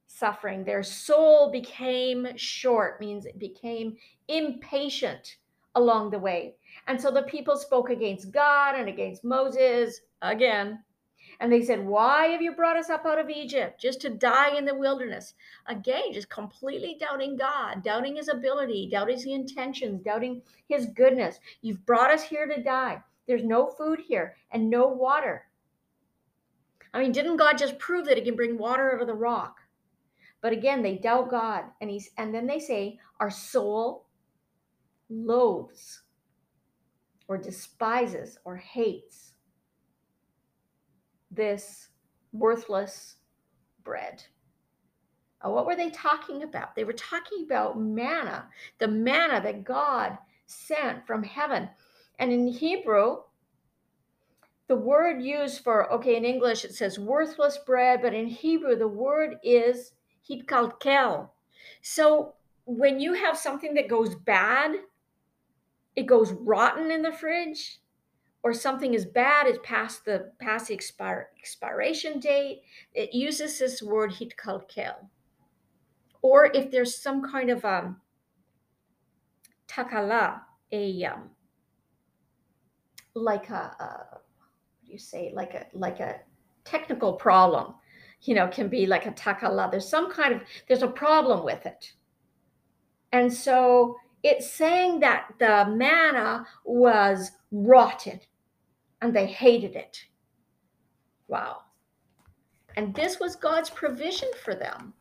suffering. 0.07 0.65
Their 0.65 0.83
soul 0.83 1.51
became 1.51 2.29
short, 2.37 3.01
means 3.01 3.27
it 3.27 3.39
became 3.39 3.97
impatient 4.29 5.37
along 5.75 6.11
the 6.11 6.19
way. 6.19 6.55
And 6.87 7.01
so 7.01 7.11
the 7.11 7.23
people 7.23 7.57
spoke 7.57 7.91
against 7.91 8.31
God 8.31 8.77
and 8.77 8.89
against 8.89 9.25
Moses 9.25 10.01
again. 10.23 10.83
And 11.41 11.53
they 11.53 11.63
said, 11.63 11.85
Why 11.85 12.27
have 12.29 12.43
you 12.43 12.53
brought 12.53 12.77
us 12.77 12.91
up 12.91 13.05
out 13.07 13.19
of 13.19 13.31
Egypt 13.31 13.81
just 13.81 14.01
to 14.03 14.11
die 14.11 14.57
in 14.57 14.65
the 14.65 14.75
wilderness? 14.75 15.35
Again, 15.67 16.13
just 16.13 16.29
completely 16.29 16.97
doubting 16.99 17.37
God, 17.37 17.83
doubting 17.83 18.17
his 18.17 18.29
ability, 18.29 18.89
doubting 18.91 19.17
his 19.17 19.27
intentions, 19.27 20.03
doubting 20.03 20.43
his 20.69 20.87
goodness. 20.87 21.39
You've 21.61 21.85
brought 21.87 22.11
us 22.11 22.23
here 22.23 22.47
to 22.47 22.63
die. 22.63 23.03
There's 23.27 23.45
no 23.45 23.67
food 23.67 24.01
here 24.01 24.37
and 24.51 24.71
no 24.71 24.87
water. 24.87 25.47
I 26.93 27.01
mean, 27.01 27.13
didn't 27.13 27.39
God 27.39 27.59
just 27.59 27.79
prove 27.79 28.07
that 28.07 28.17
he 28.17 28.25
can 28.25 28.37
bring 28.37 28.57
water 28.57 28.95
out 28.95 29.01
of 29.01 29.09
the 29.09 29.15
rock? 29.15 29.57
But 30.41 30.53
again, 30.53 30.83
they 30.83 30.97
doubt 30.97 31.31
God. 31.31 31.65
And 31.81 31.91
he's 31.91 32.11
and 32.19 32.35
then 32.35 32.47
they 32.47 32.61
say, 32.61 32.99
Our 33.19 33.31
soul 33.31 34.07
loathes 35.09 36.03
or 37.29 37.39
despises 37.39 38.39
or 38.45 38.57
hates 38.57 39.34
this 41.35 41.89
worthless 42.33 43.17
bread. 43.83 44.25
Uh, 45.45 45.51
what 45.51 45.67
were 45.67 45.77
they 45.77 45.91
talking 45.91 46.43
about? 46.43 46.75
They 46.75 46.85
were 46.85 46.95
talking 46.95 47.45
about 47.45 47.79
manna, 47.79 48.47
the 48.79 48.89
manna 48.89 49.41
that 49.43 49.65
God 49.65 50.17
sent 50.47 51.07
from 51.07 51.23
heaven. 51.23 51.69
And 52.19 52.33
in 52.33 52.49
Hebrew, 52.49 53.19
the 54.69 54.77
word 54.77 55.23
used 55.23 55.63
for, 55.63 55.93
okay, 55.93 56.17
in 56.17 56.25
English 56.25 56.65
it 56.65 56.75
says 56.75 56.99
worthless 56.99 57.59
bread, 57.67 58.01
but 58.03 58.15
in 58.15 58.27
Hebrew 58.27 58.77
the 58.77 58.89
word 58.89 59.37
is 59.43 59.93
hitkalkel. 60.29 61.29
So 61.83 62.35
when 62.65 62.99
you 62.99 63.13
have 63.13 63.37
something 63.37 63.75
that 63.75 63.89
goes 63.89 64.15
bad, 64.15 64.77
it 65.97 66.07
goes 66.07 66.33
rotten 66.33 66.91
in 66.91 67.03
the 67.03 67.13
fridge, 67.13 67.81
or 68.45 68.53
something 68.53 68.93
is 68.93 69.07
bad, 69.07 69.47
is 69.47 69.59
past 69.63 70.05
the 70.05 70.31
past 70.39 70.69
the 70.69 70.75
expire, 70.75 71.31
expiration 71.39 72.21
date, 72.21 72.61
it 72.93 73.15
uses 73.15 73.59
this 73.59 73.83
word 73.83 74.13
hitkalkel. 74.13 74.95
Or 76.21 76.51
if 76.53 76.71
there's 76.71 76.95
some 76.95 77.23
kind 77.23 77.49
of 77.49 77.65
um, 77.65 77.97
takala, 79.67 80.43
a 80.73 81.05
um, 81.05 81.31
like 83.15 83.49
a, 83.49 83.75
a 83.81 84.07
what 84.13 84.87
do 84.87 84.93
you 84.93 84.99
say, 84.99 85.33
like 85.35 85.55
a 85.55 85.65
like 85.73 86.01
a 86.01 86.21
technical 86.65 87.15
problem, 87.15 87.75
you 88.21 88.35
know, 88.35 88.47
can 88.49 88.69
be 88.69 88.85
like 88.85 89.07
a 89.07 89.13
takala. 89.13 89.71
There's 89.71 89.89
some 89.89 90.13
kind 90.13 90.35
of 90.35 90.43
there's 90.69 90.83
a 90.83 90.89
problem 90.89 91.47
with 91.47 91.65
it, 91.65 91.95
and 93.11 93.33
so 93.33 93.97
it's 94.23 94.51
saying 94.51 95.01
that 95.01 95.29
the 95.39 95.67
manna 95.71 96.47
was 96.67 97.33
rotten 97.51 98.21
and 99.05 99.15
they 99.15 99.27
hated 99.27 99.77
it. 99.77 100.03
Wow. 101.29 101.59
And 102.77 102.95
this 102.95 103.21
was 103.21 103.37
God's 103.37 103.69
provision 103.69 104.31
for 104.43 104.55
them. 104.55 104.95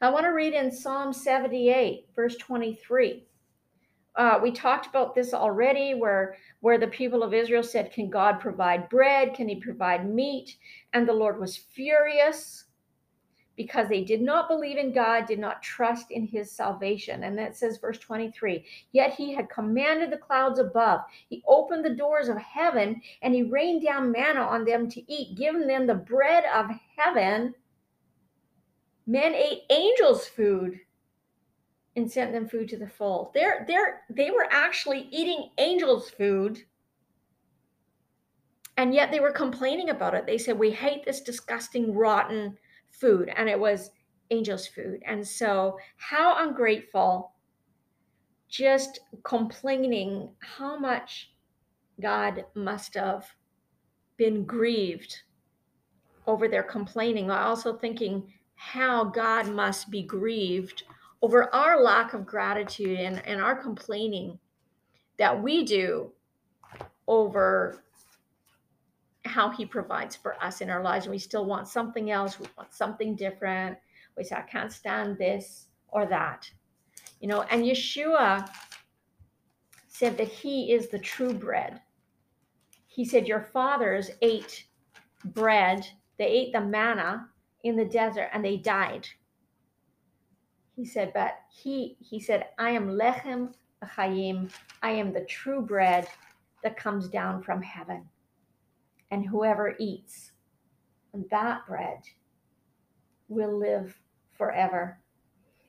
I 0.00 0.08
want 0.08 0.24
to 0.24 0.30
read 0.30 0.54
in 0.54 0.70
Psalm 0.70 1.12
78, 1.12 2.06
verse 2.14 2.36
23. 2.36 3.26
Uh, 4.14 4.38
we 4.40 4.52
talked 4.52 4.86
about 4.86 5.16
this 5.16 5.34
already, 5.34 5.94
where 5.94 6.36
where 6.60 6.78
the 6.78 6.86
people 6.86 7.24
of 7.24 7.34
Israel 7.34 7.62
said, 7.64 7.92
"Can 7.92 8.08
God 8.08 8.38
provide 8.38 8.88
bread? 8.88 9.34
Can 9.34 9.48
He 9.48 9.56
provide 9.56 10.08
meat?" 10.08 10.56
And 10.92 11.06
the 11.06 11.12
Lord 11.12 11.40
was 11.40 11.56
furious 11.56 12.66
because 13.58 13.88
they 13.88 14.04
did 14.04 14.22
not 14.22 14.48
believe 14.48 14.78
in 14.78 14.92
God, 14.92 15.26
did 15.26 15.40
not 15.40 15.62
trust 15.62 16.12
in 16.12 16.24
his 16.24 16.50
salvation. 16.50 17.24
And 17.24 17.36
that 17.36 17.56
says, 17.56 17.76
verse 17.76 17.98
23 17.98 18.64
Yet 18.92 19.14
he 19.14 19.34
had 19.34 19.50
commanded 19.50 20.10
the 20.10 20.16
clouds 20.16 20.60
above, 20.60 21.00
he 21.28 21.42
opened 21.46 21.84
the 21.84 21.96
doors 21.96 22.28
of 22.28 22.38
heaven, 22.38 23.02
and 23.20 23.34
he 23.34 23.42
rained 23.42 23.82
down 23.82 24.12
manna 24.12 24.40
on 24.40 24.64
them 24.64 24.88
to 24.88 25.12
eat, 25.12 25.36
giving 25.36 25.66
them 25.66 25.86
the 25.86 25.94
bread 25.94 26.44
of 26.54 26.70
heaven. 26.96 27.52
Men 29.06 29.34
ate 29.34 29.62
angels' 29.70 30.28
food 30.28 30.78
and 31.96 32.10
sent 32.10 32.32
them 32.32 32.48
food 32.48 32.68
to 32.68 32.76
the 32.76 32.88
full. 32.88 33.32
They're, 33.34 33.64
they're, 33.66 34.02
they 34.08 34.30
were 34.30 34.46
actually 34.50 35.08
eating 35.10 35.50
angels' 35.58 36.10
food. 36.10 36.62
And 38.76 38.94
yet 38.94 39.10
they 39.10 39.18
were 39.18 39.32
complaining 39.32 39.90
about 39.90 40.14
it. 40.14 40.26
They 40.26 40.38
said, 40.38 40.56
We 40.56 40.70
hate 40.70 41.04
this 41.04 41.20
disgusting, 41.20 41.92
rotten, 41.92 42.56
food 43.00 43.30
and 43.36 43.48
it 43.48 43.58
was 43.58 43.90
angel's 44.30 44.66
food. 44.66 45.02
And 45.06 45.26
so, 45.26 45.78
how 45.96 46.46
ungrateful, 46.46 47.32
just 48.48 49.00
complaining 49.24 50.30
how 50.40 50.78
much 50.78 51.30
God 52.00 52.44
must 52.54 52.94
have 52.94 53.26
been 54.16 54.44
grieved 54.44 55.22
over 56.26 56.48
their 56.48 56.62
complaining. 56.62 57.30
I 57.30 57.44
also, 57.44 57.76
thinking 57.76 58.32
how 58.54 59.04
God 59.04 59.48
must 59.48 59.90
be 59.90 60.02
grieved 60.02 60.82
over 61.22 61.52
our 61.54 61.82
lack 61.82 62.12
of 62.12 62.26
gratitude 62.26 62.98
and, 62.98 63.24
and 63.26 63.40
our 63.40 63.56
complaining 63.56 64.38
that 65.18 65.42
we 65.42 65.64
do 65.64 66.12
over 67.06 67.82
how 69.28 69.50
he 69.50 69.64
provides 69.64 70.16
for 70.16 70.42
us 70.42 70.60
in 70.60 70.70
our 70.70 70.82
lives. 70.82 71.06
And 71.06 71.12
we 71.12 71.18
still 71.18 71.44
want 71.44 71.68
something 71.68 72.10
else. 72.10 72.38
We 72.40 72.46
want 72.56 72.72
something 72.72 73.14
different. 73.14 73.78
We 74.16 74.24
say 74.24 74.36
i 74.36 74.42
can't 74.42 74.72
stand 74.72 75.18
this 75.18 75.68
or 75.88 76.06
that. 76.06 76.50
You 77.20 77.28
know 77.28 77.42
and 77.42 77.64
yeshua 77.64 78.48
said 79.86 80.16
that 80.18 80.28
he 80.28 80.72
is 80.72 80.88
the 80.88 80.98
true 80.98 81.32
bread. 81.32 81.80
He 82.86 83.04
said 83.04 83.28
your 83.28 83.42
fathers 83.42 84.10
ate 84.22 84.66
bread. 85.24 85.86
They 86.18 86.26
ate 86.26 86.52
the 86.52 86.60
manna 86.60 87.28
in 87.64 87.76
the 87.76 87.84
desert 87.84 88.30
and 88.32 88.44
they 88.44 88.56
died. 88.56 89.08
He 90.74 90.84
said 90.84 91.12
but 91.12 91.38
he 91.50 91.96
he 92.00 92.20
said 92.20 92.46
i 92.58 92.70
am 92.70 92.88
lechem 92.88 93.52
chayim 93.84 94.50
i 94.82 94.90
am 94.90 95.12
the 95.12 95.24
true 95.24 95.60
bread 95.60 96.08
that 96.62 96.76
comes 96.76 97.08
down 97.08 97.42
from 97.42 97.62
heaven 97.62 98.08
and 99.10 99.26
whoever 99.26 99.74
eats 99.78 100.32
that 101.30 101.66
bread 101.66 102.00
will 103.28 103.58
live 103.58 103.98
forever. 104.36 104.98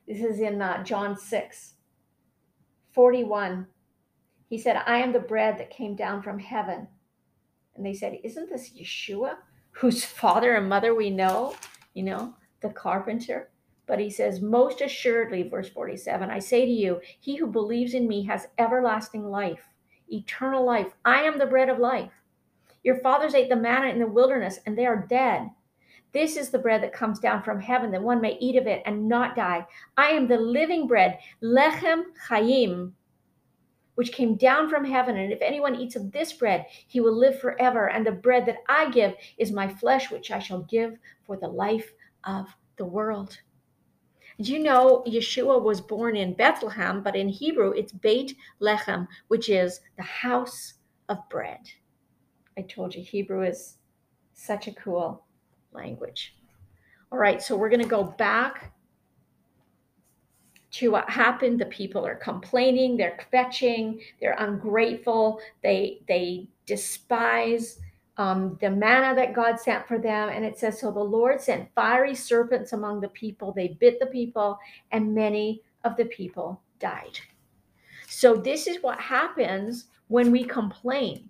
This 0.07 0.21
is 0.21 0.39
in 0.39 0.61
uh, 0.61 0.83
John 0.83 1.17
6 1.17 1.73
41. 2.93 3.67
He 4.49 4.57
said, 4.57 4.81
I 4.85 4.97
am 4.97 5.13
the 5.13 5.19
bread 5.19 5.57
that 5.59 5.69
came 5.69 5.95
down 5.95 6.23
from 6.23 6.39
heaven. 6.39 6.87
And 7.75 7.85
they 7.85 7.93
said, 7.93 8.19
Isn't 8.23 8.49
this 8.49 8.71
Yeshua, 8.71 9.35
whose 9.71 10.03
father 10.03 10.55
and 10.55 10.67
mother 10.67 10.95
we 10.95 11.09
know? 11.09 11.55
You 11.93 12.03
know, 12.03 12.33
the 12.61 12.69
carpenter. 12.69 13.51
But 13.85 13.99
he 13.99 14.09
says, 14.09 14.41
Most 14.41 14.81
assuredly, 14.81 15.43
verse 15.43 15.69
47, 15.69 16.29
I 16.29 16.39
say 16.39 16.65
to 16.65 16.71
you, 16.71 16.99
he 17.19 17.35
who 17.35 17.47
believes 17.47 17.93
in 17.93 18.07
me 18.07 18.23
has 18.25 18.47
everlasting 18.57 19.29
life, 19.29 19.63
eternal 20.09 20.65
life. 20.65 20.93
I 21.05 21.21
am 21.21 21.37
the 21.37 21.45
bread 21.45 21.69
of 21.69 21.79
life. 21.79 22.11
Your 22.83 22.99
fathers 23.01 23.35
ate 23.35 23.49
the 23.49 23.55
manna 23.55 23.87
in 23.87 23.99
the 23.99 24.07
wilderness, 24.07 24.59
and 24.65 24.77
they 24.77 24.85
are 24.85 25.05
dead. 25.09 25.49
This 26.11 26.37
is 26.37 26.49
the 26.49 26.59
bread 26.59 26.81
that 26.81 26.93
comes 26.93 27.19
down 27.19 27.43
from 27.43 27.59
heaven, 27.59 27.91
that 27.91 28.01
one 28.01 28.21
may 28.21 28.37
eat 28.39 28.55
of 28.55 28.65
it 28.65 28.81
and 28.85 29.07
not 29.07 29.35
die. 29.35 29.65
I 29.95 30.09
am 30.09 30.27
the 30.27 30.37
living 30.37 30.87
bread, 30.87 31.19
lechem 31.43 32.03
chayim, 32.27 32.93
which 33.95 34.11
came 34.11 34.35
down 34.35 34.69
from 34.69 34.85
heaven. 34.85 35.17
And 35.17 35.31
if 35.31 35.41
anyone 35.41 35.75
eats 35.75 35.95
of 35.95 36.11
this 36.11 36.33
bread, 36.33 36.65
he 36.87 36.99
will 36.99 37.15
live 37.15 37.39
forever. 37.39 37.89
And 37.89 38.05
the 38.05 38.11
bread 38.11 38.45
that 38.47 38.63
I 38.67 38.89
give 38.89 39.13
is 39.37 39.51
my 39.51 39.67
flesh, 39.67 40.09
which 40.09 40.31
I 40.31 40.39
shall 40.39 40.61
give 40.63 40.97
for 41.25 41.37
the 41.37 41.47
life 41.47 41.91
of 42.23 42.47
the 42.77 42.85
world. 42.85 43.37
Do 44.41 44.53
you 44.53 44.59
know 44.59 45.03
Yeshua 45.05 45.61
was 45.61 45.81
born 45.81 46.15
in 46.15 46.33
Bethlehem, 46.33 47.03
but 47.03 47.15
in 47.15 47.27
Hebrew 47.27 47.71
it's 47.71 47.91
Beit 47.91 48.35
Lechem, 48.61 49.05
which 49.27 49.49
is 49.49 49.81
the 49.97 50.03
house 50.03 50.75
of 51.09 51.17
bread. 51.29 51.59
I 52.59 52.63
told 52.63 52.93
you 52.93 53.01
Hebrew 53.01 53.43
is 53.43 53.77
such 54.33 54.67
a 54.67 54.73
cool 54.73 55.23
language. 55.71 56.35
All 57.09 57.17
right, 57.17 57.41
so 57.41 57.55
we're 57.55 57.69
going 57.69 57.81
to 57.81 57.87
go 57.87 58.03
back 58.03 58.73
to 60.71 60.91
what 60.91 61.09
happened. 61.09 61.57
The 61.57 61.67
people 61.67 62.05
are 62.05 62.15
complaining, 62.15 62.97
they're 62.97 63.17
kvetching, 63.31 64.01
they're 64.19 64.35
ungrateful, 64.37 65.39
they 65.63 66.01
they 66.09 66.49
despise 66.65 67.79
um, 68.17 68.57
the 68.59 68.69
manna 68.69 69.15
that 69.15 69.33
God 69.33 69.57
sent 69.57 69.87
for 69.87 69.97
them. 69.97 70.27
And 70.27 70.43
it 70.43 70.59
says, 70.59 70.81
So 70.81 70.91
the 70.91 70.99
Lord 70.99 71.39
sent 71.39 71.73
fiery 71.73 72.13
serpents 72.13 72.73
among 72.73 72.99
the 72.99 73.07
people. 73.07 73.53
They 73.53 73.69
bit 73.69 74.01
the 74.01 74.07
people, 74.07 74.59
and 74.91 75.15
many 75.15 75.63
of 75.85 75.95
the 75.95 76.05
people 76.05 76.61
died. 76.77 77.17
So 78.09 78.35
this 78.35 78.67
is 78.67 78.83
what 78.83 78.99
happens 78.99 79.85
when 80.09 80.29
we 80.29 80.43
complain. 80.43 81.29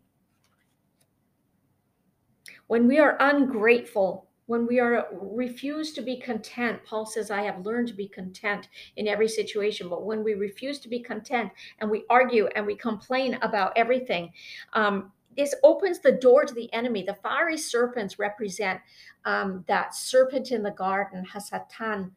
When 2.69 2.87
we 2.87 2.99
are 2.99 3.17
ungrateful 3.19 4.27
when 4.45 4.65
we 4.65 4.79
are 4.79 5.07
refuse 5.11 5.93
to 5.93 6.01
be 6.01 6.17
content 6.17 6.79
paul 6.83 7.05
says 7.05 7.29
i 7.29 7.43
have 7.43 7.63
learned 7.63 7.87
to 7.87 7.93
be 7.93 8.07
content 8.07 8.67
in 8.95 9.07
every 9.07 9.27
situation. 9.27 9.89
But 9.89 10.05
when 10.05 10.23
we 10.23 10.33
refuse 10.33 10.79
to 10.79 10.89
be 10.89 10.99
content 10.99 11.51
and 11.79 11.89
we 11.89 12.03
argue 12.09 12.47
and 12.55 12.65
we 12.65 12.75
complain 12.75 13.37
about 13.41 13.73
everything 13.75 14.31
um, 14.73 15.11
this 15.35 15.55
opens 15.63 15.99
the 15.99 16.11
door 16.11 16.45
to 16.45 16.53
the 16.53 16.71
enemy. 16.73 17.01
The 17.01 17.15
fiery 17.15 17.57
serpents 17.57 18.19
represent 18.19 18.81
um, 19.25 19.63
that 19.67 19.95
serpent 19.95 20.51
in 20.51 20.61
the 20.61 20.71
garden 20.71 21.25
hasatan 21.25 22.11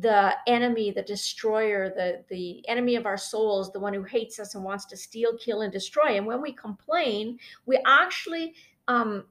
the 0.00 0.34
enemy 0.48 0.90
the 0.90 1.02
destroyer 1.02 1.88
the 1.88 2.24
the 2.28 2.68
enemy 2.68 2.96
of 2.96 3.06
our 3.06 3.16
souls 3.16 3.72
the 3.72 3.80
one 3.80 3.94
who 3.94 4.02
hates 4.02 4.38
us 4.40 4.54
and 4.56 4.64
wants 4.64 4.84
to 4.86 4.96
steal 4.96 5.36
kill 5.38 5.62
and 5.62 5.72
destroy. 5.72 6.16
And 6.16 6.26
when 6.26 6.42
we 6.42 6.52
complain 6.52 7.38
we 7.66 7.80
actually 7.86 8.54
um, 8.88 9.24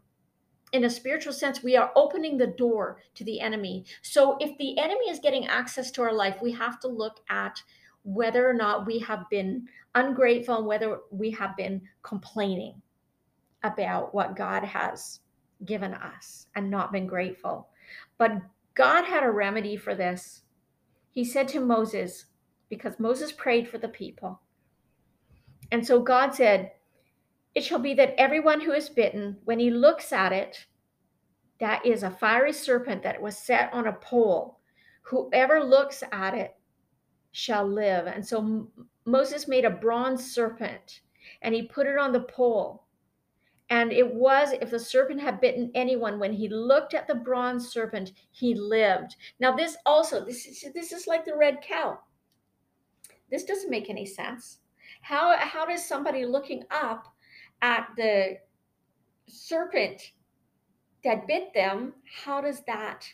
in 0.76 0.84
a 0.84 0.90
spiritual 0.90 1.32
sense, 1.32 1.64
we 1.64 1.78
are 1.78 1.92
opening 1.96 2.38
the 2.38 2.48
door 2.48 3.02
to 3.16 3.24
the 3.24 3.40
enemy. 3.40 3.86
So 4.02 4.38
if 4.42 4.58
the 4.58 4.78
enemy 4.78 5.10
is 5.10 5.20
getting 5.20 5.48
access 5.48 5.90
to 5.92 6.02
our 6.02 6.14
life, 6.14 6.38
we 6.42 6.52
have 6.52 6.82
to 6.82 6.90
look 6.90 7.22
at 7.30 7.64
whether 8.04 8.48
or 8.48 8.54
not 8.54 8.86
we 8.86 9.00
have 9.00 9.24
been 9.30 9.68
ungrateful 9.96 10.58
and 10.58 10.68
whether 10.68 11.00
we 11.12 11.32
have 11.32 11.56
been 11.56 11.82
complaining 12.04 12.82
about 13.64 14.14
what 14.14 14.36
God 14.36 14.64
has 14.66 15.22
given 15.64 15.94
us 15.94 16.48
and 16.56 16.70
not 16.70 16.92
been 16.92 17.08
grateful. 17.08 17.70
But 18.18 18.34
God 18.74 19.06
had 19.06 19.24
a 19.24 19.32
remedy 19.32 19.78
for 19.78 19.96
this. 19.96 20.42
He 21.12 21.24
said 21.24 21.48
to 21.50 21.62
Moses, 21.62 22.26
because 22.68 23.00
Moses 23.00 23.32
prayed 23.32 23.70
for 23.70 23.78
the 23.78 23.88
people. 23.88 24.42
And 25.72 25.88
so 25.88 26.02
God 26.02 26.36
said, 26.36 26.74
it 27.56 27.64
shall 27.64 27.80
be 27.80 27.94
that 27.94 28.14
everyone 28.18 28.60
who 28.60 28.74
is 28.74 28.90
bitten, 28.90 29.38
when 29.46 29.60
he 29.60 29.72
looks 29.72 30.12
at 30.12 30.34
it, 30.34 30.66
that 31.60 31.86
is 31.86 32.04
a 32.04 32.12
fiery 32.12 32.52
serpent 32.52 33.02
that 33.04 33.22
was 33.22 33.38
set 33.38 33.74
on 33.74 33.88
a 33.88 33.94
pole. 33.94 34.60
Whoever 35.04 35.64
looks 35.64 36.04
at 36.12 36.34
it 36.34 36.56
shall 37.32 37.66
live. 37.66 38.08
And 38.08 38.26
so 38.26 38.70
Moses 39.06 39.48
made 39.48 39.64
a 39.64 39.70
bronze 39.70 40.34
serpent 40.34 41.02
and 41.42 41.56
he 41.56 41.64
put 41.64 41.88
it 41.88 41.98
on 41.98 42.12
the 42.12 42.22
pole. 42.22 42.84
And 43.70 43.92
it 43.92 44.14
was, 44.14 44.52
if 44.52 44.70
the 44.70 44.80
serpent 44.80 45.22
had 45.22 45.42
bitten 45.42 45.72
anyone, 45.74 46.20
when 46.20 46.34
he 46.34 46.50
looked 46.50 46.94
at 46.94 47.08
the 47.08 47.16
bronze 47.16 47.70
serpent, 47.70 48.12
he 48.32 48.54
lived. 48.54 49.16
Now, 49.40 49.56
this 49.56 49.76
also, 49.88 50.24
this 50.24 50.46
is 50.46 50.66
this 50.74 50.92
is 50.92 51.08
like 51.08 51.26
the 51.26 51.36
red 51.36 51.62
cow. 51.62 52.00
This 53.32 53.44
doesn't 53.44 53.72
make 53.72 53.90
any 53.90 54.06
sense. 54.06 54.60
How 55.02 55.36
how 55.38 55.66
does 55.66 55.84
somebody 55.84 56.26
looking 56.26 56.64
up 56.70 57.15
at 57.62 57.88
the 57.98 58.38
serpent 59.28 60.12
that 61.04 61.28
bit 61.28 61.54
them, 61.54 61.94
how 62.24 62.42
does 62.42 62.62
that 62.68 63.06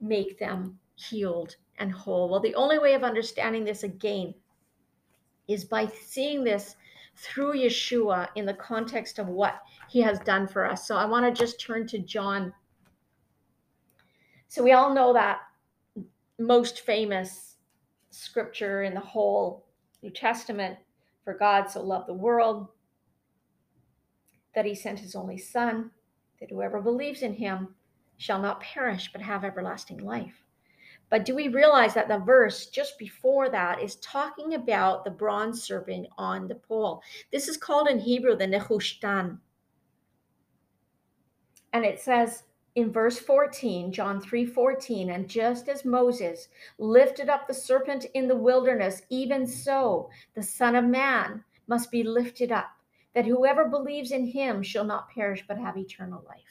make 0.00 0.38
them 0.38 0.78
healed 0.96 1.56
and 1.78 1.92
whole? 1.92 2.28
Well, 2.28 2.40
the 2.40 2.54
only 2.54 2.78
way 2.78 2.94
of 2.94 3.04
understanding 3.04 3.64
this 3.64 3.82
again 3.82 4.34
is 5.48 5.64
by 5.64 5.86
seeing 5.86 6.44
this 6.44 6.76
through 7.16 7.54
Yeshua 7.54 8.28
in 8.34 8.46
the 8.46 8.54
context 8.54 9.18
of 9.18 9.28
what 9.28 9.62
he 9.88 10.00
has 10.00 10.18
done 10.20 10.48
for 10.48 10.68
us. 10.68 10.86
So 10.86 10.96
I 10.96 11.04
want 11.04 11.24
to 11.26 11.40
just 11.40 11.60
turn 11.60 11.86
to 11.88 11.98
John. 11.98 12.52
So 14.48 14.62
we 14.62 14.72
all 14.72 14.94
know 14.94 15.12
that 15.12 15.40
most 16.38 16.80
famous 16.80 17.56
scripture 18.10 18.82
in 18.82 18.94
the 18.94 19.00
whole 19.00 19.66
New 20.02 20.10
Testament 20.10 20.76
for 21.24 21.34
God 21.34 21.70
so 21.70 21.82
loved 21.82 22.08
the 22.08 22.14
world 22.14 22.68
that 24.54 24.64
he 24.64 24.74
sent 24.74 25.00
his 25.00 25.14
only 25.14 25.38
son, 25.38 25.90
that 26.40 26.50
whoever 26.50 26.80
believes 26.80 27.22
in 27.22 27.34
him 27.34 27.74
shall 28.16 28.40
not 28.40 28.60
perish 28.60 29.10
but 29.12 29.22
have 29.22 29.44
everlasting 29.44 29.98
life. 29.98 30.44
But 31.10 31.24
do 31.24 31.34
we 31.34 31.48
realize 31.48 31.94
that 31.94 32.08
the 32.08 32.18
verse 32.18 32.66
just 32.66 32.98
before 32.98 33.48
that 33.50 33.80
is 33.80 33.96
talking 33.96 34.54
about 34.54 35.04
the 35.04 35.10
bronze 35.10 35.62
serpent 35.62 36.08
on 36.18 36.48
the 36.48 36.54
pole? 36.54 37.02
This 37.30 37.46
is 37.48 37.56
called 37.56 37.88
in 37.88 37.98
Hebrew 37.98 38.36
the 38.36 38.46
Nehushtan. 38.46 39.38
And 41.72 41.84
it 41.84 42.00
says 42.00 42.44
in 42.74 42.90
verse 42.90 43.18
14, 43.18 43.92
John 43.92 44.20
3 44.20 44.46
14, 44.46 45.10
and 45.10 45.28
just 45.28 45.68
as 45.68 45.84
Moses 45.84 46.48
lifted 46.78 47.28
up 47.28 47.46
the 47.46 47.54
serpent 47.54 48.06
in 48.14 48.26
the 48.26 48.36
wilderness, 48.36 49.02
even 49.10 49.46
so 49.46 50.10
the 50.34 50.42
Son 50.42 50.74
of 50.74 50.84
Man 50.84 51.44
must 51.66 51.90
be 51.90 52.02
lifted 52.02 52.50
up 52.50 52.73
that 53.14 53.26
whoever 53.26 53.68
believes 53.68 54.10
in 54.10 54.26
him 54.26 54.62
shall 54.62 54.84
not 54.84 55.10
perish 55.10 55.44
but 55.46 55.58
have 55.58 55.76
eternal 55.76 56.24
life. 56.26 56.42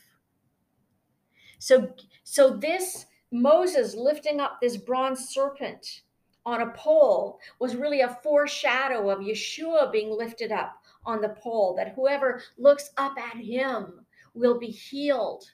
So, 1.59 1.93
so 2.24 2.51
this 2.51 3.05
Moses 3.32 3.95
lifting 3.95 4.39
up 4.39 4.59
this 4.61 4.78
bronze 4.78 5.30
serpent 5.30 6.01
on 6.45 6.61
a 6.61 6.72
pole 6.72 7.39
was 7.59 7.76
really 7.76 8.01
a 8.01 8.18
foreshadow 8.22 9.09
of 9.09 9.20
Yeshua 9.20 9.91
being 9.91 10.11
lifted 10.11 10.51
up 10.51 10.84
on 11.05 11.22
the 11.22 11.30
pole, 11.30 11.74
that 11.76 11.93
whoever 11.95 12.41
looks 12.57 12.91
up 12.97 13.14
at 13.18 13.38
him 13.38 14.05
will 14.34 14.59
be 14.59 14.68
healed 14.68 15.45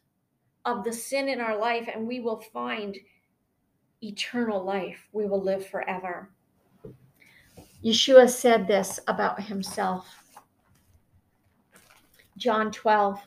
of 0.66 0.84
the 0.84 0.94
sin 0.94 1.30
in 1.30 1.40
our 1.40 1.58
life 1.58 1.90
and 1.94 2.08
we 2.08 2.20
will 2.20 2.40
find 2.54 2.98
eternal 4.04 4.64
life. 4.64 5.08
We 5.12 5.26
will 5.26 5.42
live 5.42 5.66
forever. 5.66 6.30
Yeshua 7.84 8.30
said 8.30 8.68
this 8.68 9.00
about 9.08 9.42
himself. 9.42 10.19
John 12.40 12.72
12. 12.72 13.20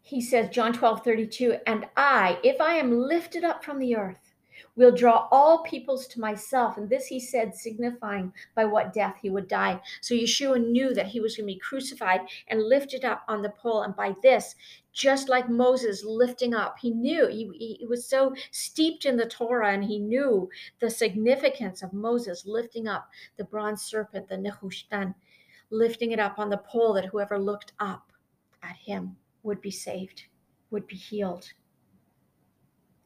He 0.00 0.20
says, 0.20 0.48
John 0.50 0.72
12, 0.72 1.04
32, 1.04 1.56
and 1.66 1.86
I, 1.96 2.38
if 2.42 2.60
I 2.60 2.74
am 2.74 2.98
lifted 2.98 3.44
up 3.44 3.64
from 3.64 3.78
the 3.78 3.94
earth, 3.94 4.32
will 4.74 4.90
draw 4.90 5.28
all 5.30 5.62
peoples 5.62 6.06
to 6.06 6.20
myself. 6.20 6.76
And 6.76 6.88
this 6.88 7.06
he 7.06 7.20
said, 7.20 7.54
signifying 7.54 8.32
by 8.54 8.64
what 8.64 8.92
death 8.92 9.16
he 9.20 9.28
would 9.28 9.48
die. 9.48 9.80
So 10.00 10.14
Yeshua 10.14 10.66
knew 10.66 10.94
that 10.94 11.08
he 11.08 11.20
was 11.20 11.36
going 11.36 11.46
to 11.46 11.54
be 11.54 11.58
crucified 11.58 12.22
and 12.48 12.62
lifted 12.62 13.04
up 13.04 13.22
on 13.28 13.42
the 13.42 13.50
pole. 13.50 13.82
And 13.82 13.94
by 13.94 14.14
this, 14.22 14.54
just 14.92 15.28
like 15.28 15.48
Moses 15.48 16.04
lifting 16.04 16.54
up, 16.54 16.76
he 16.80 16.90
knew 16.90 17.28
he, 17.28 17.76
he 17.80 17.86
was 17.86 18.06
so 18.06 18.34
steeped 18.50 19.04
in 19.04 19.16
the 19.16 19.26
Torah 19.26 19.72
and 19.72 19.84
he 19.84 19.98
knew 19.98 20.48
the 20.80 20.90
significance 20.90 21.82
of 21.82 21.92
Moses 21.92 22.44
lifting 22.46 22.88
up 22.88 23.08
the 23.36 23.44
bronze 23.44 23.82
serpent, 23.82 24.28
the 24.28 24.36
Nehushtan 24.36 25.14
lifting 25.72 26.12
it 26.12 26.20
up 26.20 26.38
on 26.38 26.50
the 26.50 26.58
pole 26.58 26.92
that 26.92 27.06
whoever 27.06 27.38
looked 27.38 27.72
up 27.80 28.12
at 28.62 28.76
him 28.76 29.16
would 29.42 29.60
be 29.60 29.70
saved. 29.70 30.26
would 30.70 30.86
be 30.86 30.96
healed. 30.96 31.52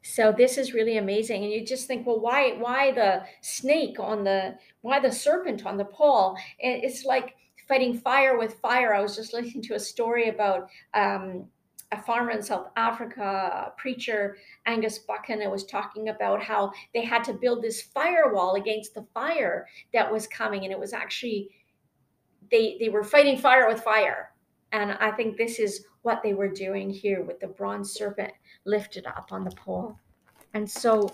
So 0.01 0.31
this 0.31 0.57
is 0.57 0.73
really 0.73 0.97
amazing. 0.97 1.43
And 1.43 1.51
you 1.51 1.65
just 1.65 1.87
think, 1.87 2.07
well, 2.07 2.19
why 2.19 2.51
why 2.53 2.91
the 2.91 3.23
snake 3.41 3.99
on 3.99 4.23
the 4.23 4.55
why 4.81 4.99
the 4.99 5.11
serpent 5.11 5.65
on 5.65 5.77
the 5.77 5.85
pole? 5.85 6.37
It's 6.59 7.03
like 7.03 7.35
fighting 7.67 7.97
fire 7.99 8.37
with 8.37 8.59
fire. 8.61 8.93
I 8.93 9.01
was 9.01 9.15
just 9.15 9.33
listening 9.33 9.63
to 9.63 9.75
a 9.75 9.79
story 9.79 10.29
about 10.29 10.69
um, 10.93 11.47
a 11.91 12.01
farmer 12.01 12.31
in 12.31 12.41
South 12.41 12.67
Africa, 12.77 13.73
preacher, 13.77 14.37
Angus 14.65 14.99
Buchan, 14.99 15.49
was 15.49 15.65
talking 15.65 16.09
about 16.09 16.41
how 16.41 16.71
they 16.93 17.03
had 17.03 17.23
to 17.25 17.33
build 17.33 17.61
this 17.61 17.81
firewall 17.81 18.55
against 18.55 18.93
the 18.93 19.05
fire 19.13 19.67
that 19.93 20.11
was 20.11 20.27
coming. 20.27 20.63
And 20.63 20.71
it 20.71 20.79
was 20.79 20.93
actually, 20.93 21.49
they, 22.51 22.77
they 22.79 22.89
were 22.89 23.03
fighting 23.03 23.37
fire 23.37 23.67
with 23.67 23.81
fire. 23.81 24.31
And 24.71 24.91
I 24.93 25.11
think 25.11 25.37
this 25.37 25.59
is 25.59 25.85
what 26.01 26.21
they 26.23 26.33
were 26.33 26.49
doing 26.49 26.89
here 26.89 27.23
with 27.23 27.39
the 27.39 27.47
bronze 27.47 27.91
serpent 27.91 28.31
lifted 28.65 29.05
up 29.05 29.29
on 29.31 29.43
the 29.43 29.51
pole. 29.51 29.97
And 30.53 30.69
so 30.69 31.11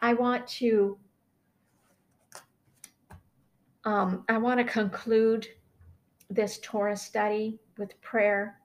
I 0.00 0.14
want 0.14 0.46
to 0.48 0.98
um, 3.84 4.24
I 4.28 4.36
want 4.36 4.58
to 4.58 4.64
conclude 4.64 5.46
this 6.28 6.58
Torah 6.62 6.96
study 6.96 7.58
with 7.78 7.98
prayer 8.02 8.58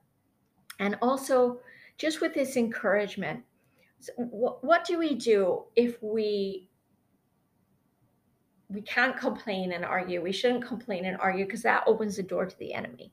and 0.80 0.98
also 1.00 1.60
just 1.96 2.20
with 2.20 2.34
this 2.34 2.56
encouragement. 2.56 3.42
So 4.00 4.12
what, 4.16 4.62
what 4.62 4.84
do 4.84 4.98
we 4.98 5.14
do 5.14 5.64
if 5.76 6.02
we 6.02 6.68
we 8.74 8.82
can't 8.82 9.16
complain 9.16 9.72
and 9.72 9.84
argue? 9.84 10.22
We 10.22 10.32
shouldn't 10.32 10.66
complain 10.66 11.04
and 11.04 11.16
argue 11.18 11.44
because 11.44 11.62
that 11.62 11.84
opens 11.86 12.16
the 12.16 12.22
door 12.22 12.46
to 12.46 12.58
the 12.58 12.74
enemy. 12.74 13.12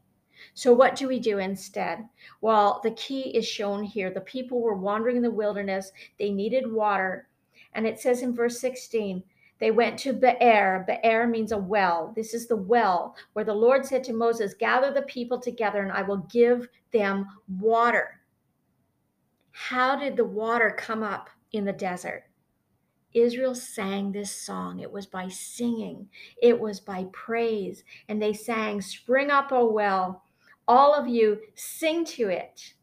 So, 0.53 0.73
what 0.73 0.95
do 0.95 1.07
we 1.07 1.19
do 1.19 1.37
instead? 1.37 2.07
Well, 2.41 2.81
the 2.83 2.91
key 2.91 3.35
is 3.37 3.47
shown 3.47 3.83
here. 3.83 4.09
The 4.09 4.21
people 4.21 4.61
were 4.61 4.73
wandering 4.73 5.17
in 5.17 5.23
the 5.23 5.31
wilderness, 5.31 5.91
they 6.17 6.31
needed 6.31 6.71
water. 6.71 7.27
And 7.73 7.87
it 7.87 7.99
says 7.99 8.21
in 8.21 8.35
verse 8.35 8.59
16, 8.59 9.23
they 9.59 9.69
went 9.69 9.99
to 9.99 10.11
Be'er. 10.11 10.83
Be'er 10.87 11.27
means 11.27 11.51
a 11.51 11.57
well. 11.57 12.11
This 12.15 12.33
is 12.33 12.47
the 12.47 12.55
well 12.55 13.15
where 13.33 13.45
the 13.45 13.53
Lord 13.53 13.85
said 13.85 14.03
to 14.05 14.13
Moses, 14.13 14.55
Gather 14.55 14.91
the 14.91 15.03
people 15.03 15.39
together 15.39 15.83
and 15.83 15.91
I 15.91 16.01
will 16.01 16.25
give 16.31 16.67
them 16.91 17.27
water. 17.59 18.19
How 19.51 19.95
did 19.95 20.17
the 20.17 20.25
water 20.25 20.75
come 20.75 21.03
up 21.03 21.29
in 21.51 21.63
the 21.63 21.73
desert? 21.73 22.23
Israel 23.13 23.55
sang 23.55 24.11
this 24.11 24.31
song. 24.31 24.79
It 24.79 24.91
was 24.91 25.05
by 25.05 25.27
singing, 25.27 26.09
it 26.41 26.59
was 26.59 26.79
by 26.79 27.05
praise. 27.11 27.83
And 28.07 28.21
they 28.21 28.33
sang, 28.33 28.81
Spring 28.81 29.29
up, 29.29 29.51
O 29.51 29.71
well. 29.71 30.23
All 30.67 30.93
of 30.93 31.07
you 31.07 31.39
sing 31.55 32.05
to 32.05 32.29
it. 32.29 32.73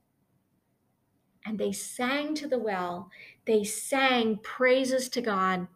And 1.46 1.58
they 1.58 1.72
sang 1.72 2.34
to 2.34 2.48
the 2.48 2.58
well. 2.58 3.10
They 3.46 3.64
sang 3.64 4.38
praises 4.42 5.08
to 5.10 5.22
God 5.22 5.68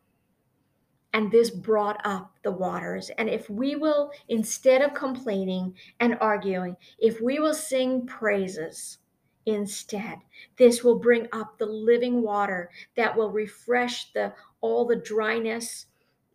and 1.15 1.31
this 1.31 1.51
brought 1.51 2.01
up 2.05 2.35
the 2.43 2.51
waters. 2.51 3.11
And 3.19 3.29
if 3.29 3.49
we 3.51 3.77
will, 3.77 4.13
instead 4.29 4.83
of 4.83 4.95
complaining 4.95 5.75
and 6.01 6.17
arguing, 6.21 6.77
if 6.99 7.21
we 7.21 7.39
will 7.39 7.55
sing 7.55 8.07
praises 8.07 8.99
instead, 9.47 10.19
this 10.57 10.83
will 10.83 10.99
bring 10.99 11.29
up 11.33 11.59
the 11.59 11.67
living 11.67 12.23
water 12.23 12.71
that 12.97 13.17
will 13.17 13.31
refresh 13.31 14.13
the 14.13 14.33
all 14.61 14.85
the 14.85 14.97
dryness, 14.97 15.87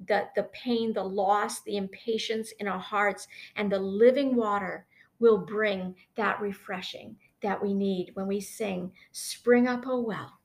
the, 0.08 0.28
the 0.36 0.44
pain, 0.54 0.94
the 0.94 1.04
loss, 1.04 1.62
the 1.62 1.78
impatience 1.78 2.52
in 2.60 2.68
our 2.68 2.80
hearts, 2.80 3.28
and 3.56 3.72
the 3.72 3.80
living 3.80 4.36
water 4.36 4.86
will 5.20 5.38
bring 5.38 5.96
that 6.16 6.40
refreshing 6.42 7.16
that 7.42 7.62
we 7.62 7.74
need 7.74 8.12
when 8.14 8.28
we 8.28 8.40
sing, 8.40 8.92
Spring 9.12 9.68
up, 9.68 9.84
oh 9.86 10.02
well. 10.02 10.40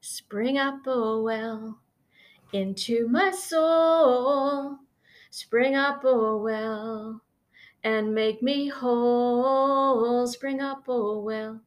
Spring 0.00 0.56
up, 0.58 0.80
oh 0.86 1.22
well 1.22 1.80
into 2.52 3.08
my 3.08 3.30
soul. 3.30 4.78
Spring 5.30 5.74
up, 5.74 6.00
oh 6.04 6.38
well, 6.38 7.22
and 7.84 8.14
make 8.14 8.42
me 8.42 8.68
whole. 8.68 10.26
Spring 10.26 10.60
up, 10.60 10.84
oh 10.88 11.20
well, 11.20 11.60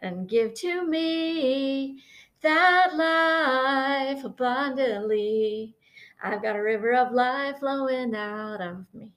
and 0.00 0.28
give 0.28 0.54
to 0.54 0.86
me 0.86 2.02
that 2.42 2.94
life 2.94 4.24
abundantly. 4.24 5.74
I've 6.22 6.42
got 6.42 6.56
a 6.56 6.62
river 6.62 6.92
of 6.94 7.12
life 7.12 7.58
flowing 7.58 8.14
out 8.14 8.60
of 8.60 8.86
me. 8.92 9.12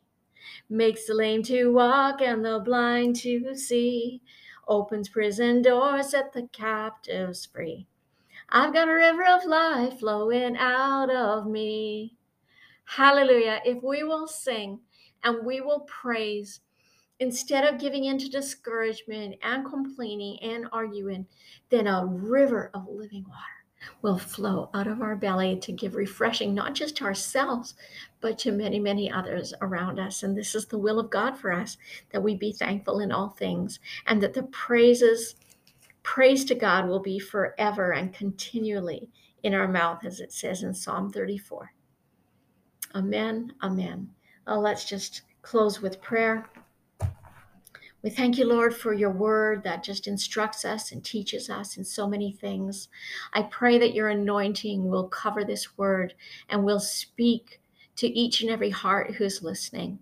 Makes 0.69 1.07
the 1.07 1.13
lame 1.13 1.43
to 1.43 1.71
walk 1.71 2.21
and 2.21 2.43
the 2.43 2.59
blind 2.59 3.15
to 3.17 3.55
see. 3.55 4.21
Opens 4.67 5.09
prison 5.09 5.61
doors, 5.61 6.09
set 6.09 6.33
the 6.33 6.49
captives 6.51 7.45
free. 7.45 7.87
I've 8.49 8.73
got 8.73 8.87
a 8.87 8.93
river 8.93 9.25
of 9.25 9.45
life 9.45 9.99
flowing 9.99 10.55
out 10.57 11.09
of 11.09 11.47
me. 11.47 12.15
Hallelujah. 12.85 13.61
If 13.65 13.83
we 13.83 14.03
will 14.03 14.27
sing 14.27 14.79
and 15.23 15.45
we 15.45 15.59
will 15.59 15.81
praise, 15.81 16.61
instead 17.19 17.63
of 17.63 17.79
giving 17.79 18.05
in 18.05 18.17
to 18.19 18.29
discouragement 18.29 19.35
and 19.41 19.65
complaining 19.65 20.37
and 20.41 20.67
arguing, 20.71 21.25
then 21.69 21.87
a 21.87 22.05
river 22.05 22.71
of 22.73 22.87
living 22.87 23.25
water 23.27 23.41
will 24.01 24.17
flow 24.17 24.69
out 24.73 24.87
of 24.87 25.01
our 25.01 25.15
belly 25.15 25.55
to 25.57 25.71
give 25.71 25.95
refreshing, 25.95 26.53
not 26.53 26.73
just 26.73 26.95
to 26.97 27.03
ourselves, 27.05 27.75
but 28.21 28.37
to 28.39 28.51
many, 28.51 28.79
many 28.79 29.11
others 29.11 29.53
around 29.61 29.99
us. 29.99 30.23
And 30.23 30.35
this 30.35 30.55
is 30.55 30.65
the 30.65 30.77
will 30.77 30.99
of 30.99 31.09
God 31.09 31.37
for 31.37 31.51
us 31.51 31.77
that 32.11 32.23
we 32.23 32.35
be 32.35 32.51
thankful 32.51 32.99
in 32.99 33.11
all 33.11 33.29
things 33.29 33.79
and 34.07 34.21
that 34.21 34.33
the 34.33 34.43
praises 34.43 35.35
Praise 36.07 36.45
to 36.45 36.55
God 36.55 36.87
will 36.87 37.01
be 37.01 37.19
forever 37.19 37.91
and 37.91 38.13
continually 38.13 39.09
in 39.43 39.53
our 39.53 39.67
mouth, 39.67 40.05
as 40.05 40.21
it 40.21 40.31
says 40.31 40.63
in 40.63 40.73
Psalm 40.73 41.11
34. 41.11 41.69
Amen. 42.95 43.51
Amen. 43.61 44.09
Let's 44.47 44.85
just 44.85 45.23
close 45.41 45.81
with 45.81 46.01
prayer. 46.01 46.49
We 48.07 48.13
thank 48.13 48.37
you, 48.37 48.45
Lord, 48.45 48.73
for 48.73 48.93
your 48.93 49.11
word 49.11 49.63
that 49.65 49.83
just 49.83 50.07
instructs 50.07 50.63
us 50.63 50.93
and 50.93 51.03
teaches 51.03 51.49
us 51.49 51.75
in 51.75 51.83
so 51.83 52.07
many 52.07 52.31
things. 52.31 52.87
I 53.33 53.41
pray 53.41 53.77
that 53.79 53.93
your 53.93 54.07
anointing 54.07 54.87
will 54.87 55.09
cover 55.09 55.43
this 55.43 55.77
word 55.77 56.13
and 56.47 56.63
will 56.63 56.79
speak 56.79 57.59
to 57.97 58.07
each 58.07 58.39
and 58.39 58.49
every 58.49 58.69
heart 58.69 59.15
who's 59.15 59.43
listening. 59.43 59.99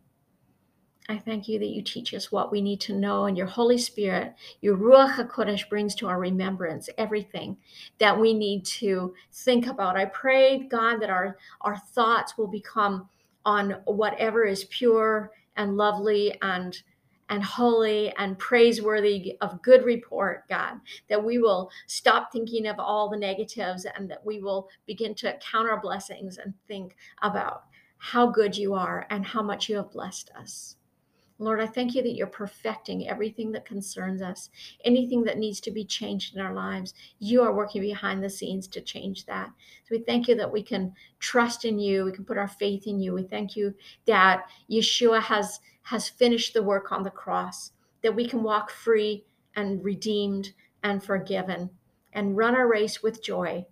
I 1.09 1.17
thank 1.17 1.47
you 1.47 1.57
that 1.57 1.69
you 1.69 1.81
teach 1.81 2.13
us 2.13 2.31
what 2.31 2.51
we 2.51 2.61
need 2.61 2.79
to 2.81 2.93
know, 2.93 3.25
and 3.25 3.35
your 3.35 3.47
Holy 3.47 3.79
Spirit, 3.79 4.35
your 4.61 4.77
Ruach 4.77 5.15
HaKodesh, 5.15 5.67
brings 5.67 5.95
to 5.95 6.07
our 6.07 6.19
remembrance 6.19 6.87
everything 6.99 7.57
that 7.97 8.19
we 8.19 8.35
need 8.35 8.65
to 8.65 9.15
think 9.33 9.65
about. 9.65 9.97
I 9.97 10.05
pray, 10.05 10.67
God, 10.67 10.99
that 10.99 11.09
our, 11.09 11.39
our 11.61 11.77
thoughts 11.77 12.37
will 12.37 12.49
become 12.49 13.09
on 13.45 13.81
whatever 13.85 14.45
is 14.45 14.65
pure 14.65 15.31
and 15.57 15.75
lovely 15.75 16.39
and 16.43 16.79
and 17.29 17.43
holy 17.43 18.13
and 18.17 18.37
praiseworthy 18.37 19.37
of 19.41 19.61
good 19.61 19.83
report, 19.83 20.47
God, 20.47 20.79
that 21.09 21.23
we 21.23 21.39
will 21.39 21.69
stop 21.87 22.31
thinking 22.31 22.67
of 22.67 22.79
all 22.79 23.09
the 23.09 23.17
negatives 23.17 23.85
and 23.95 24.09
that 24.09 24.25
we 24.25 24.39
will 24.39 24.69
begin 24.85 25.15
to 25.15 25.37
count 25.39 25.69
our 25.69 25.79
blessings 25.79 26.37
and 26.37 26.53
think 26.67 26.95
about 27.21 27.63
how 27.97 28.27
good 28.27 28.55
you 28.55 28.73
are 28.73 29.07
and 29.09 29.25
how 29.25 29.41
much 29.41 29.69
you 29.69 29.77
have 29.77 29.91
blessed 29.91 30.31
us. 30.37 30.75
Lord, 31.37 31.59
I 31.59 31.67
thank 31.67 31.95
you 31.95 32.01
that 32.01 32.15
you're 32.15 32.27
perfecting 32.27 33.09
everything 33.09 33.51
that 33.51 33.65
concerns 33.65 34.21
us, 34.21 34.49
anything 34.85 35.21
that 35.25 35.37
needs 35.37 35.59
to 35.61 35.71
be 35.71 35.83
changed 35.83 36.33
in 36.33 36.41
our 36.41 36.53
lives. 36.53 36.93
You 37.19 37.41
are 37.41 37.53
working 37.53 37.81
behind 37.81 38.23
the 38.23 38.29
scenes 38.29 38.69
to 38.69 38.79
change 38.79 39.25
that. 39.25 39.49
So 39.83 39.97
we 39.97 39.99
thank 39.99 40.29
you 40.29 40.35
that 40.35 40.51
we 40.51 40.63
can 40.63 40.93
trust 41.19 41.65
in 41.65 41.77
you. 41.77 42.05
We 42.05 42.13
can 42.13 42.23
put 42.23 42.37
our 42.37 42.47
faith 42.47 42.87
in 42.87 42.99
you. 42.99 43.13
We 43.13 43.23
thank 43.23 43.57
you 43.57 43.73
that 44.05 44.45
Yeshua 44.71 45.21
has 45.21 45.59
has 45.85 46.09
finished 46.09 46.53
the 46.53 46.63
work 46.63 46.91
on 46.91 47.03
the 47.03 47.11
cross, 47.11 47.71
that 48.01 48.15
we 48.15 48.27
can 48.27 48.41
walk 48.41 48.71
free 48.71 49.23
and 49.55 49.83
redeemed 49.83 50.51
and 50.83 51.03
forgiven 51.03 51.69
and 52.11 52.37
run 52.37 52.55
our 52.55 52.67
race 52.67 53.03
with 53.03 53.23
joy. 53.23 53.65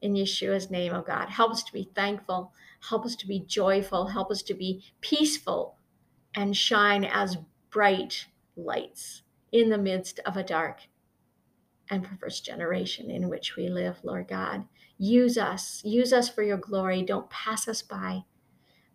In 0.00 0.14
Yeshua's 0.14 0.70
name, 0.70 0.94
oh 0.94 1.02
God, 1.02 1.28
help 1.28 1.50
us 1.50 1.64
to 1.64 1.72
be 1.72 1.90
thankful, 1.94 2.52
help 2.88 3.04
us 3.04 3.16
to 3.16 3.26
be 3.26 3.40
joyful, 3.40 4.06
help 4.06 4.30
us 4.30 4.42
to 4.42 4.54
be 4.54 4.84
peaceful 5.00 5.76
and 6.34 6.56
shine 6.56 7.04
as 7.04 7.38
bright 7.70 8.26
lights 8.56 9.22
in 9.50 9.68
the 9.68 9.78
midst 9.78 10.20
of 10.20 10.36
a 10.36 10.44
dark 10.44 10.82
and 11.90 12.04
perverse 12.04 12.40
generation 12.40 13.10
in 13.10 13.28
which 13.28 13.56
we 13.56 13.68
live, 13.68 13.96
Lord 14.04 14.28
God. 14.28 14.64
Use 14.98 15.36
us, 15.36 15.82
use 15.84 16.12
us 16.12 16.28
for 16.28 16.42
your 16.42 16.56
glory. 16.56 17.02
Don't 17.02 17.30
pass 17.30 17.66
us 17.66 17.82
by. 17.82 18.22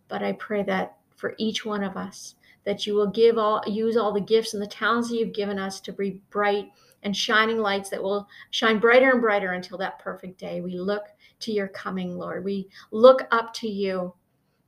But 0.07 0.23
I 0.23 0.33
pray 0.33 0.63
that 0.63 0.97
for 1.15 1.35
each 1.37 1.65
one 1.65 1.83
of 1.83 1.97
us, 1.97 2.35
that 2.65 2.87
you 2.87 2.95
will 2.95 3.07
give 3.07 3.37
all 3.37 3.63
use 3.67 3.97
all 3.97 4.13
the 4.13 4.21
gifts 4.21 4.53
and 4.53 4.61
the 4.63 4.67
talents 4.67 5.09
that 5.09 5.17
you've 5.17 5.33
given 5.33 5.59
us 5.59 5.79
to 5.81 5.91
be 5.93 6.21
bright 6.29 6.71
and 7.03 7.15
shining 7.15 7.57
lights 7.59 7.89
that 7.89 8.01
will 8.01 8.27
shine 8.51 8.79
brighter 8.79 9.11
and 9.11 9.21
brighter 9.21 9.53
until 9.53 9.77
that 9.77 9.99
perfect 9.99 10.39
day. 10.39 10.61
We 10.61 10.79
look 10.79 11.03
to 11.41 11.51
your 11.51 11.67
coming, 11.67 12.17
Lord. 12.17 12.45
We 12.45 12.69
look 12.91 13.27
up 13.31 13.53
to 13.55 13.67
you, 13.67 14.13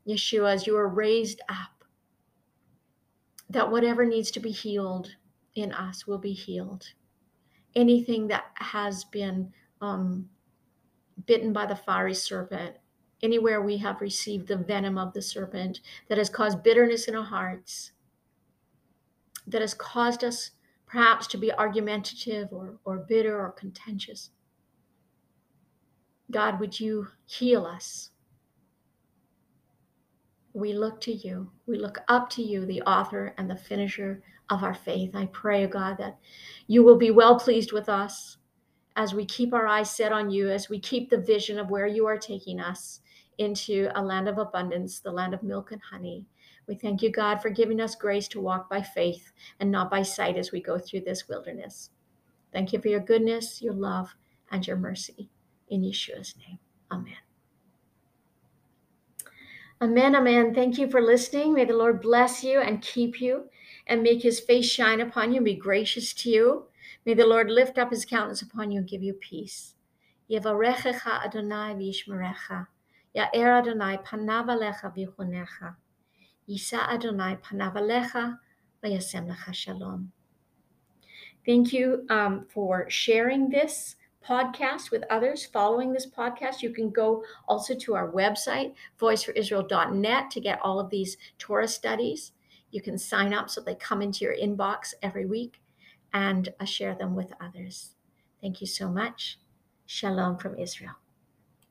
Yeshua, 0.08 0.54
as 0.54 0.68
you 0.68 0.76
are 0.78 0.89
raised 0.89 1.41
up 1.50 1.86
that 3.50 3.72
whatever 3.72 4.06
needs 4.06 4.32
to 4.32 4.39
be 4.39 4.52
healed 4.52 5.16
in 5.56 5.72
us 5.72 6.06
will 6.08 6.18
be 6.18 6.34
healed. 6.34 6.86
anything 7.76 8.28
that 8.28 8.46
has 8.56 9.04
been 9.06 9.52
um, 9.82 10.28
bitten 11.26 11.54
by 11.54 11.66
the 11.66 11.76
fiery 11.76 12.14
serpent, 12.14 12.76
anywhere 13.24 13.61
we 13.61 13.78
have 13.78 14.01
received 14.01 14.47
the 14.47 14.57
venom 14.57 14.97
of 14.97 15.13
the 15.13 15.22
serpent 15.22 15.82
that 16.07 16.18
has 16.18 16.30
caused 16.30 16.63
bitterness 16.63 17.07
in 17.07 17.16
our 17.16 17.24
hearts, 17.24 17.91
that 19.47 19.61
has 19.61 19.74
caused 19.74 20.24
us 20.24 20.51
perhaps 20.86 21.28
to 21.28 21.38
be 21.38 21.51
argumentative 21.53 22.49
or, 22.51 22.78
or 22.86 22.99
bitter 22.99 23.39
or 23.39 23.51
contentious. 23.51 24.30
God, 26.32 26.59
would 26.59 26.80
you 26.80 27.07
heal 27.26 27.66
us? 27.66 28.11
We 30.53 30.74
look 30.74 31.01
to 31.01 31.11
you. 31.11 31.51
We 31.68 31.78
look 31.78 31.99
up 32.07 32.30
to 32.32 32.41
you, 32.41 32.66
the 32.66 32.82
author 32.84 33.34
and 33.38 33.49
the 33.49 33.57
finisher 33.57 34.24
of 34.49 34.63
our 34.63 34.74
faith. 34.74 35.16
I 35.16 35.26
pray, 35.28 35.68
God, 35.68 35.97
that 35.97 36.18
you 36.68 36.84
will 36.84 36.97
be 36.97 37.11
well 37.11 37.38
pleased 37.38 37.72
with 37.72 37.89
us 37.89 38.38
as 38.95 39.13
we 39.13 39.26
keep 39.26 39.53
our 39.53 39.68
eyes 39.68 39.89
set 39.89 40.13
on 40.13 40.30
you, 40.30 40.49
as 40.49 40.70
we 40.70 40.80
keep 40.80 41.09
the 41.09 41.18
vision 41.18 41.59
of 41.59 41.70
where 41.70 41.88
you 41.88 42.05
are 42.05 42.18
taking 42.18 42.59
us 42.59 43.01
into 43.38 43.90
a 43.96 44.02
land 44.02 44.28
of 44.28 44.38
abundance, 44.38 45.00
the 45.00 45.12
land 45.12 45.34
of 45.34 45.44
milk 45.44 45.72
and 45.72 45.82
honey. 45.82 46.26
We 46.68 46.76
thank 46.76 47.02
you, 47.02 47.12
God, 47.12 47.42
for 47.42 47.50
giving 47.50 47.80
us 47.80 47.96
grace 47.96 48.28
to 48.30 48.42
walk 48.42 48.70
by 48.70 48.82
faith 48.82 49.32
and 49.60 49.72
not 49.72 49.92
by 49.92 50.02
sight 50.02 50.38
as 50.38 50.52
we 50.52 50.62
go 50.62 50.80
through 50.80 51.02
this 51.02 51.28
wilderness. 51.28 51.92
Thank 52.52 52.74
you 52.74 52.82
for 52.82 52.88
your 52.88 53.02
goodness, 53.02 53.62
your 53.62 53.74
love, 53.74 54.16
and 54.52 54.66
your 54.66 54.78
mercy. 54.78 55.30
In 55.70 55.82
Yeshua's 55.82 56.36
name, 56.38 56.60
amen. 56.92 57.18
Amen, 59.82 60.16
amen. 60.16 60.56
Thank 60.56 60.78
you 60.78 60.90
for 60.90 61.02
listening. 61.02 61.54
May 61.54 61.66
the 61.66 61.76
Lord 61.76 62.02
bless 62.02 62.44
you 62.44 62.62
and 62.62 62.82
keep 62.82 63.20
you 63.20 63.50
and 63.88 64.02
make 64.02 64.22
his 64.24 64.40
face 64.40 64.66
shine 64.66 65.02
upon 65.02 65.32
you 65.32 65.38
and 65.38 65.46
be 65.46 65.56
gracious 65.56 66.14
to 66.14 66.30
you. 66.30 66.66
May 67.06 67.14
the 67.14 67.26
Lord 67.26 67.52
lift 67.52 67.78
up 67.78 67.92
his 67.92 68.06
countenance 68.06 68.42
upon 68.42 68.72
you 68.72 68.80
and 68.80 68.90
give 68.90 69.04
you 69.04 69.14
peace. 69.14 69.76
Yevarechecha 70.32 71.26
Adonai 71.26 71.74
v'yishmerecha. 71.76 72.68
Alecha 73.16 74.93
v'yichunecha. 74.95 75.76
Yisa 76.49 76.88
Adonai 76.89 77.38
panav 77.38 77.76
alecha 77.76 78.38
v'yasem 78.84 79.28
lecha 79.28 79.53
shalom. 79.53 80.11
Thank 81.45 81.72
you 81.74 82.05
um, 82.09 82.45
for 82.49 82.89
sharing 82.89 83.49
this 83.49 83.95
podcast 84.28 84.89
with 84.91 85.03
others 85.09 85.45
following 85.45 85.93
this 85.93 86.07
podcast. 86.07 86.61
You 86.61 86.72
can 86.72 86.89
go 86.89 87.24
also 87.47 87.76
to 87.76 87.95
our 87.95 88.11
website, 88.11 88.74
voiceforisrael.net, 88.99 90.32
to 90.32 90.41
get 90.41 90.59
all 90.61 90.80
of 90.80 90.89
these 90.89 91.18
Torah 91.38 91.68
studies. 91.68 92.32
You 92.72 92.82
can 92.82 92.97
sign 92.97 93.34
up 93.34 93.49
so 93.49 93.61
they 93.61 93.76
come 93.76 94.01
into 94.01 94.26
your 94.26 94.36
inbox 94.36 94.95
every 95.03 95.28
week 95.28 95.61
and 96.13 96.49
uh, 96.59 96.66
share 96.66 96.95
them 96.95 97.16
with 97.16 97.32
others. 97.39 97.91
Thank 98.41 98.59
you 98.59 98.68
so 98.68 98.89
much. 98.89 99.39
Shalom 99.86 100.38
from 100.38 100.57
Israel. 100.57 100.95